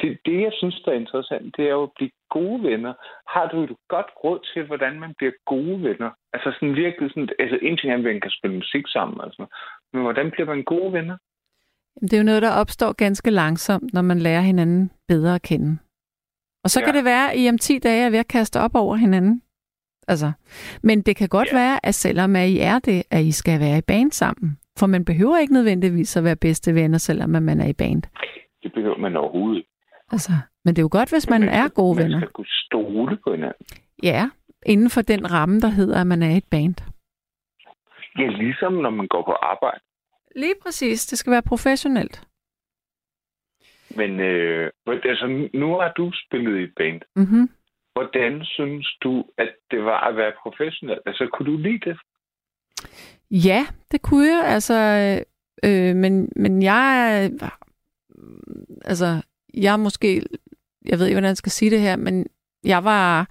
Det, 0.00 0.18
det, 0.26 0.42
jeg 0.42 0.52
synes, 0.52 0.82
der 0.84 0.92
er 0.92 0.96
interessant, 0.96 1.56
det 1.56 1.64
er 1.64 1.70
jo 1.70 1.82
at 1.82 1.90
blive 1.96 2.10
gode 2.30 2.62
venner. 2.62 2.92
Har 3.34 3.48
du 3.48 3.64
et 3.64 3.76
godt 3.88 4.10
råd 4.24 4.40
til, 4.52 4.66
hvordan 4.66 5.00
man 5.00 5.14
bliver 5.18 5.32
gode 5.46 5.82
venner? 5.82 6.10
Altså 6.32 6.52
sådan 6.52 6.76
virkelig 6.76 7.10
sådan... 7.10 7.28
Altså 7.38 7.58
en 7.62 7.76
ting 7.76 7.92
er, 7.92 7.96
at 7.96 8.04
man 8.04 8.20
kan 8.20 8.30
spille 8.30 8.56
musik 8.56 8.84
sammen, 8.86 9.20
altså, 9.20 9.46
men 9.92 10.02
hvordan 10.02 10.30
bliver 10.30 10.46
man 10.46 10.62
gode 10.64 10.92
venner? 10.92 11.16
Det 12.00 12.12
er 12.12 12.18
jo 12.18 12.24
noget, 12.24 12.42
der 12.42 12.50
opstår 12.50 12.92
ganske 12.92 13.30
langsomt, 13.30 13.92
når 13.92 14.02
man 14.02 14.18
lærer 14.18 14.40
hinanden 14.40 14.90
bedre 15.08 15.34
at 15.34 15.42
kende. 15.42 15.78
Og 16.64 16.70
så 16.70 16.80
ja. 16.80 16.84
kan 16.86 16.94
det 16.94 17.04
være, 17.04 17.32
at 17.32 17.38
I 17.38 17.48
om 17.48 17.58
10 17.58 17.78
dage 17.78 18.06
er 18.06 18.10
ved 18.10 18.18
at 18.18 18.28
kaste 18.28 18.60
op 18.60 18.74
over 18.74 18.96
hinanden. 18.96 19.42
Altså, 20.08 20.32
men 20.82 21.02
det 21.02 21.16
kan 21.16 21.28
godt 21.28 21.48
ja. 21.52 21.56
være, 21.56 21.86
at 21.86 21.94
selvom 21.94 22.36
at 22.36 22.48
I 22.48 22.58
er 22.58 22.78
det, 22.78 23.02
at 23.10 23.24
I 23.24 23.32
skal 23.32 23.60
være 23.60 23.78
i 23.78 23.86
band 23.88 24.12
sammen. 24.12 24.58
For 24.78 24.86
man 24.86 25.04
behøver 25.04 25.38
ikke 25.38 25.52
nødvendigvis 25.52 26.16
at 26.16 26.24
være 26.24 26.36
bedste 26.36 26.74
venner, 26.74 26.98
selvom 26.98 27.30
man 27.30 27.60
er 27.60 27.68
i 27.68 27.72
band. 27.72 28.02
Det 28.62 28.72
behøver 28.72 28.98
man 28.98 29.16
overhovedet. 29.16 29.64
Altså, 30.12 30.32
men 30.64 30.76
det 30.76 30.80
er 30.80 30.84
jo 30.84 30.88
godt, 30.92 31.10
hvis 31.10 31.30
man, 31.30 31.40
man 31.40 31.48
er 31.48 31.68
gode 31.68 31.96
man 31.96 32.04
venner. 32.04 32.18
Man 32.18 32.26
skal 32.26 32.32
kunne 32.32 32.54
stole 32.66 33.18
på 33.24 33.32
hinanden. 33.34 33.66
Ja, 34.02 34.30
inden 34.66 34.90
for 34.90 35.02
den 35.02 35.32
ramme, 35.32 35.60
der 35.60 35.68
hedder, 35.68 36.00
at 36.00 36.06
man 36.06 36.22
er 36.22 36.36
et 36.36 36.44
band. 36.50 36.74
Ja, 38.18 38.26
ligesom 38.26 38.72
når 38.72 38.90
man 38.90 39.06
går 39.06 39.22
på 39.22 39.32
arbejde. 39.32 39.80
Lige 40.38 40.54
præcis. 40.62 41.06
Det 41.06 41.18
skal 41.18 41.30
være 41.30 41.42
professionelt. 41.42 42.22
Men 43.96 44.20
øh, 44.20 44.70
altså, 44.86 45.48
nu 45.54 45.68
har 45.80 45.92
du 45.96 46.12
spillet 46.26 46.60
i 46.60 46.62
et 46.62 46.72
band. 46.76 47.00
Mm-hmm. 47.16 47.50
Hvordan 47.92 48.44
synes 48.44 48.88
du, 49.02 49.24
at 49.38 49.48
det 49.70 49.84
var 49.84 50.00
at 50.08 50.16
være 50.16 50.32
professionel? 50.42 50.98
Altså, 51.06 51.28
kunne 51.32 51.52
du 51.52 51.56
lide 51.56 51.90
det? 51.90 51.98
Ja, 53.30 53.66
det 53.90 54.02
kunne 54.02 54.28
jeg. 54.36 54.44
Altså, 54.46 54.74
øh, 55.64 55.96
men, 55.96 56.32
men 56.36 56.62
jeg 56.62 57.30
altså, 58.84 59.22
jeg 59.54 59.80
måske, 59.80 60.22
jeg 60.86 60.98
ved 60.98 61.06
ikke, 61.06 61.14
hvordan 61.14 61.28
jeg 61.28 61.36
skal 61.36 61.52
sige 61.52 61.70
det 61.70 61.80
her, 61.80 61.96
men 61.96 62.26
jeg 62.64 62.84
var 62.84 63.30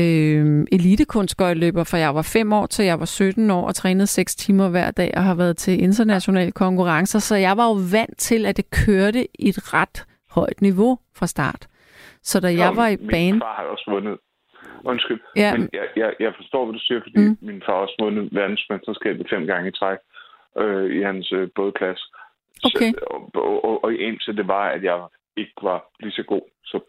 øh, 0.00 0.66
elitekunstgøjløber, 0.72 1.84
for 1.84 1.96
jeg 1.96 2.14
var 2.14 2.22
5 2.22 2.52
år 2.52 2.66
til 2.66 2.84
jeg 2.84 2.98
var 3.00 3.04
17 3.04 3.50
år 3.50 3.66
og 3.66 3.74
trænede 3.74 4.06
6 4.06 4.36
timer 4.36 4.68
hver 4.68 4.90
dag 4.90 5.10
og 5.16 5.22
har 5.22 5.34
været 5.34 5.56
til 5.56 5.82
internationale 5.82 6.52
konkurrencer, 6.52 7.18
så 7.18 7.36
jeg 7.36 7.56
var 7.56 7.66
jo 7.66 7.76
vant 7.92 8.18
til, 8.18 8.46
at 8.46 8.56
det 8.56 8.70
kørte 8.86 9.22
i 9.38 9.48
et 9.48 9.74
ret 9.74 10.06
højt 10.30 10.62
niveau 10.62 10.98
fra 11.18 11.26
start. 11.26 11.66
Så 12.22 12.40
da 12.40 12.48
jeg 12.48 12.76
var 12.76 12.88
i 12.88 12.96
bane... 12.96 13.32
Min 13.32 13.40
far 13.40 13.54
har 13.54 13.64
også 13.64 13.90
vundet. 13.90 14.18
Undskyld, 14.84 15.20
ja. 15.36 15.52
men 15.56 15.68
jeg, 15.72 15.86
jeg, 15.96 16.14
jeg 16.20 16.32
forstår, 16.36 16.64
hvad 16.64 16.74
du 16.74 16.78
siger, 16.78 17.00
fordi 17.02 17.18
mm. 17.18 17.38
min 17.40 17.62
far 17.66 17.72
har 17.72 17.82
også 17.86 17.96
vundet 18.00 18.28
verdensmesterskabet 18.32 19.26
fem 19.30 19.46
gange 19.46 19.68
i 19.68 19.72
træk 19.72 19.98
øh, 20.58 20.96
i 20.98 21.02
hans 21.02 21.32
øh, 21.32 21.48
bådklasse. 21.54 22.04
Okay. 22.64 22.90
Så, 22.92 22.98
og, 23.10 23.30
og, 23.34 23.64
og, 23.64 23.84
og 23.84 23.94
indtil 23.94 24.36
det 24.36 24.48
var, 24.48 24.66
at 24.68 24.82
jeg 24.82 24.98
ikke 25.36 25.52
var 25.62 25.80
lige 26.00 26.12
så 26.12 26.22
god, 26.22 26.42
så 26.64 26.80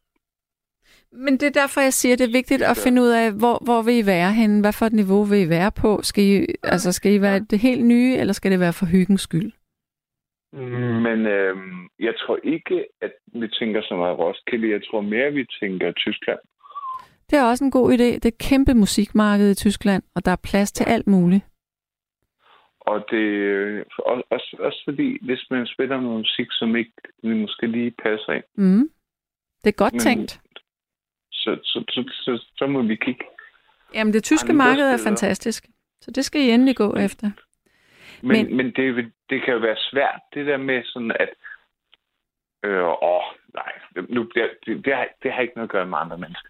men 1.11 1.33
det 1.33 1.43
er 1.43 1.61
derfor, 1.61 1.81
jeg 1.81 1.93
siger, 1.93 2.13
at 2.13 2.19
det 2.19 2.27
er 2.27 2.39
vigtigt 2.39 2.61
at 2.61 2.77
finde 2.83 3.01
ud 3.01 3.07
af, 3.07 3.31
hvor, 3.31 3.63
hvor 3.63 3.81
vil 3.81 3.97
I 3.97 4.05
være 4.05 4.31
henne? 4.33 4.61
Hvad 4.61 4.73
for 4.73 4.85
et 4.85 4.93
niveau 4.93 5.23
vil 5.23 5.41
I 5.41 5.49
være 5.49 5.71
på? 5.81 6.01
Skal 6.03 6.23
I, 6.23 6.45
altså, 6.63 6.91
skal 6.91 7.13
I 7.13 7.21
være 7.21 7.39
det 7.39 7.59
helt 7.59 7.85
nye, 7.85 8.15
eller 8.19 8.33
skal 8.33 8.51
det 8.51 8.59
være 8.59 8.73
for 8.73 8.85
hyggens 8.85 9.21
skyld? 9.21 9.51
Men 11.07 11.25
øh, 11.25 11.55
jeg 11.99 12.13
tror 12.17 12.39
ikke, 12.43 12.85
at 13.01 13.13
vi 13.33 13.47
tænker 13.47 13.81
så 13.81 13.95
meget 13.95 14.19
Roskilde. 14.19 14.69
Jeg 14.69 14.81
tror 14.83 15.01
mere, 15.01 15.25
at 15.25 15.35
vi 15.35 15.45
tænker 15.59 15.91
Tyskland. 15.91 16.39
Det 17.29 17.39
er 17.39 17.43
også 17.43 17.63
en 17.63 17.71
god 17.71 17.91
idé. 17.91 18.03
Det 18.03 18.25
er 18.25 18.35
et 18.37 18.47
kæmpe 18.49 18.73
musikmarked 18.73 19.51
i 19.51 19.55
Tyskland, 19.55 20.03
og 20.15 20.25
der 20.25 20.31
er 20.31 20.45
plads 20.49 20.71
til 20.71 20.83
alt 20.83 21.07
muligt. 21.07 21.43
Og 22.79 23.05
det 23.11 23.83
også, 24.31 24.57
også 24.59 24.81
fordi, 24.85 25.17
hvis 25.25 25.47
man 25.51 25.67
spiller 25.67 26.01
noget 26.01 26.17
musik, 26.17 26.47
som 26.51 26.75
ikke 26.75 26.91
måske 27.23 27.67
lige 27.67 27.91
passer 27.91 28.31
ind. 28.31 28.43
Mm. 28.55 28.89
Det 29.63 29.69
er 29.69 29.83
godt 29.83 29.93
Men, 29.93 29.99
tænkt 29.99 30.41
så, 31.47 31.59
så, 31.63 31.83
så, 31.89 32.01
så, 32.25 32.33
så 32.57 32.67
må 32.67 32.81
vi 32.81 32.95
kigge. 32.95 33.25
Jamen, 33.93 34.13
det 34.13 34.23
tyske 34.23 34.53
marked 34.53 34.85
er 34.93 34.97
fantastisk, 35.09 35.65
så 36.01 36.11
det 36.11 36.25
skal 36.25 36.41
I 36.41 36.49
endelig 36.51 36.75
gå 36.75 36.91
men, 36.91 37.03
efter. 37.03 37.27
Men, 38.21 38.45
men, 38.45 38.57
men 38.57 38.65
det, 38.65 39.11
det 39.29 39.41
kan 39.43 39.53
jo 39.53 39.59
være 39.59 39.77
svært, 39.91 40.21
det 40.33 40.45
der 40.45 40.57
med 40.57 40.83
sådan, 40.83 41.11
at 41.19 41.29
øh, 42.65 42.87
åh, 43.03 43.27
nej, 43.53 43.71
nu, 44.09 44.21
det, 44.35 44.49
det, 44.65 44.85
det, 44.85 44.95
har, 44.95 45.07
det 45.23 45.33
har 45.33 45.41
ikke 45.41 45.53
noget 45.55 45.69
at 45.69 45.71
gøre 45.71 45.85
med 45.85 45.97
andre 45.97 46.17
mennesker. 46.17 46.49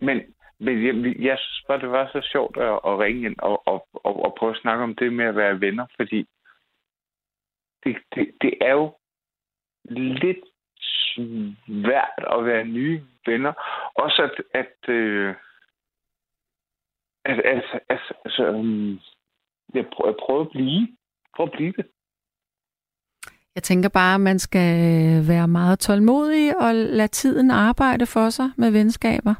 Men 0.00 0.16
Men 0.58 0.74
jeg, 0.86 0.94
jeg 1.28 1.38
synes 1.38 1.64
bare, 1.68 1.80
det 1.80 1.90
var 1.90 2.10
så 2.12 2.20
sjovt 2.32 2.56
at, 2.56 2.80
at 2.88 2.98
ringe 2.98 3.26
ind 3.26 3.36
og, 3.38 3.56
og, 3.66 3.88
og, 3.92 4.24
og 4.24 4.34
prøve 4.38 4.52
at 4.54 4.60
snakke 4.62 4.84
om 4.84 4.94
det 4.94 5.12
med 5.12 5.24
at 5.24 5.36
være 5.36 5.60
venner, 5.60 5.86
fordi 5.96 6.26
det, 7.84 7.96
det, 8.14 8.24
det 8.42 8.52
er 8.60 8.72
jo 8.72 8.86
lidt 10.22 10.44
svært 11.14 12.24
at 12.36 12.44
være 12.44 12.64
nye 12.64 13.02
venner. 13.26 13.52
Også 13.94 14.22
at, 14.22 14.60
at, 14.60 14.94
øh, 14.94 15.34
at, 17.24 17.38
at, 17.38 17.64
at 17.88 18.00
altså, 18.24 18.48
um, 18.50 19.00
jeg 19.74 19.86
prøver, 19.92 20.10
jeg 20.10 20.16
prøver 20.26 20.40
at 20.40 20.50
blive. 20.50 20.88
Prøv 21.36 21.46
at 21.46 21.52
blive 21.52 21.72
det. 21.72 21.86
Jeg 23.54 23.62
tænker 23.62 23.88
bare, 23.88 24.14
at 24.14 24.20
man 24.20 24.38
skal 24.38 24.72
være 25.28 25.48
meget 25.48 25.78
tålmodig 25.78 26.56
og 26.56 26.74
lade 26.74 27.08
tiden 27.08 27.50
arbejde 27.50 28.06
for 28.06 28.30
sig 28.30 28.50
med 28.56 28.70
venskaber. 28.70 29.34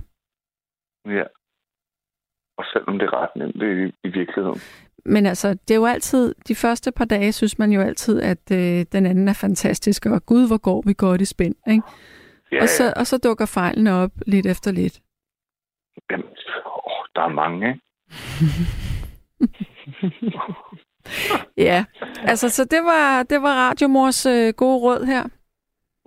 Ja. 1.06 1.24
Og 2.58 2.64
selvom 2.72 2.98
det 2.98 3.06
er 3.06 3.14
ret 3.22 3.36
nemt 3.36 3.60
det 3.60 3.70
i, 3.86 4.08
i 4.08 4.10
virkeligheden. 4.18 4.60
Men 5.08 5.26
altså, 5.26 5.48
det 5.48 5.70
er 5.70 5.74
jo 5.74 5.86
altid, 5.86 6.34
de 6.48 6.54
første 6.54 6.92
par 6.92 7.04
dage 7.04 7.32
synes 7.32 7.58
man 7.58 7.72
jo 7.72 7.80
altid, 7.80 8.22
at 8.22 8.50
øh, 8.52 8.84
den 8.92 9.06
anden 9.06 9.28
er 9.28 9.38
fantastisk, 9.40 10.06
og 10.06 10.26
gud, 10.26 10.48
hvor 10.48 10.58
går 10.58 10.82
vi 10.86 10.94
godt 10.98 11.20
i 11.20 11.24
spænd, 11.24 11.54
ikke? 11.68 11.82
Ja, 12.52 12.62
og, 12.62 12.68
så, 12.68 12.92
og 12.96 13.06
så 13.06 13.18
dukker 13.18 13.46
fejlene 13.46 13.92
op 13.92 14.10
lidt 14.26 14.46
efter 14.46 14.72
lidt. 14.72 15.00
Jamen, 16.10 16.26
åh, 16.66 17.04
der 17.14 17.22
er 17.22 17.28
mange, 17.28 17.68
ikke? 17.68 17.80
ja, 21.68 21.84
altså, 22.30 22.48
så 22.48 22.64
det 22.64 22.82
var, 22.84 23.22
det 23.22 23.42
var 23.42 23.54
radiomors 23.68 24.26
øh, 24.26 24.52
gode 24.56 24.78
råd 24.78 25.04
her. 25.06 25.22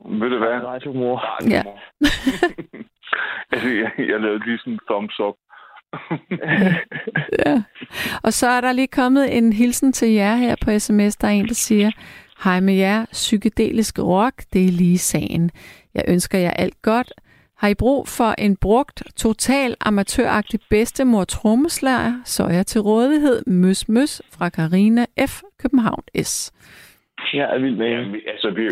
Ved 0.05 0.29
du 0.29 0.37
hvad? 0.37 0.49
Radiomor. 0.49 1.17
Radiomor. 1.17 1.55
Ja. 1.55 1.63
altså, 3.51 3.69
jeg, 3.69 3.91
jeg 3.97 4.19
lavede 4.19 4.45
lige 4.45 4.57
sådan 4.57 4.73
en 4.73 4.79
thumbs 4.89 5.19
up. 5.19 5.35
ja. 7.45 7.63
Og 8.23 8.33
så 8.33 8.47
er 8.47 8.61
der 8.61 8.71
lige 8.71 8.87
kommet 8.87 9.37
en 9.37 9.53
hilsen 9.53 9.93
til 9.93 10.11
jer 10.11 10.35
her 10.35 10.55
på 10.65 10.79
sms. 10.79 11.15
Der 11.15 11.27
er 11.27 11.31
en, 11.31 11.47
der 11.47 11.53
siger, 11.53 11.91
Hej 12.43 12.59
med 12.59 12.73
jer, 12.73 13.05
psykedelisk 13.11 13.99
rock, 13.99 14.35
det 14.53 14.65
er 14.65 14.71
lige 14.71 14.97
sagen. 14.97 15.51
Jeg 15.93 16.03
ønsker 16.07 16.37
jer 16.37 16.51
alt 16.51 16.81
godt. 16.81 17.11
Har 17.57 17.67
I 17.67 17.75
brug 17.75 18.07
for 18.07 18.31
en 18.37 18.57
brugt, 18.57 19.03
total 19.17 19.75
amatøragtig 19.81 20.59
bedstemor 20.69 21.23
trommeslager, 21.23 22.13
så 22.25 22.43
er 22.43 22.53
jeg 22.53 22.65
til 22.65 22.81
rådighed 22.81 23.43
møs 23.47 23.89
møs 23.89 24.21
fra 24.33 24.49
Karina 24.49 25.05
F. 25.27 25.41
København 25.61 26.03
S. 26.23 26.53
Jeg 27.33 27.55
er 27.55 27.59
vild 27.59 27.75
med 27.75 27.87
ja, 27.87 28.31
altså, 28.31 28.49
vi, 28.49 28.63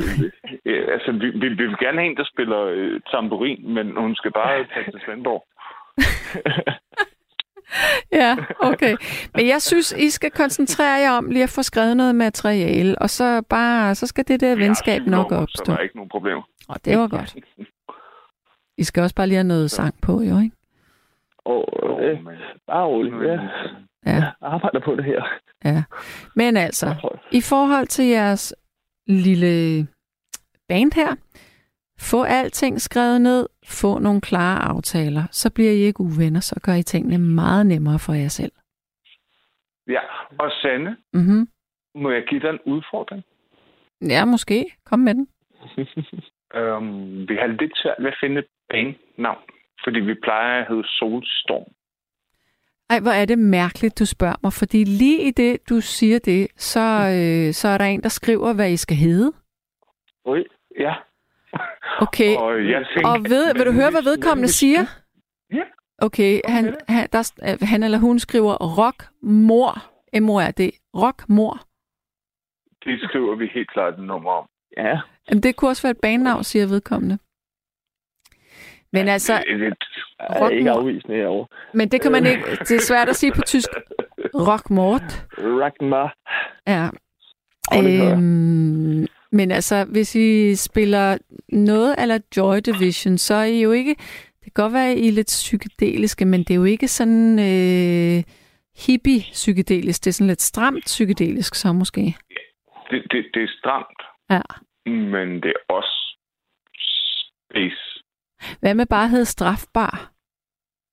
altså, 0.95 1.11
vi, 1.11 1.29
vi, 1.29 1.47
vi 1.49 1.65
vil 1.67 1.77
gerne 1.79 1.99
have 1.99 2.09
en, 2.09 2.17
der 2.17 2.25
spiller 2.33 2.61
øh, 2.63 3.01
tamburin, 3.11 3.73
men 3.73 3.97
hun 3.97 4.15
skal 4.15 4.31
bare 4.31 4.65
tage 4.73 4.91
til 4.91 5.01
Svendborg. 5.05 5.47
ja, 8.19 8.37
okay. 8.59 8.95
Men 9.35 9.47
jeg 9.47 9.61
synes, 9.61 9.91
I 9.91 10.09
skal 10.09 10.31
koncentrere 10.31 10.99
jer 10.99 11.11
om 11.11 11.29
lige 11.29 11.43
at 11.43 11.49
få 11.49 11.63
skrevet 11.63 11.97
noget 11.97 12.15
materiale, 12.15 12.99
og 12.99 13.09
så 13.09 13.41
bare, 13.41 13.95
så 13.95 14.07
skal 14.07 14.27
det 14.27 14.39
der 14.39 14.55
venskab 14.55 15.01
nok 15.01 15.31
opstå. 15.31 15.65
Så 15.65 15.71
der 15.71 15.77
er 15.77 15.81
ikke 15.81 15.95
nogen 15.95 16.09
problem. 16.09 16.37
Og 16.69 16.85
det 16.85 16.97
var 16.97 17.07
godt. 17.07 17.35
I 18.77 18.83
skal 18.83 19.03
også 19.03 19.15
bare 19.15 19.27
lige 19.27 19.37
have 19.37 19.47
noget 19.47 19.71
sang 19.71 19.95
på, 20.01 20.21
jo, 20.21 20.39
ikke? 20.39 20.55
Åh, 21.45 21.63
oh, 21.67 22.03
øh, 22.03 22.17
bare 22.67 22.85
roligt, 22.85 23.15
ja. 23.15 23.39
Ja. 24.05 24.15
Jeg 24.15 24.31
arbejder 24.41 24.79
på 24.79 24.95
det 24.95 25.05
her. 25.05 25.23
Ja. 25.65 25.83
Men 26.35 26.57
altså, 26.57 26.95
i 27.31 27.41
forhold 27.41 27.87
til 27.87 28.05
jeres 28.05 28.55
lille 29.07 29.87
band 30.69 30.91
her, 30.95 31.15
få 31.99 32.23
alting 32.23 32.81
skrevet 32.81 33.21
ned, 33.21 33.47
få 33.65 33.99
nogle 33.99 34.21
klare 34.21 34.59
aftaler, 34.59 35.23
så 35.31 35.53
bliver 35.53 35.71
I 35.71 35.75
ikke 35.75 36.01
uvenner, 36.01 36.39
så 36.39 36.59
gør 36.63 36.73
I 36.73 36.83
tingene 36.83 37.17
meget 37.17 37.65
nemmere 37.65 37.99
for 37.99 38.13
jer 38.13 38.27
selv. 38.27 38.51
Ja, 39.87 40.01
og 40.39 40.51
Sande, 40.51 40.95
mm-hmm. 41.13 41.47
må 41.95 42.11
jeg 42.11 42.23
give 42.29 42.41
dig 42.41 42.49
en 42.49 42.59
udfordring? 42.65 43.23
Ja, 44.01 44.25
måske. 44.25 44.65
Kom 44.85 44.99
med 44.99 45.15
den. 45.15 45.27
øhm, 46.59 47.29
vi 47.29 47.35
har 47.35 47.47
lidt 47.47 47.77
svært 47.77 47.95
ved 47.99 48.07
at 48.07 48.17
finde 48.23 48.39
et 48.39 48.47
bandnavn, 48.69 49.43
fordi 49.83 49.99
vi 49.99 50.13
plejer 50.13 50.61
at 50.61 50.67
hedde 50.67 50.87
Solstorm. 50.87 51.71
Ej, 52.89 52.99
hvor 52.99 53.11
er 53.11 53.25
det 53.25 53.39
mærkeligt, 53.39 53.99
du 53.99 54.05
spørger 54.05 54.39
mig, 54.43 54.53
fordi 54.53 54.83
lige 54.83 55.27
i 55.27 55.31
det, 55.31 55.69
du 55.69 55.81
siger 55.81 56.19
det, 56.19 56.47
så, 56.55 56.79
øh, 56.89 57.53
så 57.53 57.67
er 57.67 57.77
der 57.77 57.85
en, 57.85 58.03
der 58.03 58.09
skriver, 58.09 58.53
hvad 58.53 58.71
I 58.71 58.77
skal 58.77 58.97
hedde. 58.97 59.31
Oj, 60.25 60.43
ja. 60.79 60.93
Okay, 62.01 62.35
og, 62.37 62.69
jeg 62.69 62.85
tænkte, 62.85 63.07
og 63.09 63.17
ved, 63.29 63.53
vil 63.53 63.65
du 63.65 63.71
høre, 63.71 63.91
hvad 63.91 64.03
vedkommende 64.03 64.51
siger? 64.51 64.79
Ja. 65.53 65.63
Okay, 65.97 66.41
han, 66.45 66.75
han, 66.87 67.07
der, 67.11 67.65
han 67.65 67.83
eller 67.83 67.97
hun 67.97 68.19
skriver 68.19 68.53
rock 68.77 69.03
mor, 69.21 69.71
M-O-R-D, 70.19 70.61
rock 70.95 71.29
mor. 71.29 71.59
Det 72.83 72.99
skriver 73.09 73.35
vi 73.35 73.51
helt 73.53 73.71
klart 73.71 73.93
et 73.93 73.99
nummer 73.99 74.31
om. 74.31 74.45
Ja. 74.77 74.99
Jamen, 75.29 75.43
det 75.43 75.55
kunne 75.55 75.69
også 75.69 75.83
være 75.83 75.91
et 75.91 76.01
bandnavn, 76.01 76.43
siger 76.43 76.67
vedkommende. 76.67 77.17
Men 78.93 79.05
ja, 79.05 79.11
altså... 79.11 79.33
Det, 79.33 79.59
det, 79.59 79.77
jeg 80.19 80.41
er 80.41 80.49
ikke 80.49 80.71
afvisende 80.71 81.15
herovre. 81.15 81.47
Men 81.73 81.89
det 81.89 82.01
kan 82.01 82.11
man 82.11 82.25
ikke... 82.25 82.43
Det 82.59 82.71
er 82.71 82.79
svært 82.79 83.09
at 83.09 83.15
sige 83.15 83.31
på 83.31 83.41
tysk. 83.41 83.69
Rockmort. 84.35 85.25
Rockmort. 85.37 86.13
Ja. 86.67 86.89
Øhm, 87.75 89.07
men 89.37 89.51
altså, 89.51 89.85
hvis 89.93 90.15
I 90.15 90.55
spiller 90.55 91.17
noget 91.49 91.95
eller 92.01 92.17
Joy 92.37 92.57
Division, 92.57 93.17
så 93.17 93.33
er 93.33 93.43
I 93.43 93.61
jo 93.61 93.71
ikke... 93.71 93.95
Det 94.39 94.53
kan 94.53 94.63
godt 94.63 94.73
være, 94.73 94.91
at 94.91 94.97
I 94.97 95.07
er 95.07 95.11
lidt 95.11 95.27
psykedeliske, 95.27 96.25
men 96.25 96.39
det 96.39 96.51
er 96.51 96.55
jo 96.55 96.63
ikke 96.63 96.87
sådan 96.87 97.39
øh, 97.49 98.23
hippie-psykedelisk. 98.85 99.99
Det 100.03 100.07
er 100.07 100.17
sådan 100.17 100.27
lidt 100.33 100.41
stramt 100.41 100.85
psykedelisk, 100.85 101.55
så 101.55 101.73
måske. 101.73 102.01
Det, 102.91 103.01
det, 103.11 103.25
det 103.33 103.43
er 103.43 103.51
stramt. 103.59 104.01
Ja. 104.29 104.41
Men 105.13 105.27
det 105.43 105.53
er 105.55 105.73
også 105.73 105.95
space. 107.49 107.83
Hvad 108.59 108.73
med 108.75 108.85
bare 108.85 109.07
hedde 109.09 109.25
strafbar? 109.25 110.11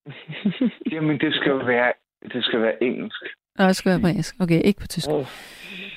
Jamen, 0.92 1.20
det 1.20 1.34
skal 1.34 1.50
jo 1.50 1.56
være, 1.56 1.92
det 2.32 2.44
skal 2.44 2.60
være 2.60 2.82
engelsk. 2.82 3.22
Nå, 3.58 3.64
det 3.64 3.76
skal 3.76 3.90
være 3.90 4.00
på 4.00 4.06
engelsk. 4.06 4.34
Okay, 4.40 4.60
ikke 4.64 4.80
på 4.80 4.86
tysk. 4.86 5.08
Oh, 5.08 5.26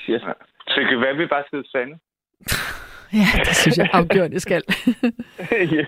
yes. 0.09 0.21
Så 0.67 0.73
det 0.77 0.87
kan 0.89 1.01
være, 1.01 1.15
vi 1.15 1.25
bare 1.25 1.43
skal 1.47 1.65
sande. 1.65 1.99
Ja, 3.13 3.27
det 3.45 3.55
synes 3.55 3.77
jeg 3.77 3.89
afgjort, 3.93 4.31
det 4.31 4.41
skal. 4.41 4.61
ja. 5.51 5.85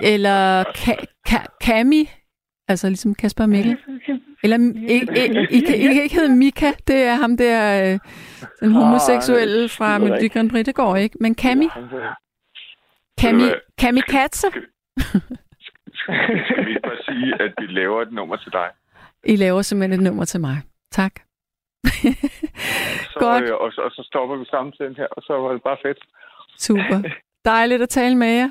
Eller 0.00 0.64
ka- 0.64 1.04
ka- 1.28 1.56
Kami, 1.60 2.10
altså 2.68 2.88
ligesom 2.88 3.14
Kasper 3.14 3.46
Mikkel. 3.46 3.76
Eller 4.42 4.56
I, 4.58 4.94
I, 4.94 5.56
I, 5.56 5.60
kan, 5.60 5.74
I 5.74 5.94
kan 5.94 6.02
ikke 6.02 6.14
hedde 6.14 6.36
Mika, 6.36 6.72
det 6.88 6.96
er 6.96 7.14
ham 7.14 7.36
der, 7.36 7.92
øh, 7.92 7.98
den 8.60 8.72
homoseksuelle 8.72 9.68
fra 9.68 9.98
Melodi 9.98 10.28
Grand 10.28 10.50
Prix, 10.50 10.64
det 10.66 10.74
går 10.74 10.96
ikke. 10.96 11.16
Men 11.20 11.34
Kami? 11.34 11.68
Kami, 13.20 13.42
Kami 13.78 14.00
Katze? 14.00 14.46
Skal 15.94 16.66
vi 16.66 16.78
bare 16.86 16.96
sige, 17.04 17.34
at 17.42 17.52
vi 17.58 17.66
laver 17.66 18.02
et 18.02 18.12
nummer 18.12 18.36
til 18.36 18.52
dig? 18.52 18.68
I 19.24 19.36
laver 19.36 19.62
simpelthen 19.62 20.00
et 20.00 20.04
nummer 20.04 20.24
til 20.24 20.40
mig. 20.40 20.56
Tak. 20.92 21.12
så, 23.12 23.18
Godt. 23.18 23.44
Øh, 23.44 23.54
og, 23.54 23.72
så, 23.72 23.80
og 23.80 23.90
så 23.90 24.02
stopper 24.10 24.36
vi 24.36 24.44
samtalen 24.44 24.96
her, 24.96 25.06
og 25.10 25.22
så 25.22 25.32
var 25.32 25.52
det 25.52 25.62
bare 25.62 25.76
fedt. 25.82 25.98
Super. 26.58 26.98
Dejligt 27.52 27.82
at 27.82 27.88
tale 27.88 28.16
med 28.16 28.28
jer. 28.28 28.50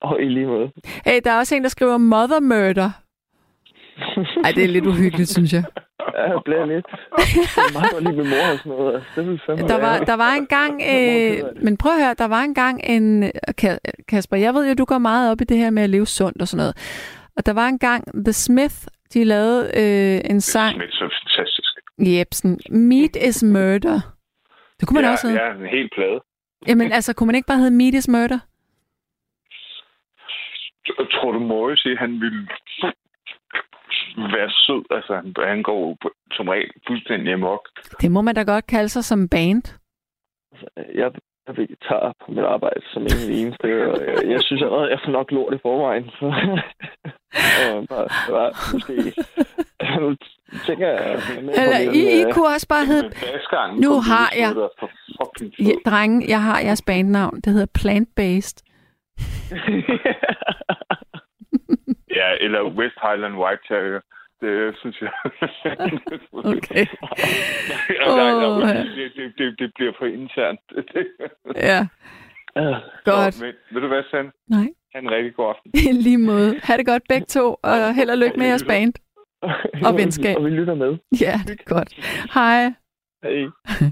Og 0.00 0.22
i 0.22 0.28
lige 0.28 0.46
måde. 0.46 0.70
Hey, 1.06 1.20
der 1.24 1.30
er 1.30 1.38
også 1.38 1.54
en, 1.54 1.62
der 1.62 1.68
skriver 1.68 1.96
Mother 1.96 2.40
Murder. 2.40 2.90
Ej, 4.44 4.52
det 4.56 4.64
er 4.64 4.68
lidt 4.68 4.86
uhyggeligt, 4.86 5.28
synes 5.28 5.52
jeg. 5.52 5.64
Ja, 6.14 6.22
jeg 6.22 6.40
bliver 6.44 6.66
lidt. 6.66 6.86
Det 7.16 7.56
er 7.56 7.72
meget 7.80 8.02
lige 8.02 8.16
med 8.16 8.24
mor 8.24 8.52
og 8.52 8.58
sådan 8.58 8.72
noget. 8.72 9.04
Det 9.60 9.68
der, 9.68 9.80
var, 9.80 9.98
der 9.98 10.14
var 10.14 10.32
en 10.32 10.46
gang... 10.46 10.82
Øh, 10.94 11.64
men 11.64 11.76
prøv 11.76 11.92
at 11.92 12.04
høre, 12.04 12.14
der 12.18 12.28
var 12.28 12.42
en 12.42 12.54
gang 12.54 12.80
en... 12.84 13.32
Kasper, 14.08 14.36
jeg 14.36 14.54
ved 14.54 14.68
jo, 14.68 14.74
du 14.74 14.84
går 14.84 14.98
meget 14.98 15.32
op 15.32 15.40
i 15.40 15.44
det 15.44 15.56
her 15.56 15.70
med 15.70 15.82
at 15.82 15.90
leve 15.90 16.06
sundt 16.06 16.42
og 16.42 16.48
sådan 16.48 16.58
noget. 16.58 16.76
Og 17.36 17.46
der 17.46 17.52
var 17.52 17.68
en 17.68 17.78
gang 17.78 18.24
The 18.24 18.32
Smith, 18.32 18.74
de 19.14 19.24
lavede 19.24 19.70
øh, 19.76 20.30
en 20.30 20.40
sang... 20.40 20.74
Smith. 20.74 20.92
Jebsen. 21.98 22.60
Meat 22.70 23.16
is 23.28 23.42
murder. 23.42 24.00
Det 24.80 24.88
kunne 24.88 24.94
man 24.94 25.04
ja, 25.04 25.10
også 25.10 25.26
hedde. 25.28 25.42
Ja, 25.42 25.52
en 25.52 25.66
helt 25.66 25.92
plade. 25.94 26.20
Jamen 26.68 26.92
altså, 26.92 27.14
kunne 27.14 27.26
man 27.26 27.34
ikke 27.34 27.46
bare 27.46 27.58
hedde 27.58 27.76
Meat 27.76 27.94
is 27.94 28.08
murder? 28.08 28.38
Tror 31.12 31.32
du, 31.32 31.38
Morris 31.38 31.86
han 31.98 32.20
ville 32.20 32.48
være 34.16 34.50
sød. 34.50 34.84
Altså, 34.90 35.14
han, 35.14 35.34
han 35.48 35.62
går 35.62 35.96
som 36.32 36.48
regel 36.48 36.70
fuldstændig 36.86 37.32
amok. 37.32 37.68
Det 38.00 38.10
må 38.10 38.20
man 38.22 38.34
da 38.34 38.42
godt 38.42 38.66
kalde 38.66 38.88
sig 38.88 39.04
som 39.04 39.28
band. 39.28 39.62
Jeg 40.94 41.10
er 41.46 41.52
vegetar 41.52 42.14
på 42.20 42.32
mit 42.32 42.44
arbejde 42.44 42.80
som 42.92 43.02
en 43.02 43.20
af 43.22 43.26
de 43.30 43.40
eneste, 43.42 43.92
og 43.92 44.00
jeg, 44.06 44.30
jeg 44.30 44.40
synes 44.42 44.62
allerede, 44.62 44.90
jeg 44.90 45.00
får 45.04 45.12
nok 45.12 45.30
lort 45.30 45.54
i 45.54 45.58
forvejen. 45.62 46.04
og 47.72 47.88
bare, 47.88 48.08
bare, 48.30 48.52
måske... 48.72 48.94
tænker 50.66 50.88
jeg... 50.88 51.20
Eller, 51.38 51.92
I, 51.92 52.20
I 52.20 52.32
kunne 52.32 52.46
også 52.46 52.68
bare 52.68 52.86
hedde... 52.86 53.10
Nu 53.84 54.00
har 54.00 54.32
jeg... 54.36 54.54
Ja, 55.58 55.90
drenge, 55.90 56.24
jeg 56.28 56.42
har 56.42 56.60
jeres 56.60 56.82
bandnavn. 56.82 57.40
Det 57.40 57.52
hedder 57.52 57.66
Plant 57.74 58.08
Based. 58.16 58.62
Ja, 62.18 62.28
eller 62.40 62.60
West 62.78 62.98
Highland 63.06 63.34
White 63.42 63.62
Terrier. 63.68 64.00
Det 64.40 64.76
synes 64.80 64.96
jeg. 65.00 65.12
okay. 66.52 66.86
nej, 68.06 68.32
nej, 68.32 68.58
nej, 68.58 68.72
det, 68.96 69.12
det, 69.16 69.32
det, 69.38 69.58
det 69.58 69.72
bliver 69.74 69.92
for 69.98 70.06
internt. 70.06 70.60
ja. 71.68 71.80
Godt. 73.04 73.34
Så, 73.34 73.44
men, 73.44 73.52
ved 73.72 73.80
du 73.80 73.88
hvad, 73.88 74.02
Sand? 74.10 74.28
Nej. 74.48 74.68
Ha' 74.92 75.00
en 75.00 75.10
rigtig 75.10 75.34
god 75.34 75.48
aften. 75.48 75.70
I 75.74 75.92
lige 75.92 76.18
måde. 76.18 76.60
Ha' 76.62 76.76
det 76.76 76.86
godt 76.86 77.02
begge 77.08 77.26
to, 77.26 77.56
og 77.62 77.94
held 77.94 78.10
og 78.10 78.18
lykke 78.18 78.38
med 78.38 78.46
jeres 78.46 78.64
band. 78.64 78.92
Og 79.82 79.96
venskab. 79.98 80.36
og 80.36 80.44
vi 80.44 80.50
lytter 80.50 80.74
med. 80.74 80.98
Ja, 81.20 81.40
det 81.46 81.60
er 81.60 81.64
godt. 81.64 81.94
Hej. 82.34 82.72
Hej. 83.22 83.90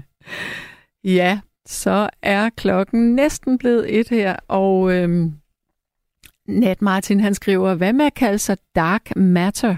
ja, 1.17 1.39
så 1.65 2.09
er 2.21 2.49
klokken 2.49 3.15
næsten 3.15 3.57
blevet 3.57 3.99
et 3.99 4.09
her, 4.09 4.35
og 4.47 4.93
øhm, 4.93 5.33
Nat 6.47 6.81
Martin 6.81 7.19
han 7.19 7.33
skriver, 7.33 7.73
hvad 7.73 7.93
med 7.93 8.05
at 8.05 8.13
kalde 8.13 8.39
sig 8.39 8.57
Dark 8.75 9.15
Matter, 9.15 9.75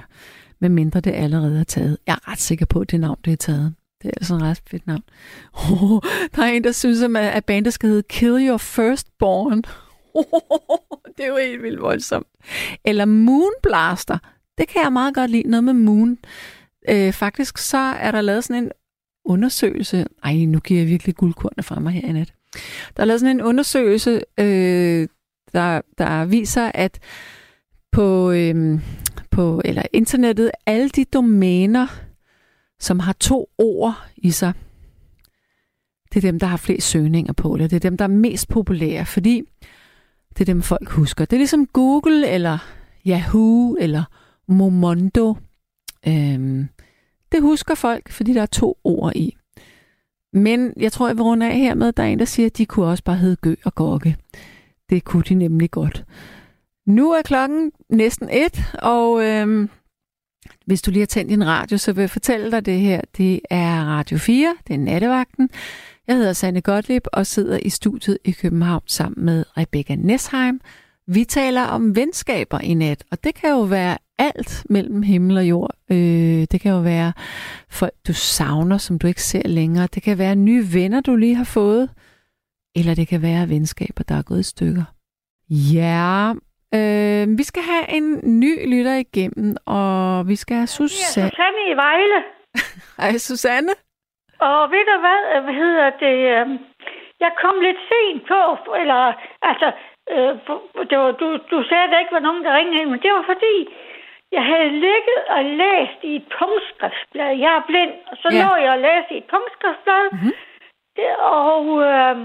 medmindre 0.60 1.00
det 1.00 1.12
allerede 1.12 1.60
er 1.60 1.64
taget. 1.64 1.98
Jeg 2.08 2.14
er 2.14 2.32
ret 2.32 2.40
sikker 2.40 2.66
på, 2.66 2.80
at 2.80 2.92
det 2.92 3.00
navn 3.00 3.18
det 3.26 3.34
er 3.34 3.38
taget. 3.38 3.76
Det 4.02 4.08
er 4.08 4.12
altså 4.18 4.36
en 4.36 4.44
ret 4.44 4.62
fedt 4.68 4.88
navn. 4.88 5.04
Oh, 5.54 6.02
der 6.36 6.44
er 6.44 6.48
en, 6.48 6.64
der 6.64 6.72
synes, 6.72 7.04
at 7.16 7.46
bandet 7.46 7.74
skal 7.74 7.90
hedde 7.90 8.04
Kill 8.10 8.48
Your 8.48 8.58
Firstborn. 8.58 9.64
Oh, 10.14 10.24
det 11.18 11.24
er 11.24 11.28
jo 11.28 11.38
helt 11.38 11.64
vildt 11.64 11.82
voldsomt. 11.82 12.28
Eller 12.86 13.06
Moon 13.06 13.52
Blaster. 13.64 14.18
Det 14.60 14.68
kan 14.68 14.84
jeg 14.84 14.94
meget 14.94 15.16
godt 15.16 15.32
lide. 15.32 15.50
Noget 15.50 15.64
med 15.64 15.74
Moon. 15.74 16.18
Øh, 16.90 17.14
faktisk 17.14 17.58
så 17.58 17.78
er 17.78 18.12
der 18.12 18.22
lavet 18.22 18.44
sådan 18.44 18.64
en 18.64 18.72
undersøgelse. 19.26 20.06
Ej, 20.24 20.36
nu 20.36 20.60
giver 20.60 20.80
jeg 20.80 20.90
virkelig 20.90 21.16
guldkornene 21.16 21.64
fra 21.64 21.80
mig 21.80 21.94
her 21.94 22.10
i 22.10 22.12
nat. 22.12 22.34
Der 22.98 23.04
er 23.04 23.06
lavet 23.06 23.20
sådan 23.20 23.36
en 23.36 23.42
undersøgelse, 23.42 24.22
øh, 24.40 25.08
der, 25.54 25.82
der 25.98 26.26
viser, 26.26 26.72
at 26.74 27.00
på, 27.92 28.32
øh, 28.32 28.80
på 29.32 29.62
eller 29.66 29.84
internettet, 29.94 30.52
alle 30.66 30.90
de 30.90 31.06
domæner, 31.06 31.88
som 32.80 33.00
har 33.00 33.14
to 33.14 33.50
ord 33.58 34.06
i 34.18 34.32
sig, 34.32 34.54
det 36.14 36.24
er 36.24 36.32
dem, 36.32 36.40
der 36.40 36.48
har 36.48 36.58
flest 36.58 36.88
søgninger 36.88 37.34
på 37.34 37.58
det. 37.58 37.70
Det 37.70 37.76
er 37.76 37.90
dem, 37.90 37.98
der 37.98 38.06
er 38.06 38.10
mest 38.10 38.48
populære, 38.48 39.06
fordi 39.06 39.42
det 40.34 40.42
er 40.42 40.46
dem, 40.46 40.62
folk 40.62 40.90
husker. 40.90 41.26
Det 41.26 41.34
er 41.34 41.40
ligesom 41.40 41.66
Google, 41.66 42.30
eller 42.30 42.58
Yahoo, 43.08 43.76
eller 43.80 44.04
Momondo. 44.50 45.36
Øhm, 46.08 46.68
det 47.32 47.42
husker 47.42 47.76
folk, 47.76 48.12
fordi 48.12 48.34
der 48.34 48.42
er 48.42 48.46
to 48.46 48.78
ord 48.84 49.16
i. 49.16 49.36
Men 50.34 50.74
jeg 50.78 50.92
tror, 50.92 51.08
jeg 51.08 51.16
vil 51.16 51.24
runde 51.24 51.50
af 51.50 51.58
her 51.58 51.74
med, 51.76 51.88
at 51.88 51.98
der 51.98 52.04
er 52.04 52.08
en, 52.08 52.20
der 52.20 52.26
siger, 52.26 52.46
at 52.46 52.58
de 52.58 52.66
kunne 52.66 52.86
også 52.86 53.04
bare 53.04 53.18
hedde 53.18 53.36
Gø 53.36 53.56
og 53.66 53.76
Gokke. 53.76 54.18
Det 54.90 55.04
kunne 55.04 55.24
de 55.24 55.36
nemlig 55.36 55.72
godt. 55.72 56.06
Nu 56.86 57.12
er 57.12 57.22
klokken 57.22 57.72
næsten 57.90 58.30
et, 58.30 58.74
og 58.82 59.24
øhm, 59.24 59.70
hvis 60.66 60.82
du 60.82 60.92
lige 60.92 61.02
har 61.02 61.06
tændt 61.06 61.30
din 61.30 61.48
radio, 61.48 61.78
så 61.78 61.94
vil 61.94 62.02
jeg 62.02 62.10
fortælle 62.10 62.52
dig 62.52 62.66
det 62.66 62.80
her. 62.80 63.02
Det 63.18 63.42
er 63.50 63.84
Radio 63.86 64.18
4, 64.18 64.56
det 64.68 64.74
er 64.74 64.78
nattevagten. 64.78 65.50
Jeg 66.08 66.16
hedder 66.16 66.34
Sanne 66.34 66.62
Gottlieb 66.62 67.08
og 67.14 67.26
sidder 67.26 67.60
i 67.66 67.70
studiet 67.70 68.18
i 68.24 68.32
København 68.32 68.82
sammen 68.86 69.26
med 69.26 69.46
Rebecca 69.58 69.96
Nesheim. 69.96 70.62
Vi 71.08 71.24
taler 71.24 71.64
om 71.64 71.96
venskaber 71.96 72.60
i 72.60 72.74
nat, 72.74 73.04
og 73.12 73.24
det 73.24 73.36
kan 73.36 73.50
jo 73.50 73.62
være 73.62 73.98
alt 74.20 74.66
mellem 74.70 75.04
himmel 75.04 75.38
og 75.38 75.44
jord. 75.50 75.72
Øh, 75.92 76.42
det 76.52 76.62
kan 76.62 76.72
jo 76.72 76.80
være 76.80 77.14
folk, 77.80 77.94
du 78.08 78.14
savner, 78.14 78.78
som 78.78 79.00
du 79.00 79.08
ikke 79.08 79.22
ser 79.22 79.48
længere. 79.48 79.88
Det 79.96 80.04
kan 80.04 80.18
være 80.18 80.36
nye 80.36 80.64
venner, 80.74 81.02
du 81.02 81.16
lige 81.16 81.36
har 81.36 81.50
fået. 81.54 81.90
Eller 82.76 82.96
det 82.96 83.08
kan 83.08 83.22
være 83.22 83.50
venskaber, 83.50 84.04
der 84.10 84.16
er 84.16 84.24
gået 84.30 84.40
i 84.40 84.52
stykker. 84.54 84.86
Ja, 85.50 86.34
øh, 86.78 87.38
vi 87.40 87.44
skal 87.44 87.64
have 87.72 87.86
en 87.98 88.40
ny 88.44 88.54
lytter 88.74 88.96
igennem, 89.06 89.56
og 89.66 90.28
vi 90.28 90.36
skal 90.36 90.56
have 90.58 90.68
Susanne. 90.68 91.26
Ja, 91.26 91.30
Susanne 91.30 91.62
i 91.74 91.76
Vejle. 91.84 92.20
Hej, 93.00 93.18
Susanne. 93.18 93.74
Og 94.48 94.60
ved 94.74 94.84
du 94.92 94.96
hvad, 95.06 95.20
hvad 95.46 95.56
hedder 95.64 95.90
det? 96.06 96.18
Øhm, 96.36 96.58
jeg 97.24 97.32
kom 97.44 97.56
lidt 97.68 97.82
sent 97.90 98.22
på, 98.32 98.42
eller 98.82 99.00
altså, 99.50 99.68
øh, 100.14 100.32
det 100.90 100.98
var, 101.02 101.12
du, 101.22 101.28
du 101.52 101.58
sagde, 101.70 101.84
at 101.86 101.92
der 101.92 102.00
ikke 102.00 102.18
var 102.18 102.26
nogen, 102.28 102.44
der 102.44 102.58
ringede 102.58 102.82
ind, 102.82 102.90
men 102.90 103.02
det 103.06 103.12
var 103.18 103.26
fordi, 103.34 103.56
jeg 104.32 104.44
havde 104.44 104.70
ligget 104.70 105.22
og 105.30 105.44
læst 105.46 106.00
i 106.04 106.16
et 106.16 106.28
punktskriftsblad. 106.40 107.32
Jeg 107.46 107.52
er 107.56 107.64
blind, 107.68 107.94
og 108.12 108.18
så 108.22 108.28
ja. 108.32 108.44
når 108.44 108.56
jeg 108.56 108.74
at 108.74 108.80
læse 108.80 109.14
i 109.14 109.18
et 109.18 109.28
punktskriftsblad. 109.34 110.04
Mm-hmm. 110.12 110.34
Det, 110.96 111.16
og 111.16 111.64
øh, 111.90 112.16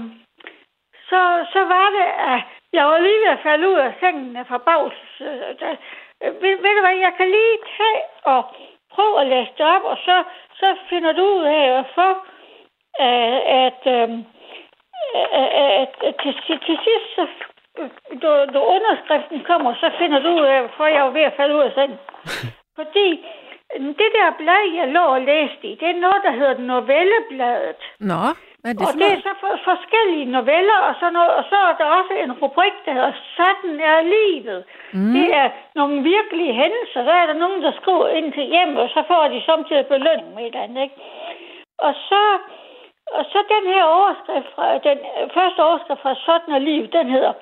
så, 1.09 1.21
så 1.53 1.61
var 1.73 1.87
det, 1.97 2.07
at 2.33 2.41
jeg 2.73 2.85
var 2.85 2.99
lige 2.99 3.21
ved 3.23 3.31
at 3.37 3.43
falde 3.43 3.69
ud 3.69 3.77
af 3.87 3.93
sengen 3.99 4.45
fra 4.45 4.57
bags. 4.57 4.99
Øh, 5.21 5.77
ved, 6.41 6.55
ved 6.63 6.73
du 6.75 6.81
hvad, 6.85 6.97
jeg 7.07 7.13
kan 7.17 7.29
lige 7.29 7.57
tage 7.77 8.01
og 8.23 8.41
prøve 8.93 9.21
at 9.21 9.27
læse 9.27 9.51
det 9.57 9.65
op, 9.75 9.83
og 9.83 9.97
så, 9.97 10.23
så 10.59 10.75
finder 10.89 11.11
du 11.11 11.23
ud 11.37 11.43
af 11.43 11.65
at 11.79 11.85
få, 11.95 12.09
at, 12.99 13.41
at, 13.63 13.81
øh, 13.95 14.09
at, 15.41 15.49
at, 15.81 15.89
at 16.07 16.15
til, 16.21 16.33
til, 16.45 16.59
til 16.65 16.77
sidst, 16.85 17.07
så 17.15 17.27
du, 18.21 18.29
du 18.53 18.59
underskriften 18.75 19.43
kommer, 19.49 19.75
så 19.75 19.91
finder 19.99 20.19
du 20.19 20.29
ud 20.29 20.45
af, 20.53 20.59
hvorfor 20.59 20.85
jeg 20.85 21.03
var 21.03 21.09
ved 21.09 21.21
at 21.21 21.33
falde 21.37 21.55
ud 21.55 21.61
af 21.61 21.71
sengen. 21.75 21.99
Fordi 22.79 23.07
det 24.01 24.09
der 24.17 24.37
blad, 24.37 24.63
jeg 24.79 24.87
lå 24.87 25.03
og 25.15 25.21
læste 25.21 25.67
i, 25.67 25.75
det 25.75 25.89
er 25.89 26.03
noget, 26.05 26.21
der 26.23 26.31
hedder 26.31 26.57
Novellebladet. 26.57 27.81
Nå, 27.99 28.23
hvad 28.61 28.71
er 28.71 28.77
det 28.77 28.87
Og 28.87 28.93
for 28.93 28.99
det 29.01 29.09
er 29.15 29.21
så 29.27 29.33
for, 29.41 29.51
forskellige 29.71 30.31
noveller, 30.37 30.79
og, 30.87 30.93
sådan 30.99 31.13
noget, 31.17 31.31
og 31.39 31.43
så 31.51 31.57
er 31.69 31.73
der 31.79 31.87
også 31.99 32.13
en 32.23 32.33
rubrik, 32.41 32.75
der 32.85 32.93
hedder 32.97 33.13
Sådan 33.37 33.75
er 33.91 33.99
livet. 34.17 34.61
Mm. 34.93 35.13
Det 35.15 35.27
er 35.41 35.47
nogle 35.79 35.97
virkelige 36.15 36.53
hændelser. 36.61 37.01
Der 37.09 37.15
er 37.21 37.25
der 37.27 37.37
nogen, 37.43 37.61
der 37.65 37.71
skriver 37.79 38.07
ind 38.07 38.33
til 38.33 38.45
hjem, 38.53 38.77
og 38.83 38.87
så 38.95 39.03
får 39.07 39.23
de 39.33 39.41
samtidig 39.49 39.85
belønning 39.85 40.29
med 40.35 40.43
et 40.43 40.47
eller 40.47 40.63
andet, 40.63 40.81
ikke? 40.83 40.97
Og 41.77 41.93
så, 42.09 42.21
og 43.17 43.23
så 43.31 43.39
den 43.55 43.65
her 43.73 43.83
overskrift 43.83 44.49
fra, 44.55 44.65
den 44.87 44.97
første 45.35 45.59
overskrift 45.67 46.01
fra 46.01 46.15
Sådan 46.27 46.53
er 46.53 46.59
livet, 46.69 46.93
den 46.93 47.07
hedder 47.15 47.33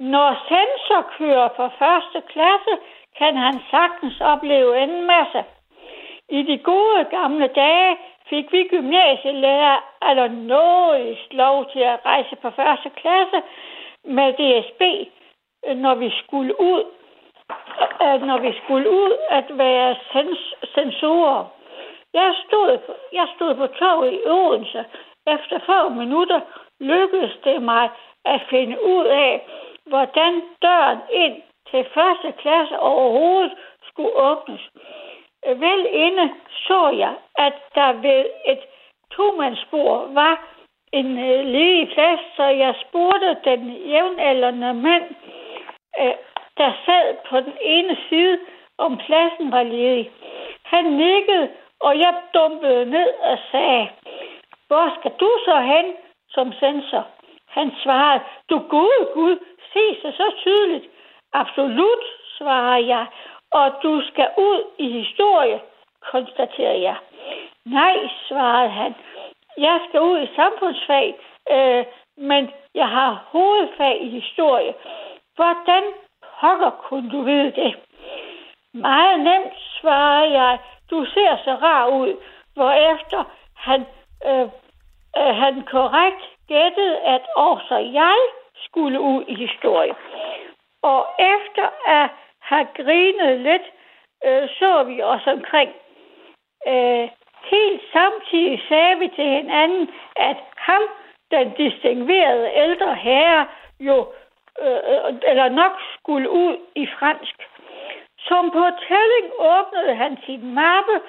når 0.00 0.30
sensor 0.48 1.02
kører 1.18 1.48
på 1.48 1.68
første 1.78 2.22
klasse, 2.28 2.74
kan 3.18 3.36
han 3.36 3.60
sagtens 3.70 4.20
opleve 4.20 4.82
en 4.82 5.04
masse. 5.06 5.44
I 6.28 6.42
de 6.42 6.58
gode 6.58 7.04
gamle 7.04 7.46
dage 7.46 7.96
fik 8.28 8.52
vi 8.52 8.68
gymnasielærer 8.70 9.76
eller 10.10 10.28
noget 10.28 11.18
lov 11.30 11.70
til 11.72 11.80
at 11.80 12.00
rejse 12.06 12.36
på 12.36 12.50
første 12.50 12.90
klasse 12.90 13.42
med 14.04 14.32
DSB, 14.32 14.82
når 15.76 15.94
vi 15.94 16.10
skulle 16.10 16.60
ud, 16.60 16.84
når 18.00 18.38
vi 18.38 18.52
skulle 18.64 18.90
ud 18.90 19.12
at 19.30 19.44
være 19.58 19.96
sens- 20.12 20.54
sensorer. 20.74 21.44
Jeg 22.14 22.34
stod, 22.46 22.78
jeg 23.12 23.26
stod 23.36 23.54
på 23.54 23.66
toget 23.66 24.12
i 24.12 24.28
Odense. 24.28 24.84
Efter 25.26 25.58
få 25.66 25.88
minutter 25.88 26.40
lykkedes 26.80 27.36
det 27.44 27.62
mig 27.62 27.90
at 28.24 28.40
finde 28.50 28.84
ud 28.84 29.04
af, 29.04 29.46
hvordan 29.86 30.42
døren 30.62 30.98
ind 31.12 31.42
til 31.70 31.86
første 31.94 32.32
klasse 32.32 32.78
overhovedet 32.78 33.52
skulle 33.88 34.16
åbnes. 34.16 34.60
Vel 35.46 35.86
inde 35.90 36.34
så 36.66 36.88
jeg, 36.88 37.14
at 37.38 37.54
der 37.74 37.92
ved 37.92 38.24
et 38.46 38.60
tomandsbord 39.10 40.12
var 40.12 40.34
en 40.92 41.18
øh, 41.18 41.46
ledig 41.46 41.88
plads, 41.94 42.20
så 42.36 42.44
jeg 42.44 42.74
spurgte 42.88 43.36
den 43.44 43.72
jævnaldrende 43.72 44.74
mand, 44.74 45.04
øh, 46.00 46.14
der 46.56 46.72
sad 46.86 47.16
på 47.30 47.40
den 47.40 47.56
ene 47.60 47.96
side, 48.08 48.38
om 48.78 48.96
pladsen 49.06 49.52
var 49.52 49.62
ledig. 49.62 50.10
Han 50.64 50.84
nikkede, 50.84 51.48
og 51.80 51.98
jeg 51.98 52.14
dumpede 52.34 52.84
ned 52.84 53.08
og 53.22 53.38
sagde, 53.50 53.88
hvor 54.66 54.96
skal 54.98 55.12
du 55.20 55.30
så 55.44 55.60
hen 55.60 55.86
som 56.28 56.52
sensor? 56.52 57.06
Han 57.48 57.72
svarede, 57.82 58.20
du 58.50 58.58
gode 58.58 59.02
Gud, 59.14 59.36
ses 59.72 60.02
det 60.02 60.14
så 60.14 60.32
tydeligt? 60.36 60.86
Absolut, 61.32 62.04
svarer 62.38 62.78
jeg. 62.78 63.06
Og 63.50 63.72
du 63.82 64.02
skal 64.08 64.28
ud 64.38 64.64
i 64.78 64.90
historie, 64.90 65.60
konstaterer 66.12 66.78
jeg. 66.88 66.96
Nej, 67.64 67.96
svarede 68.28 68.70
han. 68.70 68.94
Jeg 69.58 69.80
skal 69.88 70.00
ud 70.00 70.18
i 70.22 70.34
samfundsfag, 70.36 71.14
øh, 71.50 71.84
men 72.16 72.50
jeg 72.74 72.88
har 72.88 73.24
hovedfag 73.26 74.02
i 74.02 74.08
historie. 74.08 74.74
Hvordan 75.34 75.82
pokker 76.40 76.70
kunne 76.70 77.10
du 77.10 77.22
vide 77.22 77.52
det? 77.52 77.74
Meget 78.74 79.20
nemt, 79.20 79.54
svarede 79.80 80.40
jeg. 80.40 80.58
Du 80.90 81.04
ser 81.04 81.36
så 81.44 81.54
rar 81.54 81.86
ud. 81.86 82.16
Hvorefter 82.54 83.24
han, 83.56 83.86
øh, 84.26 84.48
øh, 85.18 85.34
han 85.42 85.62
korrekt 85.62 86.22
gættede, 86.48 86.98
at 87.00 87.22
også 87.36 87.76
jeg 87.76 88.16
skulle 88.64 89.00
ud 89.00 89.24
i 89.28 89.34
historien. 89.34 89.96
Og 90.82 91.06
efter 91.18 91.66
at 91.86 92.10
have 92.40 92.66
grinet 92.76 93.40
lidt, 93.40 93.66
øh, 94.24 94.48
så 94.58 94.82
vi 94.82 95.02
os 95.02 95.26
omkring. 95.26 95.70
Øh, 96.66 97.08
helt 97.44 97.82
samtidig 97.92 98.62
sagde 98.68 98.98
vi 98.98 99.08
til 99.08 99.24
hinanden, 99.24 99.90
at 100.16 100.36
ham, 100.56 100.82
den 101.30 101.50
distinguerede 101.50 102.50
ældre 102.54 102.94
herre, 102.94 103.46
jo 103.80 103.96
øh, 104.62 104.80
øh 104.92 105.14
eller 105.30 105.48
nok 105.48 105.72
skulle 105.98 106.30
ud 106.30 106.56
i 106.74 106.86
fransk. 106.98 107.36
Som 108.18 108.50
på 108.50 108.64
tælling 108.88 109.26
åbnede 109.38 109.94
han 109.94 110.18
sin 110.26 110.54
mappe 110.54 111.00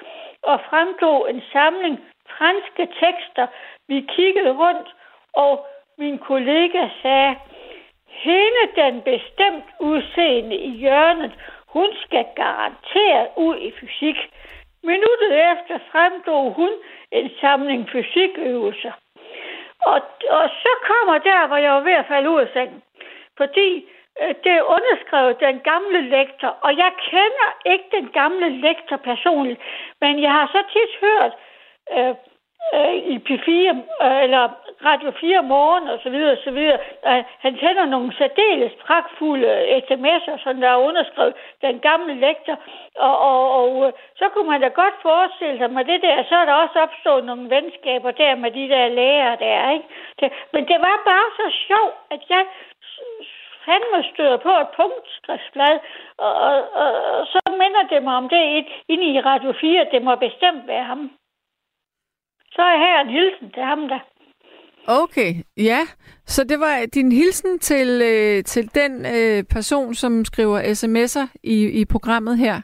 og 0.42 0.60
fremdrog 0.68 1.30
en 1.30 1.42
samling 1.52 2.00
franske 2.28 2.84
tekster. 3.00 3.46
Vi 3.88 4.00
kiggede 4.16 4.52
rundt, 4.52 4.88
og 5.32 5.66
min 5.98 6.18
kollega 6.18 6.88
sagde, 7.02 7.36
hende 8.06 8.64
den 8.76 9.02
bestemt 9.02 9.64
udseende 9.80 10.56
i 10.56 10.70
hjørnet, 10.70 11.32
hun 11.66 11.88
skal 12.04 12.26
garanteret 12.36 13.28
ud 13.36 13.56
i 13.58 13.72
fysik. 13.80 14.16
Minuttet 14.82 15.32
efter 15.52 15.78
fremdrog 15.92 16.52
hun 16.52 16.70
en 17.10 17.30
samling 17.40 17.88
fysikøvelser. 17.90 18.92
Og, 19.80 20.00
og 20.30 20.48
så 20.62 20.72
kommer 20.90 21.18
der, 21.18 21.46
hvor 21.46 21.56
jeg 21.56 21.72
var 21.72 21.80
ved 21.80 21.92
at 21.92 22.06
falde 22.08 22.30
ud 22.30 22.40
af 22.40 22.48
sengen. 22.52 22.82
Fordi 23.36 23.84
øh, 24.22 24.34
det 24.44 24.52
er 24.52 24.70
underskrevet 24.76 25.40
den 25.40 25.60
gamle 25.60 26.00
lektor, 26.00 26.48
og 26.48 26.76
jeg 26.76 26.92
kender 27.10 27.48
ikke 27.66 27.88
den 27.92 28.08
gamle 28.08 28.48
lektor 28.48 28.96
personligt, 28.96 29.60
men 30.00 30.22
jeg 30.22 30.32
har 30.32 30.46
så 30.46 30.62
tit 30.72 30.92
hørt 31.00 31.32
øh, 31.96 32.14
øh, 32.76 32.94
i 33.14 33.16
P4 33.26 33.50
øh, 34.04 34.22
eller 34.24 34.44
Radio 34.88 35.10
4 35.20 35.42
morgen 35.42 35.88
og 35.88 35.98
så 36.02 36.10
videre, 36.10 36.32
og 36.32 36.42
så 36.44 36.50
videre. 36.50 36.78
Øh, 37.08 37.22
han 37.44 37.54
sender 37.62 37.84
nogle 37.84 38.10
særdeles 38.18 38.72
pragtfulde 38.86 39.48
sms'er, 39.88 40.36
som 40.44 40.60
der 40.60 40.68
er 40.68 40.86
underskrevet 40.88 41.34
den 41.60 41.78
gamle 41.80 42.14
lektor, 42.26 42.56
og, 42.96 43.14
og, 43.28 43.42
og 43.60 43.86
øh, 43.86 43.92
så 44.16 44.24
kunne 44.28 44.48
man 44.50 44.60
da 44.60 44.68
godt 44.68 44.96
forestille 45.02 45.58
sig 45.58 45.70
med 45.70 45.84
det 45.84 46.02
der, 46.02 46.24
så 46.28 46.34
er 46.34 46.44
der 46.44 46.54
også 46.64 46.78
opstået 46.86 47.24
nogle 47.24 47.50
venskaber 47.50 48.10
der 48.10 48.34
med 48.34 48.50
de 48.50 48.68
der 48.74 48.88
lærere 48.88 49.36
der, 49.46 49.70
ikke? 49.70 49.86
Det, 50.20 50.32
men 50.52 50.62
det 50.68 50.78
var 50.86 50.96
bare 51.10 51.28
så 51.40 51.46
sjovt, 51.66 51.94
at 52.10 52.22
jeg 52.28 52.44
fandme 53.66 53.98
støder 54.12 54.36
på 54.36 54.52
et 54.62 54.70
punktskriftsblad, 54.76 55.78
og, 56.18 56.34
og, 56.34 56.56
og, 56.82 56.90
og 57.18 57.26
så 57.26 57.40
minder 57.62 57.82
det 57.92 58.02
mig 58.02 58.16
om 58.16 58.28
det 58.28 58.66
inde 58.88 59.06
i 59.12 59.20
Radio 59.20 59.52
4, 59.60 59.86
det 59.92 60.02
må 60.02 60.14
bestemt 60.14 60.66
være 60.66 60.84
ham. 60.84 61.10
Så 62.54 62.62
er 62.62 62.76
her 62.86 63.00
en 63.00 63.10
hilsen 63.10 63.50
til 63.50 63.62
ham 63.62 63.88
der. 63.88 64.00
Okay, 64.86 65.34
ja. 65.56 65.80
Så 66.26 66.44
det 66.44 66.60
var 66.60 66.86
din 66.94 67.12
hilsen 67.12 67.58
til, 67.58 67.88
øh, 68.02 68.44
til 68.44 68.74
den 68.74 68.92
øh, 69.16 69.44
person, 69.54 69.94
som 69.94 70.24
skriver 70.24 70.58
sms'er 70.60 71.26
i, 71.42 71.80
i 71.80 71.84
programmet 71.84 72.38
her? 72.38 72.56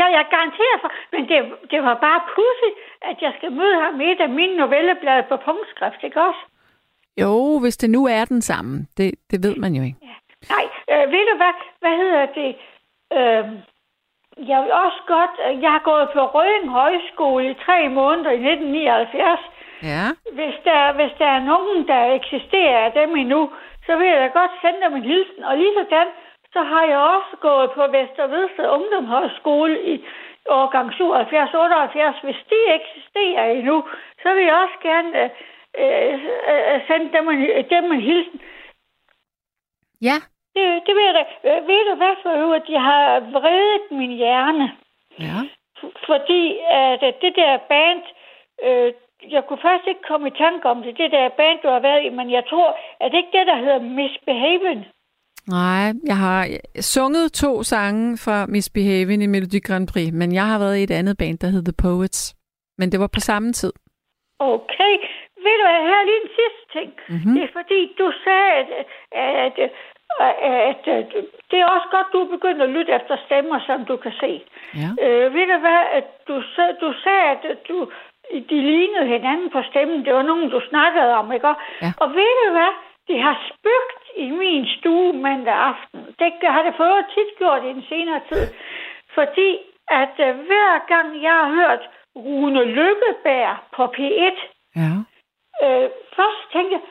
Ja, 0.00 0.06
jeg 0.18 0.24
garanterer 0.30 0.78
for, 0.80 0.90
men 1.12 1.22
det, 1.28 1.38
det 1.70 1.82
var 1.82 1.94
bare 2.06 2.20
pudsigt, 2.34 2.76
at 3.02 3.16
jeg 3.22 3.32
skal 3.38 3.52
møde 3.52 3.76
ham 3.84 4.00
i 4.00 4.04
et 4.12 4.20
af 4.20 4.28
mine 4.28 4.56
novelleblade 4.56 5.24
på 5.28 5.36
punktskrift, 5.36 6.00
ikke 6.04 6.20
også? 6.20 6.42
Jo, 7.20 7.58
hvis 7.58 7.76
det 7.76 7.90
nu 7.90 8.06
er 8.06 8.24
den 8.24 8.42
samme. 8.42 8.86
Det, 8.96 9.14
det 9.30 9.38
ved 9.46 9.56
man 9.56 9.74
jo 9.74 9.82
ikke. 9.82 9.98
Ja. 10.02 10.16
Nej, 10.54 10.66
øh, 10.92 11.12
ved 11.12 11.22
du 11.30 11.36
hvad? 11.36 11.54
Hvad 11.80 11.96
hedder 12.02 12.26
det? 12.40 12.50
Øh, 13.18 13.44
jeg 14.36 14.62
vil 14.62 14.72
også 14.72 15.00
godt... 15.06 15.34
Øh, 15.46 15.62
jeg 15.62 15.70
har 15.70 15.84
gået 15.90 16.08
på 16.14 16.20
Røden 16.34 16.68
Højskole 16.68 17.50
i 17.50 17.60
tre 17.66 17.88
måneder 17.88 18.30
i 18.30 18.40
1979. 18.52 19.40
Ja. 19.82 20.04
Hvis 20.38 20.56
der, 20.64 20.92
hvis 20.98 21.14
der 21.18 21.28
er 21.36 21.42
nogen, 21.52 21.88
der 21.88 22.14
eksisterer 22.18 22.78
af 22.86 22.92
dem 22.92 23.16
endnu, 23.16 23.50
så 23.86 23.96
vil 23.96 24.06
jeg 24.08 24.20
da 24.20 24.28
godt 24.40 24.50
sende 24.62 24.80
dem 24.84 24.94
en 24.94 25.04
hilsen. 25.10 25.44
Og 25.44 25.56
lige 25.56 25.74
sådan, 25.78 26.08
så 26.52 26.60
har 26.62 26.84
jeg 26.92 26.98
også 26.98 27.34
gået 27.40 27.70
på 27.76 27.82
Vestervedsted 27.96 28.66
Ungdomshøjskole 28.76 29.76
i 29.92 30.04
årgang 30.48 30.88
77-78. 30.90 32.24
Hvis 32.26 32.40
de 32.50 32.60
eksisterer 32.78 33.44
endnu, 33.58 33.84
så 34.22 34.28
vil 34.34 34.44
jeg 34.44 34.56
også 34.64 34.78
gerne 34.82 35.10
øh, 35.82 36.14
øh, 36.50 36.80
sende 36.86 37.08
dem 37.16 37.28
en, 37.28 37.40
dem 37.70 37.92
en 37.92 38.00
hilsen. 38.00 38.40
Ja. 40.02 40.18
Det, 40.56 40.66
det 40.86 40.92
ved 40.96 41.04
jeg 41.08 41.14
da. 41.18 41.24
Øh, 41.48 41.60
ved 41.68 41.82
du 41.90 41.94
hvad 42.00 42.14
for 42.22 42.30
øvrigt? 42.42 42.68
Jeg 42.76 42.82
har 42.92 43.20
vredet 43.36 43.84
min 44.00 44.12
hjerne. 44.22 44.66
Ja. 45.26 45.38
Fordi 46.08 46.42
at 46.70 47.00
det 47.22 47.32
der 47.36 47.52
band, 47.72 48.02
øh, 48.66 48.92
jeg 49.34 49.42
kunne 49.44 49.62
faktisk 49.66 49.88
ikke 49.88 50.08
komme 50.10 50.28
i 50.28 50.38
tanke 50.44 50.64
om 50.72 50.82
det, 50.82 50.98
det 50.98 51.10
der 51.10 51.36
band, 51.40 51.58
du 51.62 51.68
har 51.68 51.80
været 51.88 52.04
i, 52.04 52.08
men 52.08 52.30
jeg 52.30 52.44
tror, 52.50 52.68
at 53.00 53.12
det 53.12 53.18
ikke 53.18 53.38
det, 53.38 53.46
der 53.46 53.58
hedder 53.64 53.80
Misbehaven. 53.98 54.80
Nej, 55.48 55.92
jeg 56.06 56.16
har 56.16 56.48
sunget 56.80 57.32
to 57.32 57.62
sange 57.62 58.18
fra 58.24 58.46
Misbehaven 58.46 59.22
i 59.22 59.26
Melodi 59.26 59.60
Grand 59.60 59.88
Prix, 59.92 60.12
men 60.12 60.34
jeg 60.34 60.46
har 60.46 60.58
været 60.58 60.78
i 60.78 60.82
et 60.82 60.90
andet 60.90 61.18
band, 61.18 61.38
der 61.38 61.48
hed 61.48 61.64
The 61.64 61.80
Poets. 61.82 62.36
Men 62.78 62.92
det 62.92 63.00
var 63.00 63.10
på 63.14 63.20
samme 63.20 63.52
tid. 63.52 63.72
Okay. 64.38 64.94
Ved 65.44 65.56
du 65.60 65.66
her 65.66 65.98
er 66.00 66.04
lige 66.10 66.22
en 66.26 66.32
sidste 66.40 66.62
ting. 66.76 66.90
Mm-hmm. 67.08 67.34
Det 67.34 67.42
er 67.42 67.52
fordi, 67.58 67.80
du 67.98 68.12
sagde, 68.24 68.50
at, 68.60 68.68
at, 69.12 69.58
at, 69.64 69.70
at, 70.20 70.88
at 70.88 71.08
det 71.50 71.58
er 71.60 71.66
også 71.66 71.88
godt, 71.90 72.12
du 72.12 72.18
er 72.24 72.36
begyndt 72.36 72.62
at 72.62 72.68
lytte 72.68 72.92
efter 72.92 73.16
stemmer, 73.26 73.60
som 73.66 73.84
du 73.84 73.96
kan 73.96 74.12
se. 74.20 74.42
Ja. 74.82 74.90
Øh, 75.04 75.34
ved 75.34 75.46
du 75.52 75.58
hvad, 75.58 75.82
at 75.98 76.06
du, 76.28 76.34
du 76.80 76.92
sagde, 77.04 77.24
at 77.30 77.58
du, 77.68 77.90
de 78.50 78.58
lignede 78.72 79.06
hinanden 79.06 79.50
på 79.50 79.62
stemmen. 79.70 80.04
Det 80.04 80.14
var 80.14 80.22
nogen, 80.22 80.50
du 80.50 80.60
snakkede 80.68 81.14
om, 81.14 81.32
ikke? 81.32 81.48
Ja. 81.82 81.92
Og 82.00 82.08
ved 82.10 82.32
du 82.42 82.50
hvad? 82.50 82.72
Det 83.08 83.22
har 83.22 83.36
spøgt 83.48 84.04
i 84.16 84.30
min 84.30 84.66
stue 84.66 85.12
mandag 85.12 85.54
aften. 85.54 86.00
Det 86.18 86.32
har 86.42 86.62
det 86.62 86.74
fået 86.76 87.04
tit 87.14 87.38
gjort 87.38 87.64
i 87.64 87.68
den 87.68 87.84
senere 87.88 88.20
tid. 88.30 88.46
Fordi 89.14 89.58
at 89.88 90.14
uh, 90.18 90.40
hver 90.48 90.86
gang 90.92 91.22
jeg 91.22 91.32
har 91.32 91.50
hørt 91.60 91.82
Rune 92.16 92.64
Lykkeberg 92.64 93.56
på 93.76 93.84
P1, 93.96 94.36
ja. 94.76 94.92
øh, 95.64 95.88
først 96.16 96.42
tænkte 96.52 96.72
jeg, 96.76 96.82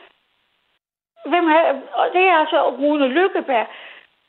hvem 1.32 1.46
er, 1.58 1.62
og 2.00 2.06
det 2.12 2.24
er 2.30 2.36
altså 2.42 2.58
Rune 2.70 3.08
Lykkeberg. 3.08 3.66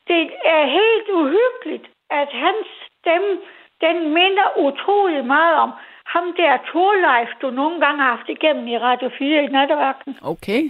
Det 0.08 0.30
er 0.44 0.64
helt 0.78 1.08
uhyggeligt, 1.20 1.86
at 2.10 2.28
hans 2.32 2.66
stemme, 2.98 3.32
den 3.80 3.96
minder 4.18 4.48
utrolig 4.66 5.24
meget 5.26 5.56
om 5.64 5.70
ham 6.14 6.26
der 6.40 6.56
Torleif, 6.72 7.30
du 7.42 7.50
nogle 7.50 7.80
gange 7.80 8.02
har 8.02 8.10
haft 8.16 8.28
igennem 8.28 8.66
i 8.68 8.78
Radio 8.78 9.08
4 9.18 9.44
i 9.44 9.46
nattevagten. 9.46 10.12
Okay. 10.22 10.62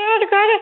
Ja, 0.00 0.10
det 0.22 0.28
gør 0.34 0.46
det. 0.52 0.60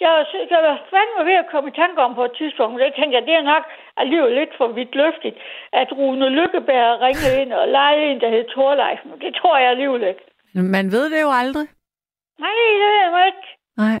Jeg, 0.00 0.26
jeg 0.50 0.60
var 0.68 0.76
fandme 0.90 1.20
ved 1.30 1.36
at 1.42 1.50
komme 1.52 1.70
i 1.70 1.78
tanke 1.82 1.98
om 2.02 2.14
på 2.14 2.24
et 2.24 2.34
tidspunkt, 2.38 2.80
det 2.80 2.94
tænker 2.94 3.18
jeg, 3.18 3.26
det 3.26 3.34
er 3.34 3.50
nok 3.54 3.64
alligevel 3.96 4.32
lidt 4.40 4.52
for 4.58 4.68
vidt 4.68 4.94
løftigt, 4.94 5.36
at 5.72 5.88
Rune 5.98 6.28
Lykkeberg 6.28 7.00
ringede 7.06 7.42
ind 7.42 7.52
og 7.52 7.68
lejede 7.68 8.04
en, 8.10 8.20
der 8.20 8.28
hed 8.28 8.44
Torleif. 8.54 9.00
Men 9.04 9.20
det 9.20 9.34
tror 9.34 9.58
jeg 9.58 9.70
alligevel 9.70 10.02
ikke. 10.02 10.24
Man 10.54 10.86
ved 10.94 11.04
det 11.10 11.20
jo 11.26 11.30
aldrig. 11.42 11.66
Nej, 12.38 12.50
det 12.58 12.80
ved 12.84 12.92
jeg 13.02 13.26
ikke. 13.26 13.46
Nej. 13.76 14.00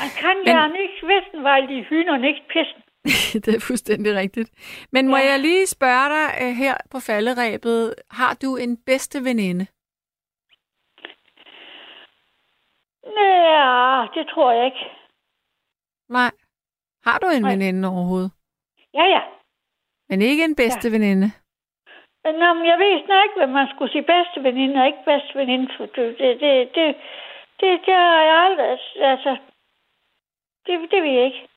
Man 0.00 0.10
kan 0.20 0.36
Men... 0.36 0.46
ja 0.46 0.62
ikke 0.84 1.06
wissen, 1.12 1.38
weil 1.46 1.66
die 1.66 1.82
Hühner 1.88 2.18
nicht 2.18 2.42
pissen. 2.48 2.82
det 3.44 3.54
er 3.54 3.60
fuldstændig 3.60 4.14
rigtigt. 4.14 4.50
Men 4.92 5.08
må 5.08 5.16
ja. 5.16 5.30
jeg 5.30 5.38
lige 5.40 5.66
spørge 5.66 6.08
dig 6.14 6.26
uh, 6.42 6.56
her 6.56 6.74
på 6.90 6.98
falderæbet, 7.00 7.94
har 8.10 8.34
du 8.42 8.56
en 8.56 8.76
bedste 8.86 9.24
veninde? 9.24 9.66
Nej, 13.04 14.08
det 14.14 14.24
tror 14.32 14.52
jeg 14.52 14.64
ikke. 14.64 14.84
Nej. 16.08 16.30
Har 17.04 17.18
du 17.18 17.26
en 17.36 17.42
Nej. 17.42 17.50
veninde 17.50 17.88
overhovedet? 17.88 18.30
Ja, 18.94 19.04
ja. 19.04 19.22
Men 20.08 20.22
ikke 20.22 20.44
en 20.44 20.56
bedste 20.56 20.88
ja. 20.88 20.92
veninde? 20.94 21.28
Nå, 22.24 22.48
men 22.54 22.66
jeg 22.66 22.78
ved 22.78 23.04
snart 23.06 23.24
ikke, 23.24 23.38
hvad 23.38 23.46
man 23.46 23.68
skulle 23.68 23.92
sige 23.92 24.10
bedste 24.14 24.42
veninde 24.42 24.80
og 24.80 24.86
ikke 24.86 25.04
bedste 25.04 25.38
veninde. 25.38 25.68
For 25.76 25.86
det, 25.86 26.18
det, 26.18 26.40
det, 26.40 26.74
det, 26.74 26.86
det, 27.60 27.70
det 27.86 27.94
har 27.94 28.22
jeg 28.30 28.38
aldrig... 28.46 28.78
Altså, 29.12 29.36
det, 30.66 30.90
det 30.90 31.02
ved 31.02 31.12
jeg 31.18 31.24
ikke. 31.24 31.48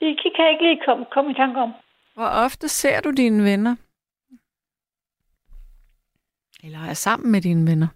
Det 0.00 0.34
kan 0.34 0.44
jeg 0.44 0.52
ikke 0.52 0.64
lige 0.64 0.82
komme, 0.86 1.04
komme 1.14 1.30
i 1.30 1.34
tanke 1.34 1.60
om. 1.60 1.72
Hvor 2.14 2.30
ofte 2.44 2.68
ser 2.68 3.00
du 3.00 3.10
dine 3.10 3.44
venner? 3.44 3.76
Eller 6.64 6.78
er 6.90 6.94
sammen 6.94 7.32
med 7.32 7.40
dine 7.40 7.70
venner? 7.70 7.88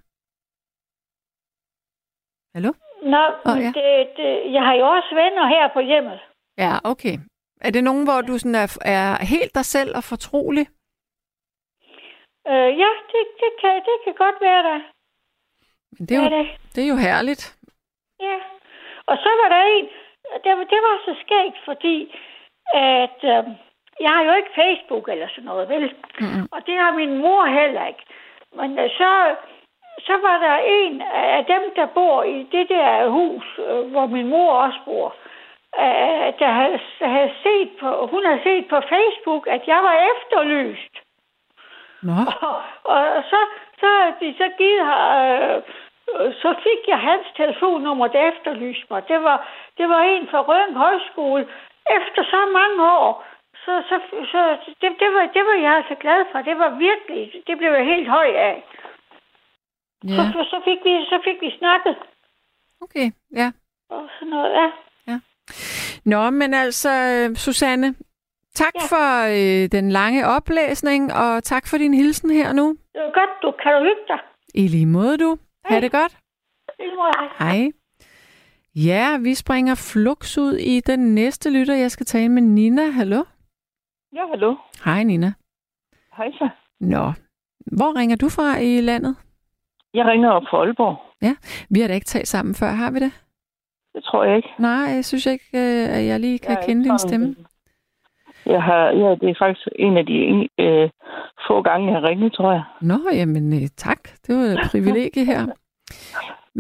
Hallo? 2.55 2.73
Nå, 3.03 3.23
oh, 3.51 3.59
ja. 3.65 3.71
det, 3.79 4.09
det, 4.17 4.53
jeg 4.53 4.63
har 4.63 4.75
jo 4.75 4.87
også 4.97 5.15
venner 5.15 5.47
her 5.49 5.69
på 5.73 5.81
hjemmet. 5.81 6.21
Ja, 6.59 6.73
okay. 6.85 7.19
Er 7.61 7.71
det 7.71 7.85
nogen, 7.85 8.05
hvor 8.05 8.21
du 8.21 8.39
sådan 8.39 8.55
er, 8.55 8.79
er 8.81 9.25
helt 9.25 9.55
dig 9.55 9.65
selv 9.65 9.97
og 9.97 10.05
fortrolig? 10.05 10.67
Øh, 12.51 12.71
ja, 12.83 12.91
det, 13.13 13.23
det, 13.43 13.51
kan, 13.61 13.75
det 13.89 13.97
kan 14.05 14.15
godt 14.15 14.39
være 14.41 14.63
der. 14.63 14.81
Men 15.93 16.07
det 16.09 16.17
er, 16.17 16.23
jo, 16.23 16.31
det. 16.39 16.47
det 16.75 16.85
er 16.85 16.89
jo 16.89 16.97
herligt. 16.97 17.59
Ja. 18.21 18.37
Og 19.07 19.17
så 19.17 19.31
var 19.41 19.49
der 19.55 19.63
en, 19.77 19.89
det, 20.45 20.71
det 20.73 20.81
var 20.89 20.97
så 21.05 21.15
skægt, 21.23 21.59
fordi 21.65 21.97
at 22.75 23.19
øh, 23.25 23.45
jeg 24.01 24.11
har 24.11 24.23
jo 24.23 24.33
ikke 24.35 24.55
Facebook 24.55 25.09
eller 25.09 25.29
sådan 25.29 25.45
noget, 25.45 25.69
vel? 25.69 25.95
Mm-hmm. 26.21 26.49
Og 26.53 26.67
det 26.67 26.77
har 26.79 26.93
min 26.93 27.19
mor 27.19 27.45
heller 27.45 27.87
ikke. 27.87 28.05
Men 28.57 28.79
øh, 28.79 28.91
så, 28.91 29.11
så 30.07 30.15
var 30.27 30.39
der 30.39 30.57
en 30.81 31.03
af 31.37 31.45
dem, 31.45 31.63
der 31.77 31.87
bor 31.87 32.23
i 32.23 32.49
det 32.53 32.69
der 32.69 33.09
hus, 33.09 33.45
øh, 33.59 33.91
hvor 33.91 34.07
min 34.07 34.29
mor 34.29 34.53
også 34.53 34.79
bor, 34.85 35.15
øh, 35.79 36.29
der 36.39 36.51
havde, 36.61 36.81
havde 37.01 37.33
set 37.43 37.71
på, 37.81 38.07
hun 38.07 38.25
havde 38.25 38.43
set 38.43 38.69
på 38.69 38.81
Facebook, 38.89 39.47
at 39.47 39.63
jeg 39.67 39.81
var 39.83 39.97
efterlyst. 40.13 40.95
Nå. 42.03 42.13
Og, 42.41 42.57
og 42.85 43.23
så, 43.31 43.41
så 43.81 44.13
de 44.21 44.35
så 44.39 44.51
givet 44.59 44.81
øh, 44.81 45.63
så 46.43 46.55
fik 46.67 46.83
jeg 46.89 46.99
hans 46.99 47.27
telefonnummer, 47.37 48.07
der 48.07 48.31
efterlyste 48.33 48.87
mig. 48.91 49.03
Det 49.09 49.23
var, 49.23 49.49
det 49.79 49.89
var 49.89 50.01
en 50.03 50.29
fra 50.31 50.41
Røden 50.49 50.77
Højskole. 50.77 51.49
Efter 51.97 52.23
så 52.35 52.41
mange 52.59 52.79
år, 52.99 53.25
så, 53.65 53.73
så, 53.89 53.97
så 54.33 54.41
det, 54.81 54.91
det, 55.03 55.11
var, 55.15 55.23
det 55.37 55.45
var 55.49 55.57
jeg 55.67 55.73
altså 55.81 55.95
glad 56.01 56.25
for. 56.33 56.39
Det 56.39 56.59
var 56.59 56.71
virkelig, 56.89 57.43
det 57.47 57.59
blev 57.59 57.73
jeg 57.73 57.85
helt 57.85 58.09
høj 58.09 58.29
af. 58.51 58.65
Ja. 60.05 60.15
Så, 60.33 60.45
så, 60.51 60.61
fik 60.65 60.79
vi, 60.85 61.05
så 61.11 61.21
fik 61.25 61.41
vi 61.41 61.59
snakket. 61.59 61.97
Okay, 62.81 63.11
ja. 63.37 63.53
Og 63.91 64.09
sådan 64.19 64.29
noget, 64.29 64.53
ja. 64.53 64.71
ja. 65.09 65.19
Nå, 66.05 66.31
men 66.31 66.55
altså, 66.55 66.91
Susanne, 67.35 67.95
tak 68.55 68.75
ja. 68.75 68.87
for 68.93 69.09
øh, 69.37 69.69
den 69.73 69.91
lange 69.91 70.27
oplæsning, 70.27 71.13
og 71.13 71.45
tak 71.45 71.65
for 71.71 71.77
din 71.77 71.95
hilsen 71.95 72.31
her 72.31 72.53
nu. 72.53 72.69
Det 72.95 73.01
var 73.03 73.13
godt, 73.21 73.31
du 73.43 73.51
kan 73.63 73.73
du 73.73 73.79
hygge 73.79 74.07
dig. 74.09 74.19
I 74.55 74.69
lige 74.69 74.87
måde, 74.87 75.19
du. 75.19 75.39
Ha' 75.65 75.81
det 75.81 75.93
godt. 75.93 76.19
Hej. 76.79 77.29
Hej. 77.39 77.73
Ja, 78.75 79.19
vi 79.19 79.35
springer 79.35 79.75
flux 79.75 80.39
ud 80.39 80.53
i 80.53 80.81
den 80.81 81.15
næste 81.15 81.51
lytter. 81.51 81.75
Jeg 81.75 81.91
skal 81.91 82.07
tale 82.07 82.29
med 82.29 82.43
Nina. 82.43 82.91
Hallo? 82.91 83.25
Ja, 84.15 84.27
hallo. 84.31 84.57
Hej, 84.85 85.03
Nina. 85.03 85.33
Hej 86.17 86.31
så. 86.33 86.49
Nå, 86.81 87.13
hvor 87.77 87.99
ringer 87.99 88.17
du 88.17 88.29
fra 88.29 88.59
i 88.59 88.81
landet? 88.81 89.17
Jeg 89.95 90.07
ringer 90.07 90.31
op 90.31 90.43
fra 90.51 90.59
Aalborg. 90.59 90.97
Ja, 91.23 91.35
vi 91.71 91.81
har 91.81 91.89
da 91.89 91.95
ikke 91.95 92.05
talt 92.05 92.29
sammen 92.29 92.55
før, 92.55 92.67
har 92.71 92.91
vi 92.91 92.99
det? 92.99 93.13
Det 93.95 94.05
tror 94.05 94.25
jeg 94.25 94.37
ikke. 94.37 94.49
Nej, 94.59 94.73
jeg 94.97 95.05
synes 95.05 95.27
ikke, 95.27 95.45
øh, 95.55 95.97
at 95.97 96.07
jeg 96.07 96.21
lige 96.21 96.39
kan 96.39 96.51
jeg 96.51 96.65
kende 96.67 96.85
din 96.85 96.99
stemme. 96.99 97.37
Jeg 98.47 98.63
har, 98.63 98.85
ja, 98.87 99.11
det 99.21 99.31
er 99.31 99.35
faktisk 99.39 99.69
en 99.77 99.97
af 99.97 100.07
de 100.07 100.49
øh, 100.59 100.91
få 101.53 101.63
gange, 101.63 101.85
jeg 101.93 102.01
har 102.01 102.09
ringet, 102.09 102.33
tror 102.33 102.53
jeg. 102.53 102.65
Nå, 102.81 102.99
jamen 103.21 103.47
øh, 103.53 103.69
tak. 103.77 104.03
Det 104.25 104.33
var 104.39 104.45
et 104.55 104.69
privilegie 104.71 105.25
her. 105.33 105.43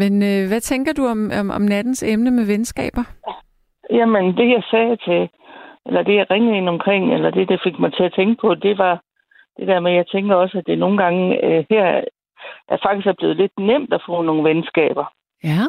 Men 0.00 0.12
øh, 0.30 0.42
hvad 0.50 0.60
tænker 0.60 0.92
du 0.92 1.04
om, 1.14 1.20
om, 1.40 1.50
om 1.50 1.62
nattens 1.62 2.02
emne 2.02 2.30
med 2.30 2.44
venskaber? 2.52 3.04
Jamen, 3.90 4.24
det 4.38 4.48
jeg 4.56 4.62
sagde 4.70 4.96
til, 5.06 5.22
eller 5.86 6.02
det 6.02 6.14
jeg 6.16 6.26
ringede 6.30 6.56
ind 6.56 6.68
omkring, 6.68 7.14
eller 7.14 7.30
det, 7.30 7.48
der 7.48 7.58
fik 7.64 7.78
mig 7.78 7.92
til 7.92 8.04
at 8.04 8.14
tænke 8.18 8.36
på, 8.40 8.54
det 8.54 8.78
var 8.78 8.94
det 9.56 9.66
der 9.68 9.80
med, 9.80 9.90
at 9.90 9.96
jeg 9.96 10.06
tænker 10.06 10.34
også, 10.34 10.58
at 10.58 10.66
det 10.66 10.78
nogle 10.78 10.98
gange 11.02 11.44
øh, 11.44 11.64
her 11.70 11.86
er 12.68 12.78
faktisk 12.86 13.06
er 13.06 13.18
blevet 13.18 13.36
lidt 13.36 13.58
nemt 13.58 13.92
at 13.94 14.02
få 14.06 14.22
nogle 14.22 14.44
venskaber. 14.50 15.06
Ja. 15.44 15.62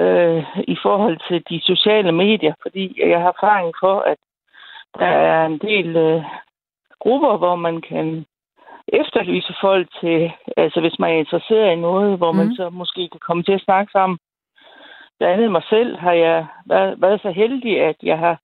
Øh, 0.00 0.44
I 0.74 0.76
forhold 0.82 1.18
til 1.28 1.42
de 1.50 1.60
sociale 1.70 2.12
medier, 2.12 2.54
fordi 2.62 2.84
jeg 3.10 3.20
har 3.20 3.32
erfaring 3.36 3.72
for, 3.82 4.00
at 4.00 4.18
der 4.98 5.06
er 5.06 5.46
en 5.46 5.58
del 5.58 5.96
øh, 5.96 6.22
grupper, 7.04 7.36
hvor 7.36 7.56
man 7.56 7.80
kan 7.80 8.26
efterlyse 8.88 9.54
folk 9.60 9.86
til, 10.00 10.32
altså 10.56 10.80
hvis 10.80 10.98
man 10.98 11.10
er 11.10 11.18
interesseret 11.18 11.72
i 11.72 11.84
noget, 11.88 12.18
hvor 12.18 12.32
mm. 12.32 12.38
man 12.38 12.54
så 12.54 12.70
måske 12.70 13.08
kan 13.12 13.20
komme 13.26 13.42
til 13.42 13.52
at 13.52 13.66
snakke 13.66 13.92
sammen. 13.92 14.18
Blandt 15.18 15.34
andet 15.34 15.52
mig 15.52 15.62
selv 15.68 15.98
har 15.98 16.12
jeg 16.12 16.46
været, 16.66 17.00
været 17.00 17.20
så 17.22 17.30
heldig, 17.30 17.80
at 17.80 17.96
jeg 18.02 18.18
har 18.18 18.38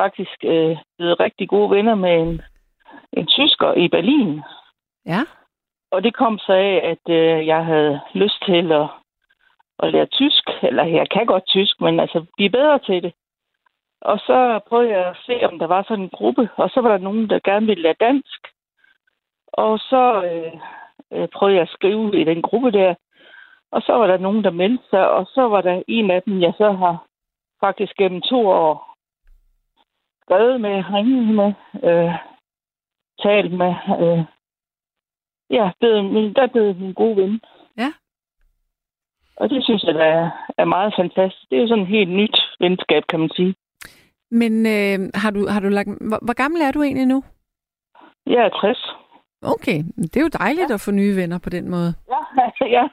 faktisk 0.00 0.38
øh, 0.44 0.76
blevet 0.98 1.20
rigtig 1.20 1.48
gode 1.48 1.70
venner 1.70 1.94
med 1.94 2.14
en, 2.20 2.42
en 3.12 3.26
tysker 3.26 3.72
i 3.74 3.88
Berlin. 3.88 4.42
Ja. 5.06 5.20
Og 5.90 6.04
det 6.04 6.14
kom 6.14 6.38
så 6.38 6.52
af, 6.52 6.80
at 6.92 7.14
øh, 7.14 7.46
jeg 7.46 7.64
havde 7.64 8.00
lyst 8.14 8.44
til 8.46 8.72
at, 8.72 8.88
at 9.82 9.92
lære 9.92 10.06
tysk. 10.06 10.44
Eller 10.62 10.84
jeg 10.84 11.06
kan 11.10 11.26
godt 11.26 11.46
tysk, 11.46 11.80
men 11.80 12.00
altså 12.00 12.26
blive 12.36 12.50
bedre 12.50 12.78
til 12.78 13.02
det. 13.02 13.12
Og 14.00 14.18
så 14.18 14.60
prøvede 14.68 14.90
jeg 14.90 15.06
at 15.06 15.16
se, 15.26 15.46
om 15.46 15.58
der 15.58 15.66
var 15.66 15.82
sådan 15.82 16.04
en 16.04 16.10
gruppe. 16.10 16.48
Og 16.56 16.70
så 16.70 16.80
var 16.80 16.88
der 16.88 16.98
nogen, 16.98 17.30
der 17.30 17.40
gerne 17.44 17.66
ville 17.66 17.82
lære 17.82 17.94
dansk. 18.00 18.48
Og 19.52 19.78
så 19.78 20.22
øh, 20.24 20.60
øh, 21.12 21.28
prøvede 21.28 21.56
jeg 21.56 21.62
at 21.62 21.74
skrive 21.76 22.20
i 22.20 22.24
den 22.24 22.42
gruppe 22.42 22.70
der. 22.70 22.94
Og 23.70 23.82
så 23.82 23.92
var 23.92 24.06
der 24.06 24.18
nogen, 24.18 24.44
der 24.44 24.50
meldte 24.50 24.84
sig. 24.90 25.10
Og 25.10 25.26
så 25.26 25.42
var 25.48 25.60
der 25.60 25.82
en 25.88 26.10
af 26.10 26.22
dem, 26.22 26.40
jeg 26.40 26.52
så 26.58 26.72
har 26.72 27.06
faktisk 27.60 27.94
gennem 27.96 28.20
to 28.20 28.46
år 28.46 28.94
skrevet 30.22 30.60
med, 30.60 30.84
ringet 30.92 31.34
med, 31.34 31.52
øh, 31.82 32.14
talt 33.22 33.52
med. 33.52 33.74
Øh, 34.00 34.24
ja, 35.50 35.70
blevet, 35.80 36.36
der 36.36 36.46
blev 36.46 36.68
en 36.68 36.94
god 36.94 37.14
ven. 37.14 37.40
Ja. 37.76 37.92
Og 39.36 39.50
det 39.50 39.64
synes 39.64 39.84
jeg, 39.84 39.94
der 39.94 40.04
er, 40.04 40.30
er 40.58 40.64
meget 40.64 40.94
fantastisk. 40.96 41.50
Det 41.50 41.56
er 41.56 41.62
jo 41.62 41.68
sådan 41.68 41.82
et 41.82 41.88
helt 41.88 42.10
nyt 42.10 42.38
venskab, 42.60 43.02
kan 43.08 43.20
man 43.20 43.30
sige. 43.36 43.54
Men 44.30 44.66
øh, 44.66 45.10
har, 45.14 45.30
du, 45.30 45.48
har 45.48 45.60
du 45.60 45.68
lagt... 45.68 45.88
Hvor, 46.08 46.18
hvor 46.24 46.34
gammel 46.34 46.60
er 46.62 46.72
du 46.72 46.82
egentlig 46.82 47.06
nu? 47.06 47.24
Jeg 48.26 48.44
er 48.44 48.48
60. 48.48 48.94
Okay, 49.42 49.78
det 49.96 50.16
er 50.16 50.20
jo 50.20 50.28
dejligt 50.28 50.70
ja. 50.70 50.74
at 50.74 50.80
få 50.80 50.90
nye 50.90 51.16
venner 51.16 51.38
på 51.38 51.50
den 51.50 51.70
måde. 51.70 51.94
Ja, 52.08 52.50
ja. 52.76 52.88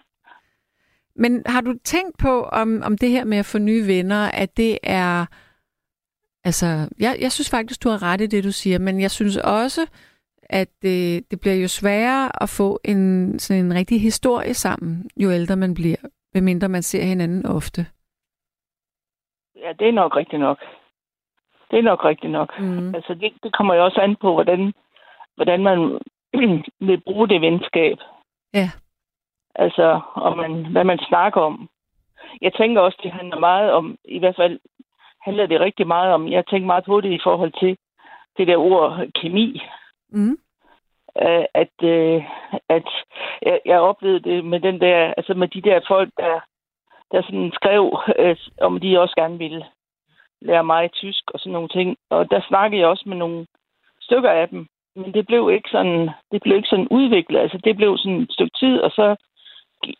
Men 1.15 1.43
har 1.45 1.61
du 1.61 1.73
tænkt 1.83 2.17
på, 2.17 2.43
om, 2.43 2.81
om 2.85 2.97
det 2.97 3.09
her 3.09 3.25
med 3.25 3.37
at 3.37 3.45
få 3.45 3.57
nye 3.57 3.87
venner, 3.87 4.31
at 4.33 4.57
det 4.57 4.77
er... 4.83 5.25
Altså, 6.43 6.65
jeg, 6.99 7.17
jeg 7.21 7.31
synes 7.31 7.51
faktisk, 7.51 7.83
du 7.83 7.89
har 7.89 8.03
ret 8.03 8.21
i 8.21 8.27
det, 8.27 8.43
du 8.43 8.51
siger, 8.51 8.79
men 8.79 9.01
jeg 9.01 9.11
synes 9.11 9.37
også, 9.37 9.81
at 10.49 10.67
det, 10.81 11.31
det 11.31 11.39
bliver 11.39 11.55
jo 11.55 11.67
sværere 11.67 12.43
at 12.43 12.49
få 12.49 12.79
en, 12.83 13.39
sådan 13.39 13.65
en 13.65 13.75
rigtig 13.75 14.01
historie 14.01 14.53
sammen, 14.53 15.09
jo 15.17 15.31
ældre 15.31 15.55
man 15.55 15.73
bliver, 15.73 16.01
medmindre 16.33 16.69
man 16.69 16.81
ser 16.81 17.03
hinanden 17.03 17.45
ofte. 17.45 17.85
Ja, 19.55 19.73
det 19.79 19.87
er 19.87 19.91
nok 19.91 20.15
rigtigt 20.15 20.39
nok. 20.39 20.57
Det 21.75 21.79
er 21.79 21.91
nok 21.91 22.05
rigtigt 22.05 22.31
nok. 22.31 22.59
Mm. 22.59 22.95
Altså, 22.95 23.13
det, 23.13 23.33
det 23.43 23.53
kommer 23.57 23.73
jo 23.73 23.83
også 23.85 24.01
an 24.01 24.15
på, 24.15 24.33
hvordan, 24.33 24.73
hvordan 25.35 25.63
man 25.63 25.99
vil 26.87 27.01
bruge 27.01 27.27
det 27.29 27.41
venskab. 27.41 27.97
Ja. 28.53 28.69
Altså, 29.55 30.01
om 30.15 30.37
man, 30.37 30.65
hvad 30.65 30.83
man 30.83 30.99
snakker 30.99 31.41
om. 31.41 31.69
Jeg 32.41 32.53
tænker 32.53 32.81
også, 32.81 32.99
det 33.03 33.11
handler 33.11 33.39
meget 33.39 33.71
om, 33.71 33.97
i 34.05 34.19
hvert 34.19 34.35
fald 34.35 34.59
handler 35.21 35.45
det 35.45 35.59
rigtig 35.59 35.87
meget 35.87 36.13
om, 36.13 36.27
jeg 36.27 36.45
tænker 36.47 36.65
meget 36.65 36.85
på 36.85 37.01
det 37.01 37.11
i 37.11 37.19
forhold 37.23 37.53
til 37.59 37.77
det 38.37 38.47
der 38.47 38.57
ord 38.57 39.07
kemi. 39.21 39.61
Mm. 40.09 40.37
Uh, 41.25 41.45
at, 41.53 41.75
uh, 41.83 42.23
at 42.69 42.87
jeg, 43.41 43.59
jeg 43.65 43.79
oplevede 43.79 44.29
det 44.29 44.45
med 44.45 44.59
den 44.59 44.81
der, 44.81 45.13
altså 45.17 45.33
med 45.33 45.47
de 45.47 45.61
der 45.61 45.79
folk, 45.87 46.09
der, 46.17 46.39
der 47.11 47.21
sådan 47.21 47.51
skrev, 47.53 47.83
uh, 48.19 48.35
om 48.61 48.79
de 48.79 48.99
også 48.99 49.15
gerne 49.15 49.37
ville 49.37 49.65
lære 50.45 50.63
mig 50.63 50.91
tysk 50.91 51.23
og 51.33 51.39
sådan 51.39 51.53
nogle 51.53 51.69
ting. 51.69 51.97
Og 52.09 52.31
der 52.31 52.41
snakkede 52.47 52.81
jeg 52.81 52.89
også 52.89 53.05
med 53.07 53.17
nogle 53.17 53.45
stykker 54.01 54.29
af 54.29 54.49
dem, 54.49 54.67
men 54.95 55.13
det 55.13 55.27
blev 55.27 55.51
ikke 55.53 55.69
sådan, 55.71 56.09
det 56.31 56.41
blev 56.41 56.55
ikke 56.57 56.69
sådan 56.73 56.87
udviklet. 56.87 57.39
Altså 57.39 57.57
det 57.63 57.77
blev 57.77 57.97
sådan 57.97 58.21
et 58.21 58.31
stykke 58.31 58.57
tid, 58.59 58.79
og 58.79 58.91
så 58.91 59.15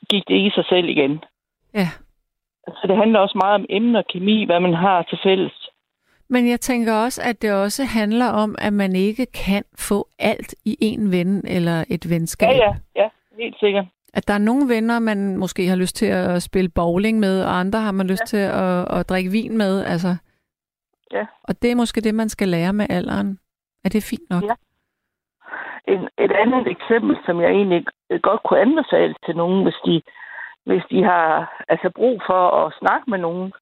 gik 0.10 0.24
det 0.28 0.38
i 0.46 0.50
sig 0.56 0.66
selv 0.70 0.90
igen. 0.90 1.24
Ja. 1.74 1.88
Altså 2.68 2.84
det 2.88 2.98
handler 2.98 3.20
også 3.20 3.38
meget 3.38 3.56
om 3.56 3.66
emner 3.70 4.00
og 4.00 4.08
kemi, 4.14 4.46
hvad 4.46 4.60
man 4.60 4.74
har 4.74 5.04
til 5.04 5.20
fælles. 5.24 5.70
Men 6.28 6.50
jeg 6.50 6.60
tænker 6.60 6.94
også, 6.94 7.22
at 7.26 7.42
det 7.42 7.54
også 7.54 7.84
handler 7.84 8.30
om, 8.30 8.56
at 8.60 8.74
man 8.74 8.96
ikke 8.96 9.26
kan 9.26 9.64
få 9.80 10.08
alt 10.20 10.56
i 10.66 10.78
en 10.82 11.12
ven 11.12 11.48
eller 11.48 11.84
et 11.90 12.10
venskab. 12.10 12.50
Ja, 12.50 12.56
ja, 12.56 12.76
ja, 12.96 13.10
helt 13.40 13.60
sikkert. 13.60 13.86
At 14.14 14.28
der 14.28 14.34
er 14.34 14.38
nogle 14.38 14.70
venner, 14.70 15.00
man 15.00 15.38
måske 15.38 15.68
har 15.68 15.76
lyst 15.76 15.96
til 15.96 16.06
at 16.06 16.44
spille 16.44 16.70
bowling 16.70 17.20
med, 17.20 17.44
og 17.44 17.60
andre 17.60 17.80
har 17.80 17.92
man 17.92 18.08
lyst 18.08 18.22
ja. 18.22 18.26
til 18.26 18.38
at, 18.38 19.00
at 19.00 19.10
drikke 19.10 19.32
vin 19.32 19.58
med. 19.58 19.86
Altså. 19.86 20.16
Ja. 21.12 21.26
Og 21.44 21.62
det 21.62 21.72
er 21.72 21.76
måske 21.76 22.02
det, 22.02 22.16
man 22.16 22.30
skal 22.30 22.48
lære 22.48 22.74
med 22.74 22.86
alderen. 22.90 23.40
Er 23.86 23.90
det 23.90 24.04
fint 24.10 24.30
nok? 24.30 24.44
Ja. 24.44 24.56
En, 25.88 26.10
et 26.18 26.32
andet 26.32 26.68
eksempel, 26.68 27.18
som 27.26 27.42
jeg 27.42 27.52
egentlig 27.52 27.86
godt 28.22 28.44
kunne 28.44 28.60
anbefale 28.60 29.16
til 29.26 29.36
nogen, 29.36 29.64
hvis 29.64 29.80
de, 29.86 30.02
hvis 30.66 30.84
de 30.92 31.04
har 31.04 31.64
altså 31.70 31.90
brug 31.96 32.22
for 32.26 32.42
at 32.66 32.74
snakke 32.80 33.10
med 33.10 33.20
nogen, 33.20 33.54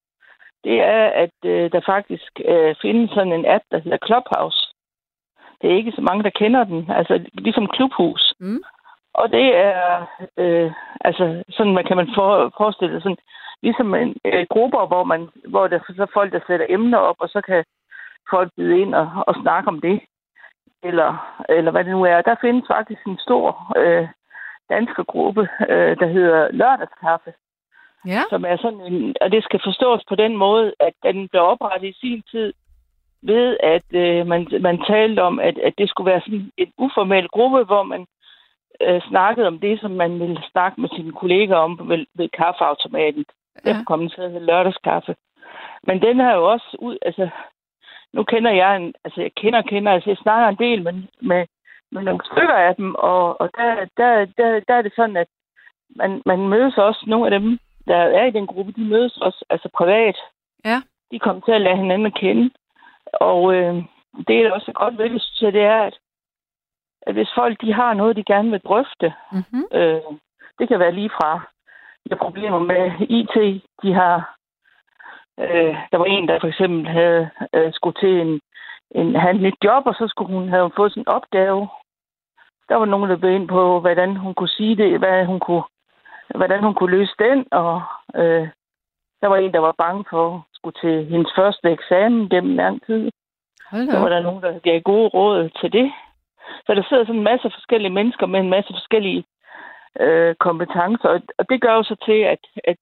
det 0.64 0.82
er, 0.82 1.06
at 1.24 1.38
øh, 1.46 1.72
der 1.72 1.82
faktisk 1.86 2.32
øh, 2.46 2.76
findes 2.82 3.10
sådan 3.12 3.34
en 3.34 3.46
app, 3.46 3.64
der 3.72 3.80
hedder 3.80 4.06
Clubhouse. 4.06 4.60
Det 5.62 5.72
er 5.72 5.76
ikke 5.76 5.92
så 5.96 6.02
mange, 6.02 6.24
der 6.24 6.30
kender 6.30 6.64
den. 6.64 6.92
Altså 6.92 7.26
ligesom 7.34 7.68
Klubhus. 7.68 8.34
Mm. 8.40 8.64
Og 9.14 9.32
det 9.32 9.58
er, 9.58 10.06
øh, 10.38 10.72
altså 11.02 11.44
sådan 11.50 11.74
man 11.74 11.86
kan 11.86 11.98
man 11.98 12.10
for, 12.16 12.54
forestille 12.58 12.96
sig, 12.96 13.02
sådan, 13.02 13.24
ligesom 13.64 13.96
en 13.96 14.16
øh, 14.26 14.46
grupper, 14.50 14.86
hvor, 14.88 15.04
man, 15.04 15.30
hvor 15.48 15.68
der 15.68 15.80
så 15.80 16.06
folk, 16.14 16.32
der 16.34 16.40
sætter 16.48 16.66
emner 16.70 16.98
op, 16.98 17.16
og 17.20 17.30
så 17.30 17.42
kan 17.42 17.64
folk 18.30 18.50
byde 18.58 18.80
ind 18.82 18.96
og, 18.96 19.10
og 19.28 19.36
snakke 19.42 19.68
om 19.68 19.82
det. 19.82 20.00
Eller, 20.84 21.10
eller 21.50 21.72
hvad 21.72 21.84
det 21.84 21.92
nu 21.92 22.04
er. 22.04 22.22
Der 22.22 22.36
findes 22.42 22.66
faktisk 22.68 23.02
en 23.08 23.18
stor 23.18 23.74
øh, 23.78 24.08
dansk 24.70 24.96
gruppe, 25.08 25.42
øh, 25.70 25.98
der 26.02 26.08
hedder 26.08 26.52
Lørdagskaffe. 26.52 27.34
Ja. 28.08 28.22
Som 28.30 28.46
er 28.46 28.58
sådan 28.58 28.82
en, 28.82 29.16
og 29.22 29.32
det 29.32 29.44
skal 29.44 29.60
forstås 29.64 30.02
på 30.10 30.16
den 30.16 30.38
måde, 30.38 30.74
at 30.80 30.94
den 31.04 31.28
blev 31.30 31.42
oprettet 31.42 31.88
i 31.88 32.00
sin 32.02 32.24
tid 32.32 32.54
ved, 33.22 33.58
at 33.64 33.88
øh, 33.94 34.28
man, 34.28 34.48
man 34.62 34.78
talte 34.88 35.20
om, 35.20 35.40
at, 35.40 35.58
at 35.58 35.74
det 35.78 35.90
skulle 35.90 36.12
være 36.12 36.22
sådan 36.22 36.52
en 36.58 36.72
uformel 36.78 37.28
gruppe, 37.28 37.64
hvor 37.64 37.84
man 37.84 38.06
øh, 38.82 39.02
snakkede 39.02 39.48
om 39.48 39.60
det, 39.60 39.80
som 39.80 39.92
man 39.92 40.20
ville 40.20 40.42
snakke 40.52 40.82
med 40.82 40.90
sine 40.96 41.12
kolleger 41.12 41.56
om 41.56 41.80
ved, 41.90 42.06
ved 42.16 42.30
kaffeautomaten. 42.30 43.26
Ja. 43.56 43.70
Derfor 43.70 43.84
kom 43.84 44.10
til 44.10 44.42
lørdagskaffe. 44.42 45.16
Men 45.84 46.02
den 46.02 46.20
har 46.20 46.34
jo 46.34 46.52
også 46.52 46.78
ud, 46.80 46.98
altså, 47.02 47.30
nu 48.14 48.24
kender 48.24 48.52
jeg 48.52 48.76
en, 48.76 48.94
altså 49.04 49.22
jeg 49.22 49.32
kender 49.36 49.62
kender, 49.62 49.92
altså 49.92 50.10
jeg 50.10 50.18
snakker 50.18 50.48
en 50.48 50.64
del 50.66 50.84
med, 50.84 50.94
med, 51.22 51.46
med 51.92 52.02
nogle 52.02 52.26
stykker 52.26 52.54
af 52.54 52.76
dem, 52.76 52.96
og, 52.96 53.42
og 53.42 53.50
der, 53.58 53.86
der, 53.98 54.26
der, 54.26 54.60
der 54.68 54.74
er 54.74 54.82
det 54.82 54.94
sådan, 54.96 55.18
at 55.18 55.28
man, 55.96 56.22
man 56.26 56.40
mødes 56.40 56.78
også, 56.78 57.04
nogle 57.08 57.26
af 57.26 57.40
dem, 57.40 57.60
der 57.88 57.96
er 57.96 58.26
i 58.26 58.32
den 58.32 58.48
gruppe, 58.48 58.72
de 58.72 58.82
mødes 58.82 59.18
også 59.18 59.46
altså 59.50 59.70
privat. 59.74 60.18
Ja. 60.66 60.82
De 61.12 61.20
kommer 61.20 61.42
til 61.42 61.52
at 61.52 61.62
lade 61.62 61.78
hinanden 61.78 62.06
at 62.06 62.14
kende. 62.14 62.50
Og, 63.14 63.56
øh, 63.56 63.76
det 64.28 64.38
er 64.38 64.52
også 64.52 64.72
godt 64.72 64.98
ved, 64.98 65.52
det 65.52 65.62
er, 65.62 65.80
at, 65.84 66.00
at 67.02 67.14
hvis 67.14 67.30
folk 67.36 67.62
de 67.62 67.74
har 67.74 67.94
noget, 67.94 68.16
de 68.16 68.24
gerne 68.24 68.52
vil 68.52 68.60
drøfte, 68.60 69.14
mm-hmm. 69.32 69.64
øh, 69.72 70.02
det 70.60 70.68
kan 70.68 70.80
være 70.80 70.92
lige 70.92 71.10
fra 71.10 71.53
de 72.10 72.16
problemer 72.16 72.60
med 72.60 72.92
IT, 73.10 73.64
de 73.84 73.94
har 73.94 74.34
Øh, 75.40 75.76
der 75.92 75.98
var 75.98 76.06
en, 76.06 76.28
der 76.28 76.40
for 76.40 76.48
eksempel 76.48 76.88
havde 76.88 77.30
øh, 77.54 77.74
skulle 77.74 78.00
til 78.00 78.22
en, 78.22 78.42
en, 78.92 79.16
have 79.16 79.36
et 79.36 79.42
nyt 79.42 79.58
job, 79.64 79.84
og 79.86 79.96
så 79.96 80.08
skulle 80.08 80.34
hun 80.34 80.50
have 80.50 80.72
fået 80.76 80.94
sin 80.94 81.08
opgave. 81.08 81.68
Der 82.70 82.76
var 82.76 82.86
nogen, 82.86 83.10
der 83.10 83.18
blev 83.18 83.32
ind 83.32 83.48
på, 83.48 83.80
hvordan 83.80 84.16
hun 84.16 84.34
kunne 84.34 84.50
sige 84.58 84.76
det, 84.76 85.00
hvad 85.00 85.26
hun 85.26 85.40
kunne, 85.40 85.64
hvordan 86.36 86.64
hun 86.64 86.74
kunne 86.74 86.98
løse 86.98 87.14
den, 87.20 87.46
og 87.52 87.82
øh, 88.16 88.48
der 89.22 89.28
var 89.28 89.38
en, 89.38 89.54
der 89.54 89.60
var 89.60 89.76
bange 89.78 90.06
for 90.10 90.36
at 90.36 90.42
skulle 90.54 90.78
til 90.82 91.06
hendes 91.06 91.32
første 91.36 91.72
eksamen 91.72 92.30
gennem 92.30 92.56
lang 92.56 92.86
tid. 92.86 93.12
Så 93.92 94.00
var 94.00 94.10
der 94.10 94.22
nogen, 94.22 94.44
der 94.44 94.60
gav 94.60 94.82
gode 94.82 95.08
råd 95.08 95.50
til 95.50 95.74
det. 95.74 95.92
Så 96.66 96.74
der 96.74 96.84
sidder 96.90 97.04
sådan 97.04 97.16
en 97.16 97.24
masse 97.32 97.50
forskellige 97.50 97.94
mennesker 97.94 98.26
med 98.26 98.40
en 98.40 98.50
masse 98.50 98.74
forskellige 98.74 99.24
øh, 100.00 100.36
kompetencer, 100.36 101.20
og 101.38 101.50
det 101.50 101.62
gør 101.62 101.74
jo 101.74 101.84
så 101.84 101.96
til, 102.06 102.20
at, 102.34 102.40
at 102.64 102.78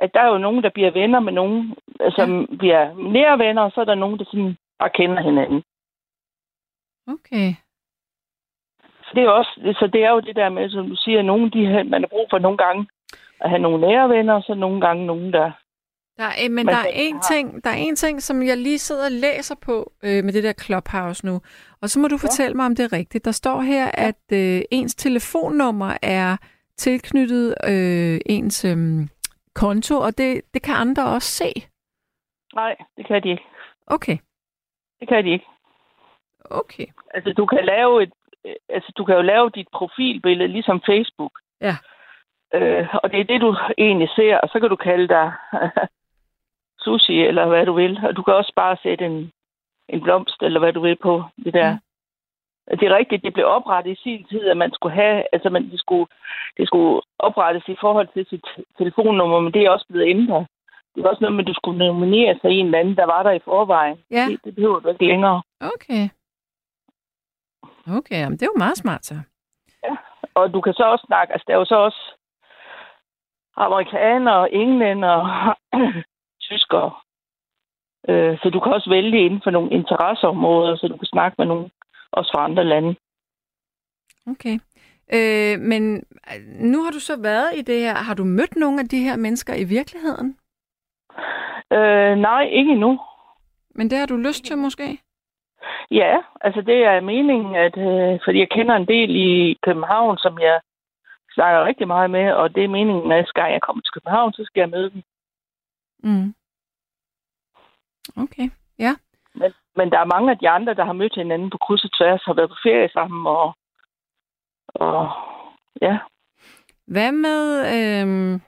at 0.00 0.14
der 0.14 0.20
er 0.20 0.28
jo 0.28 0.38
nogen, 0.38 0.62
der 0.62 0.70
bliver 0.70 0.90
venner 0.90 1.20
med 1.20 1.32
nogen, 1.32 1.76
som 2.16 2.40
ja. 2.40 2.56
bliver 2.58 3.12
nære 3.12 3.38
venner, 3.38 3.62
og 3.62 3.72
så 3.74 3.80
er 3.80 3.84
der 3.84 3.94
nogen, 3.94 4.18
der 4.18 4.24
sådan 4.24 4.56
bare 4.78 4.90
kender 4.90 5.22
hinanden. 5.22 5.62
Okay. 7.06 7.54
Så 9.04 9.10
det 9.14 9.22
er, 9.22 9.28
også, 9.28 9.74
så 9.80 9.86
det 9.92 10.04
er 10.04 10.10
jo 10.10 10.20
det 10.20 10.36
der 10.36 10.48
med, 10.48 10.70
som 10.70 10.88
du 10.88 10.96
siger, 10.96 11.22
nogen, 11.22 11.50
de, 11.50 11.84
man 11.84 12.02
har 12.02 12.08
brug 12.08 12.26
for 12.30 12.38
nogle 12.38 12.58
gange 12.58 12.88
at 13.40 13.50
have 13.50 13.62
nogle 13.62 13.80
nære 13.80 14.08
venner, 14.08 14.34
og 14.34 14.42
så 14.42 14.54
nogle 14.54 14.80
gange 14.80 15.06
nogen, 15.06 15.32
der... 15.32 15.50
Der 16.20 16.26
er, 16.26 16.48
men 16.48 16.66
der 16.66 16.76
er, 16.76 16.92
en 16.94 17.20
ting, 17.30 17.64
der 17.64 17.70
er 17.70 17.80
en 17.88 17.96
ting, 17.96 18.22
som 18.22 18.42
jeg 18.42 18.56
lige 18.56 18.78
sidder 18.78 19.04
og 19.04 19.12
læser 19.12 19.56
på 19.66 19.92
øh, 20.04 20.24
med 20.24 20.32
det 20.32 20.44
der 20.44 20.52
Clubhouse 20.64 21.26
nu. 21.26 21.40
Og 21.82 21.88
så 21.90 22.00
må 22.00 22.08
du 22.08 22.18
fortælle 22.18 22.52
ja. 22.52 22.56
mig, 22.56 22.66
om 22.66 22.76
det 22.76 22.84
er 22.84 22.92
rigtigt. 22.92 23.24
Der 23.24 23.32
står 23.32 23.60
her, 23.60 23.90
at 23.94 24.22
øh, 24.32 24.62
ens 24.70 24.94
telefonnummer 24.94 25.92
er 26.02 26.36
tilknyttet 26.76 27.54
øh, 27.68 28.20
ens... 28.26 28.64
Øh, 28.64 28.76
konto, 29.54 29.94
og 30.06 30.18
det, 30.18 30.42
det 30.54 30.62
kan 30.62 30.74
andre 30.74 31.04
også 31.16 31.28
se? 31.28 31.50
Nej, 32.54 32.76
det 32.96 33.06
kan 33.06 33.22
de 33.22 33.30
ikke. 33.30 33.44
Okay. 33.86 34.18
Det 35.00 35.08
kan 35.08 35.24
de 35.24 35.30
ikke. 35.30 35.46
Okay. 36.44 36.86
Altså, 37.14 37.32
du 37.32 37.46
kan 37.46 37.64
lave 37.64 38.02
et, 38.02 38.12
altså, 38.68 38.92
du 38.96 39.04
kan 39.04 39.14
jo 39.14 39.22
lave 39.22 39.50
dit 39.50 39.68
profilbillede, 39.74 40.52
ligesom 40.52 40.82
Facebook. 40.86 41.32
Ja. 41.60 41.76
Øh, 42.54 42.94
og 43.02 43.10
det 43.10 43.20
er 43.20 43.24
det, 43.24 43.40
du 43.40 43.56
egentlig 43.78 44.08
ser, 44.08 44.36
og 44.36 44.48
så 44.48 44.60
kan 44.60 44.70
du 44.70 44.76
kalde 44.76 45.08
dig 45.08 45.32
sushi, 46.84 47.20
eller 47.20 47.46
hvad 47.48 47.66
du 47.66 47.72
vil. 47.72 48.00
Og 48.06 48.16
du 48.16 48.22
kan 48.22 48.34
også 48.34 48.52
bare 48.56 48.76
sætte 48.82 49.04
en, 49.06 49.32
en 49.88 50.00
blomst, 50.02 50.42
eller 50.42 50.60
hvad 50.60 50.72
du 50.72 50.80
vil 50.80 50.96
på 50.96 51.24
det 51.44 51.54
der. 51.54 51.72
Mm 51.72 51.80
det 52.70 52.82
er 52.82 52.96
rigtigt, 52.96 53.22
det 53.22 53.32
blev 53.32 53.46
oprettet 53.46 53.92
i 53.92 54.02
sin 54.02 54.24
tid, 54.24 54.44
at 54.46 54.56
man 54.56 54.72
skulle 54.72 54.94
have, 54.94 55.24
altså 55.32 55.50
man, 55.50 55.70
det, 55.70 55.80
skulle, 55.80 56.06
det 56.56 56.66
skulle 56.66 57.00
oprettes 57.18 57.68
i 57.68 57.76
forhold 57.80 58.08
til 58.14 58.26
sit 58.30 58.46
telefonnummer, 58.78 59.40
men 59.40 59.52
det 59.52 59.62
er 59.62 59.70
også 59.70 59.86
blevet 59.88 60.10
ændret. 60.10 60.46
Det 60.94 61.02
var 61.02 61.10
også 61.10 61.20
noget 61.20 61.36
med, 61.36 61.44
at 61.44 61.48
du 61.48 61.54
skulle 61.54 61.78
nominere 61.78 62.38
sig 62.40 62.50
i 62.50 62.58
en 62.58 62.66
eller 62.66 62.78
anden, 62.78 62.96
der 62.96 63.04
var 63.04 63.22
der 63.22 63.30
i 63.30 63.38
forvejen. 63.44 63.98
Ja. 64.10 64.26
Det, 64.30 64.44
det 64.44 64.54
behøver 64.54 64.80
du 64.80 64.88
ikke 64.88 65.06
længere. 65.06 65.42
Okay. 65.60 66.08
Okay, 67.98 68.18
jamen 68.20 68.38
det 68.38 68.42
er 68.42 68.52
jo 68.54 68.58
meget 68.58 68.76
smart 68.76 69.04
så. 69.04 69.14
Ja, 69.84 69.96
og 70.34 70.52
du 70.54 70.60
kan 70.60 70.74
så 70.74 70.84
også 70.84 71.04
snakke, 71.06 71.32
altså 71.32 71.44
der 71.48 71.54
er 71.54 71.58
jo 71.58 71.64
så 71.64 71.76
også 71.76 72.14
amerikanere, 73.56 74.52
englænder, 74.54 75.16
tyskere. 76.50 76.90
Øh, 78.08 78.38
så 78.42 78.50
du 78.50 78.60
kan 78.60 78.72
også 78.72 78.90
vælge 78.90 79.24
inden 79.24 79.40
for 79.44 79.50
nogle 79.50 79.70
interesseområder, 79.70 80.76
så 80.76 80.88
du 80.88 80.96
kan 80.96 81.06
snakke 81.06 81.34
med 81.38 81.46
nogle 81.46 81.70
også 82.12 82.30
fra 82.34 82.44
andre 82.44 82.64
lande. 82.64 82.96
Okay. 84.26 84.58
Øh, 85.16 85.58
men 85.60 85.82
øh, 86.30 86.40
nu 86.72 86.82
har 86.84 86.90
du 86.90 87.00
så 87.00 87.22
været 87.22 87.50
i 87.56 87.62
det 87.62 87.80
her. 87.80 87.94
Har 87.94 88.14
du 88.14 88.24
mødt 88.24 88.56
nogle 88.56 88.80
af 88.80 88.88
de 88.88 88.98
her 88.98 89.16
mennesker 89.16 89.54
i 89.54 89.64
virkeligheden? 89.64 90.36
Øh, 91.72 92.16
nej, 92.18 92.42
ikke 92.42 92.72
endnu. 92.72 93.00
Men 93.74 93.90
det 93.90 93.98
har 93.98 94.06
du 94.06 94.16
lyst 94.16 94.44
til 94.44 94.58
måske? 94.58 94.98
Ja, 95.90 96.16
altså 96.40 96.60
det 96.60 96.84
er 96.84 97.00
meningen, 97.00 97.54
at 97.54 97.76
øh, 97.78 98.20
fordi 98.24 98.38
jeg 98.38 98.50
kender 98.50 98.74
en 98.74 98.88
del 98.88 99.10
i 99.16 99.58
København, 99.62 100.18
som 100.18 100.38
jeg 100.38 100.60
snakker 101.34 101.64
rigtig 101.64 101.86
meget 101.86 102.10
med, 102.10 102.32
og 102.32 102.54
det 102.54 102.64
er 102.64 102.68
meningen, 102.68 103.12
at 103.12 103.28
skal 103.28 103.52
jeg 103.52 103.62
komme 103.62 103.82
til 103.82 103.92
København, 103.92 104.32
så 104.32 104.44
skal 104.44 104.60
jeg 104.60 104.70
møde 104.70 104.90
dem. 104.90 105.02
Mm. 106.02 106.34
Okay, 108.16 108.50
ja. 108.78 108.94
Men, 109.34 109.52
men 109.76 109.90
der 109.90 109.98
er 109.98 110.04
mange 110.14 110.30
af 110.30 110.38
de 110.38 110.48
andre, 110.48 110.74
der 110.74 110.84
har 110.84 110.92
mødt 110.92 111.14
hinanden 111.14 111.50
på 111.50 111.58
kryds 111.58 111.84
og 111.84 111.90
tværs, 111.98 112.22
har 112.24 112.34
været 112.34 112.50
på 112.50 112.56
ferie 112.62 112.88
sammen, 112.88 113.26
og, 113.26 113.54
og 114.68 115.10
ja. 115.82 115.98
Hvad 116.86 117.12
med, 117.12 117.42
øh, 117.74 118.40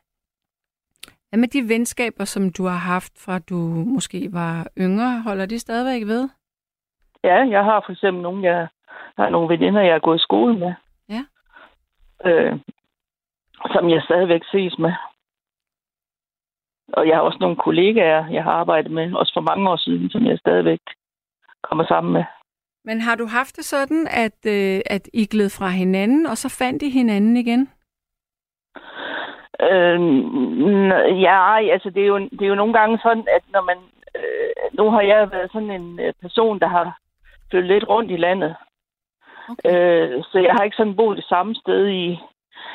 hvad 1.28 1.38
med 1.38 1.48
de 1.48 1.68
venskaber, 1.68 2.24
som 2.24 2.52
du 2.52 2.64
har 2.64 2.80
haft 2.94 3.12
fra 3.24 3.38
du 3.38 3.56
måske 3.96 4.28
var 4.32 4.66
yngre? 4.78 5.22
Holder 5.22 5.46
de 5.46 5.58
stadigvæk 5.58 6.06
ved? 6.06 6.28
Ja, 7.24 7.36
jeg 7.50 7.64
har 7.64 7.82
for 7.86 7.92
eksempel 7.92 8.22
nogle, 8.22 8.42
jeg, 8.42 8.68
jeg 9.16 9.24
har 9.24 9.30
nogle 9.30 9.48
veninder, 9.48 9.80
jeg 9.80 9.92
har 9.92 10.00
gået 10.00 10.18
i 10.18 10.22
skole 10.22 10.58
med. 10.58 10.74
Ja. 11.08 11.24
Øh, 12.24 12.58
som 13.72 13.90
jeg 13.90 14.02
stadigvæk 14.02 14.42
ses 14.44 14.78
med. 14.78 14.92
Og 16.92 17.08
jeg 17.08 17.16
har 17.16 17.22
også 17.22 17.38
nogle 17.40 17.56
kollegaer, 17.56 18.26
jeg 18.30 18.44
har 18.44 18.52
arbejdet 18.52 18.92
med, 18.92 19.14
også 19.14 19.32
for 19.34 19.40
mange 19.40 19.70
år 19.70 19.76
siden, 19.76 20.10
som 20.10 20.26
jeg 20.26 20.38
stadigvæk 20.38 20.80
kommer 21.62 21.84
sammen 21.84 22.12
med. 22.12 22.24
Men 22.84 23.00
har 23.00 23.16
du 23.16 23.26
haft 23.26 23.56
det 23.56 23.64
sådan, 23.64 24.08
at, 24.10 24.38
øh, 24.46 24.80
at 24.86 25.08
I 25.12 25.26
gled 25.26 25.50
fra 25.50 25.68
hinanden, 25.68 26.26
og 26.26 26.36
så 26.36 26.48
fandt 26.58 26.82
I 26.82 26.90
hinanden 26.90 27.36
igen? 27.36 27.70
Øh, 29.60 30.00
ja, 31.22 31.72
altså 31.72 31.90
det 31.90 32.02
er, 32.02 32.06
jo, 32.06 32.18
det 32.18 32.42
er 32.42 32.52
jo 32.52 32.54
nogle 32.54 32.72
gange 32.72 32.98
sådan, 33.02 33.26
at 33.36 33.42
når 33.52 33.60
man... 33.60 33.76
Øh, 34.16 34.50
nu 34.72 34.90
har 34.90 35.00
jeg 35.00 35.32
været 35.32 35.52
sådan 35.52 35.70
en 35.70 36.00
øh, 36.00 36.12
person, 36.22 36.58
der 36.58 36.66
har 36.66 36.98
flyttet 37.50 37.70
lidt 37.70 37.88
rundt 37.88 38.10
i 38.10 38.16
landet. 38.16 38.56
Okay. 39.48 39.68
Øh, 39.70 40.24
så 40.24 40.38
jeg 40.38 40.52
har 40.52 40.64
ikke 40.64 40.76
sådan 40.76 40.96
boet 40.96 41.16
det 41.16 41.24
samme 41.24 41.54
sted 41.54 41.88
i, 41.88 42.18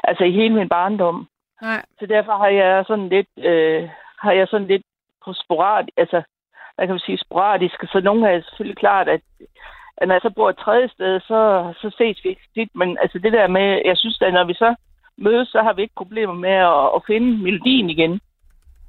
altså 0.04 0.24
i 0.24 0.32
hele 0.32 0.56
min 0.56 0.70
barndom. 0.70 1.28
Nej. 1.62 1.86
Så 2.00 2.06
derfor 2.06 2.38
har 2.38 2.48
jeg 2.48 2.86
sådan 2.88 3.10
lidt, 3.10 3.28
øh, 3.38 3.90
har 4.20 4.32
jeg 4.32 4.48
sådan 4.48 4.68
lidt 4.68 4.84
på 5.26 5.34
sporad, 5.34 5.86
altså 5.98 6.24
hvad 6.76 6.88
kan 6.88 6.94
man 6.94 7.08
sige, 7.08 7.18
sporadisk. 7.18 7.76
Så 7.92 8.00
nogle 8.04 8.30
er 8.30 8.42
selvfølgelig 8.42 8.78
klart, 8.78 9.08
at, 9.08 9.22
at 9.98 10.08
når 10.08 10.16
jeg 10.16 10.22
så 10.22 10.30
bor 10.36 10.50
et 10.50 10.58
tredje 10.58 10.90
sted, 10.90 11.20
så, 11.20 11.74
så 11.82 11.96
ses 11.98 12.24
vi 12.24 12.30
ikke 12.30 12.50
tit. 12.54 12.70
Men 12.76 12.98
altså 13.02 13.20
det 13.20 13.34
der 13.34 13.48
med, 13.48 13.82
jeg 13.86 13.98
synes 13.98 14.22
at 14.22 14.34
når 14.34 14.46
vi 14.46 14.54
så 14.54 14.76
mødes, 15.18 15.48
så 15.48 15.62
har 15.62 15.74
vi 15.74 15.82
ikke 15.82 15.96
problemer 15.96 16.34
med 16.34 16.58
at, 16.74 16.86
at 16.96 17.02
finde 17.08 17.38
melodien 17.44 17.90
igen. 17.90 18.22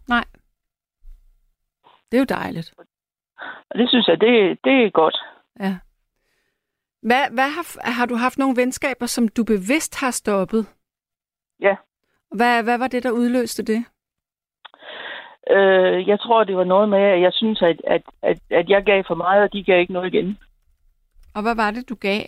Nej. 0.08 0.24
Det 2.10 2.16
er 2.16 2.18
jo 2.18 2.34
dejligt. 2.40 2.74
Og 3.70 3.78
det 3.78 3.88
synes 3.88 4.08
jeg, 4.08 4.20
det, 4.20 4.58
det 4.64 4.84
er 4.84 4.90
godt. 4.90 5.16
Ja. 5.60 5.78
Hvad, 7.02 7.30
hvad 7.30 7.48
har, 7.56 7.90
har 7.90 8.06
du 8.06 8.14
haft 8.14 8.38
nogle 8.38 8.56
venskaber, 8.56 9.06
som 9.06 9.28
du 9.28 9.44
bevidst 9.44 10.00
har 10.00 10.10
stoppet? 10.10 10.66
Ja. 11.60 11.76
Hvad, 12.30 12.62
hvad 12.62 12.78
var 12.78 12.88
det, 12.88 13.02
der 13.02 13.10
udløste 13.10 13.62
det? 13.62 13.84
Øh, 15.50 16.08
jeg 16.08 16.20
tror, 16.20 16.44
det 16.44 16.56
var 16.56 16.64
noget 16.64 16.88
med, 16.88 16.98
at 16.98 17.20
jeg 17.20 17.32
synes, 17.32 17.62
at, 17.62 17.80
at, 17.86 18.02
at, 18.22 18.38
at 18.50 18.68
jeg 18.68 18.84
gav 18.84 19.04
for 19.06 19.14
meget, 19.14 19.42
og 19.42 19.52
de 19.52 19.64
gav 19.64 19.80
ikke 19.80 19.92
noget 19.92 20.14
igen. 20.14 20.38
Og 21.34 21.42
hvad 21.42 21.56
var 21.56 21.70
det, 21.70 21.88
du 21.88 21.94
gav? 21.94 22.22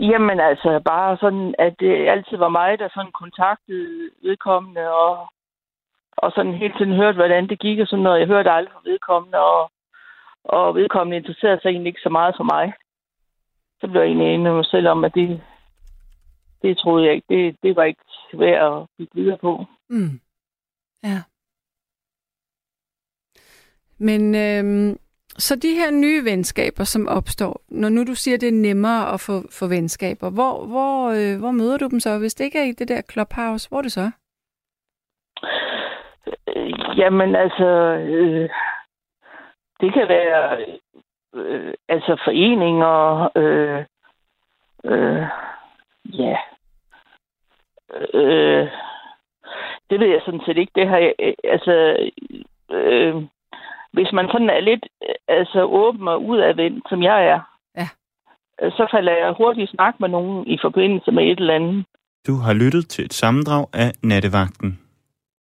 Jamen 0.00 0.40
altså, 0.40 0.80
bare 0.84 1.16
sådan, 1.20 1.54
at 1.58 1.74
det 1.80 2.08
altid 2.08 2.36
var 2.36 2.48
mig, 2.48 2.78
der 2.78 2.88
sådan 2.94 3.12
kontaktede 3.12 4.10
vedkommende, 4.22 4.90
og, 4.90 5.32
og 6.16 6.32
sådan 6.34 6.54
hele 6.54 6.74
tiden 6.78 6.96
hørte, 6.96 7.16
hvordan 7.16 7.48
det 7.48 7.58
gik, 7.58 7.78
og 7.78 7.86
sådan 7.86 8.02
noget. 8.02 8.20
Jeg 8.20 8.26
hørte 8.26 8.50
aldrig 8.50 8.72
fra 8.72 8.90
vedkommende, 8.90 9.38
og, 9.38 9.70
og 10.44 10.74
vedkommende 10.74 11.16
interesserede 11.16 11.60
sig 11.60 11.68
egentlig 11.68 11.90
ikke 11.90 12.00
så 12.00 12.08
meget 12.08 12.34
for 12.36 12.44
mig. 12.44 12.72
Så 13.80 13.86
blev 13.86 14.00
jeg 14.00 14.06
egentlig 14.06 14.26
enig 14.26 14.40
med 14.40 14.52
mig 14.52 14.66
selv 14.66 14.88
om, 14.88 15.04
at 15.04 15.14
det, 15.14 15.40
det 16.62 16.78
troede 16.78 17.06
jeg 17.06 17.14
ikke, 17.14 17.26
det, 17.28 17.56
det 17.62 17.76
var 17.76 17.84
ikke 17.84 18.04
værd 18.34 18.72
at 18.72 18.86
bygge 18.98 19.14
videre 19.14 19.38
på. 19.38 19.64
Mm. 19.88 20.20
Ja. 21.02 21.22
Men 23.98 24.34
øhm, 24.34 24.98
så 25.38 25.56
de 25.56 25.74
her 25.74 25.90
nye 25.90 26.24
venskaber, 26.24 26.84
som 26.84 27.08
opstår, 27.08 27.60
når 27.68 27.88
nu 27.88 28.04
du 28.04 28.14
siger, 28.14 28.38
det 28.38 28.48
er 28.48 28.62
nemmere 28.68 29.12
at 29.14 29.20
få, 29.20 29.32
få 29.58 29.66
venskaber, 29.68 30.30
hvor, 30.30 30.66
hvor, 30.66 31.08
øh, 31.18 31.38
hvor 31.40 31.50
møder 31.50 31.78
du 31.78 31.88
dem 31.88 32.00
så? 32.00 32.18
Hvis 32.18 32.34
det 32.34 32.44
ikke 32.44 32.58
er 32.58 32.64
i 32.64 32.72
det 32.72 32.88
der 32.88 33.02
clubhouse, 33.12 33.68
hvor 33.68 33.78
er 33.78 33.82
det 33.82 33.92
så? 33.92 34.10
Øh, 36.56 36.98
jamen 36.98 37.36
altså, 37.36 37.68
øh, 38.14 38.50
det 39.80 39.92
kan 39.94 40.08
være 40.08 40.66
øh, 41.34 41.74
altså 41.88 42.20
foreninger, 42.24 43.28
øh, 43.36 43.84
øh, 44.84 45.26
ja, 46.04 46.36
øh, 48.14 48.68
det 49.90 50.00
ved 50.00 50.06
jeg 50.06 50.20
sådan 50.24 50.40
set 50.46 50.58
ikke. 50.58 50.72
Det 50.74 50.88
har 50.88 50.98
jeg, 50.98 51.12
øh, 51.20 51.34
altså, 51.44 51.74
øh, 52.70 53.14
hvis 53.92 54.12
man 54.12 54.26
sådan 54.32 54.50
er 54.50 54.60
lidt 54.60 54.84
øh, 55.08 55.14
altså, 55.28 55.64
åben 55.64 56.08
og 56.08 56.24
udadvendt, 56.24 56.84
som 56.88 57.02
jeg 57.02 57.26
er, 57.26 57.40
ja. 57.76 57.88
Øh, 58.62 58.72
så 58.72 58.86
falder 58.90 59.12
jeg 59.12 59.34
hurtigt 59.38 59.70
snak 59.70 59.94
med 60.00 60.08
nogen 60.08 60.46
i 60.46 60.58
forbindelse 60.62 61.10
med 61.10 61.22
et 61.24 61.40
eller 61.40 61.54
andet. 61.54 61.84
Du 62.26 62.34
har 62.34 62.52
lyttet 62.52 62.88
til 62.88 63.04
et 63.04 63.12
sammendrag 63.12 63.66
af 63.72 63.92
Nattevagten. 64.02 64.87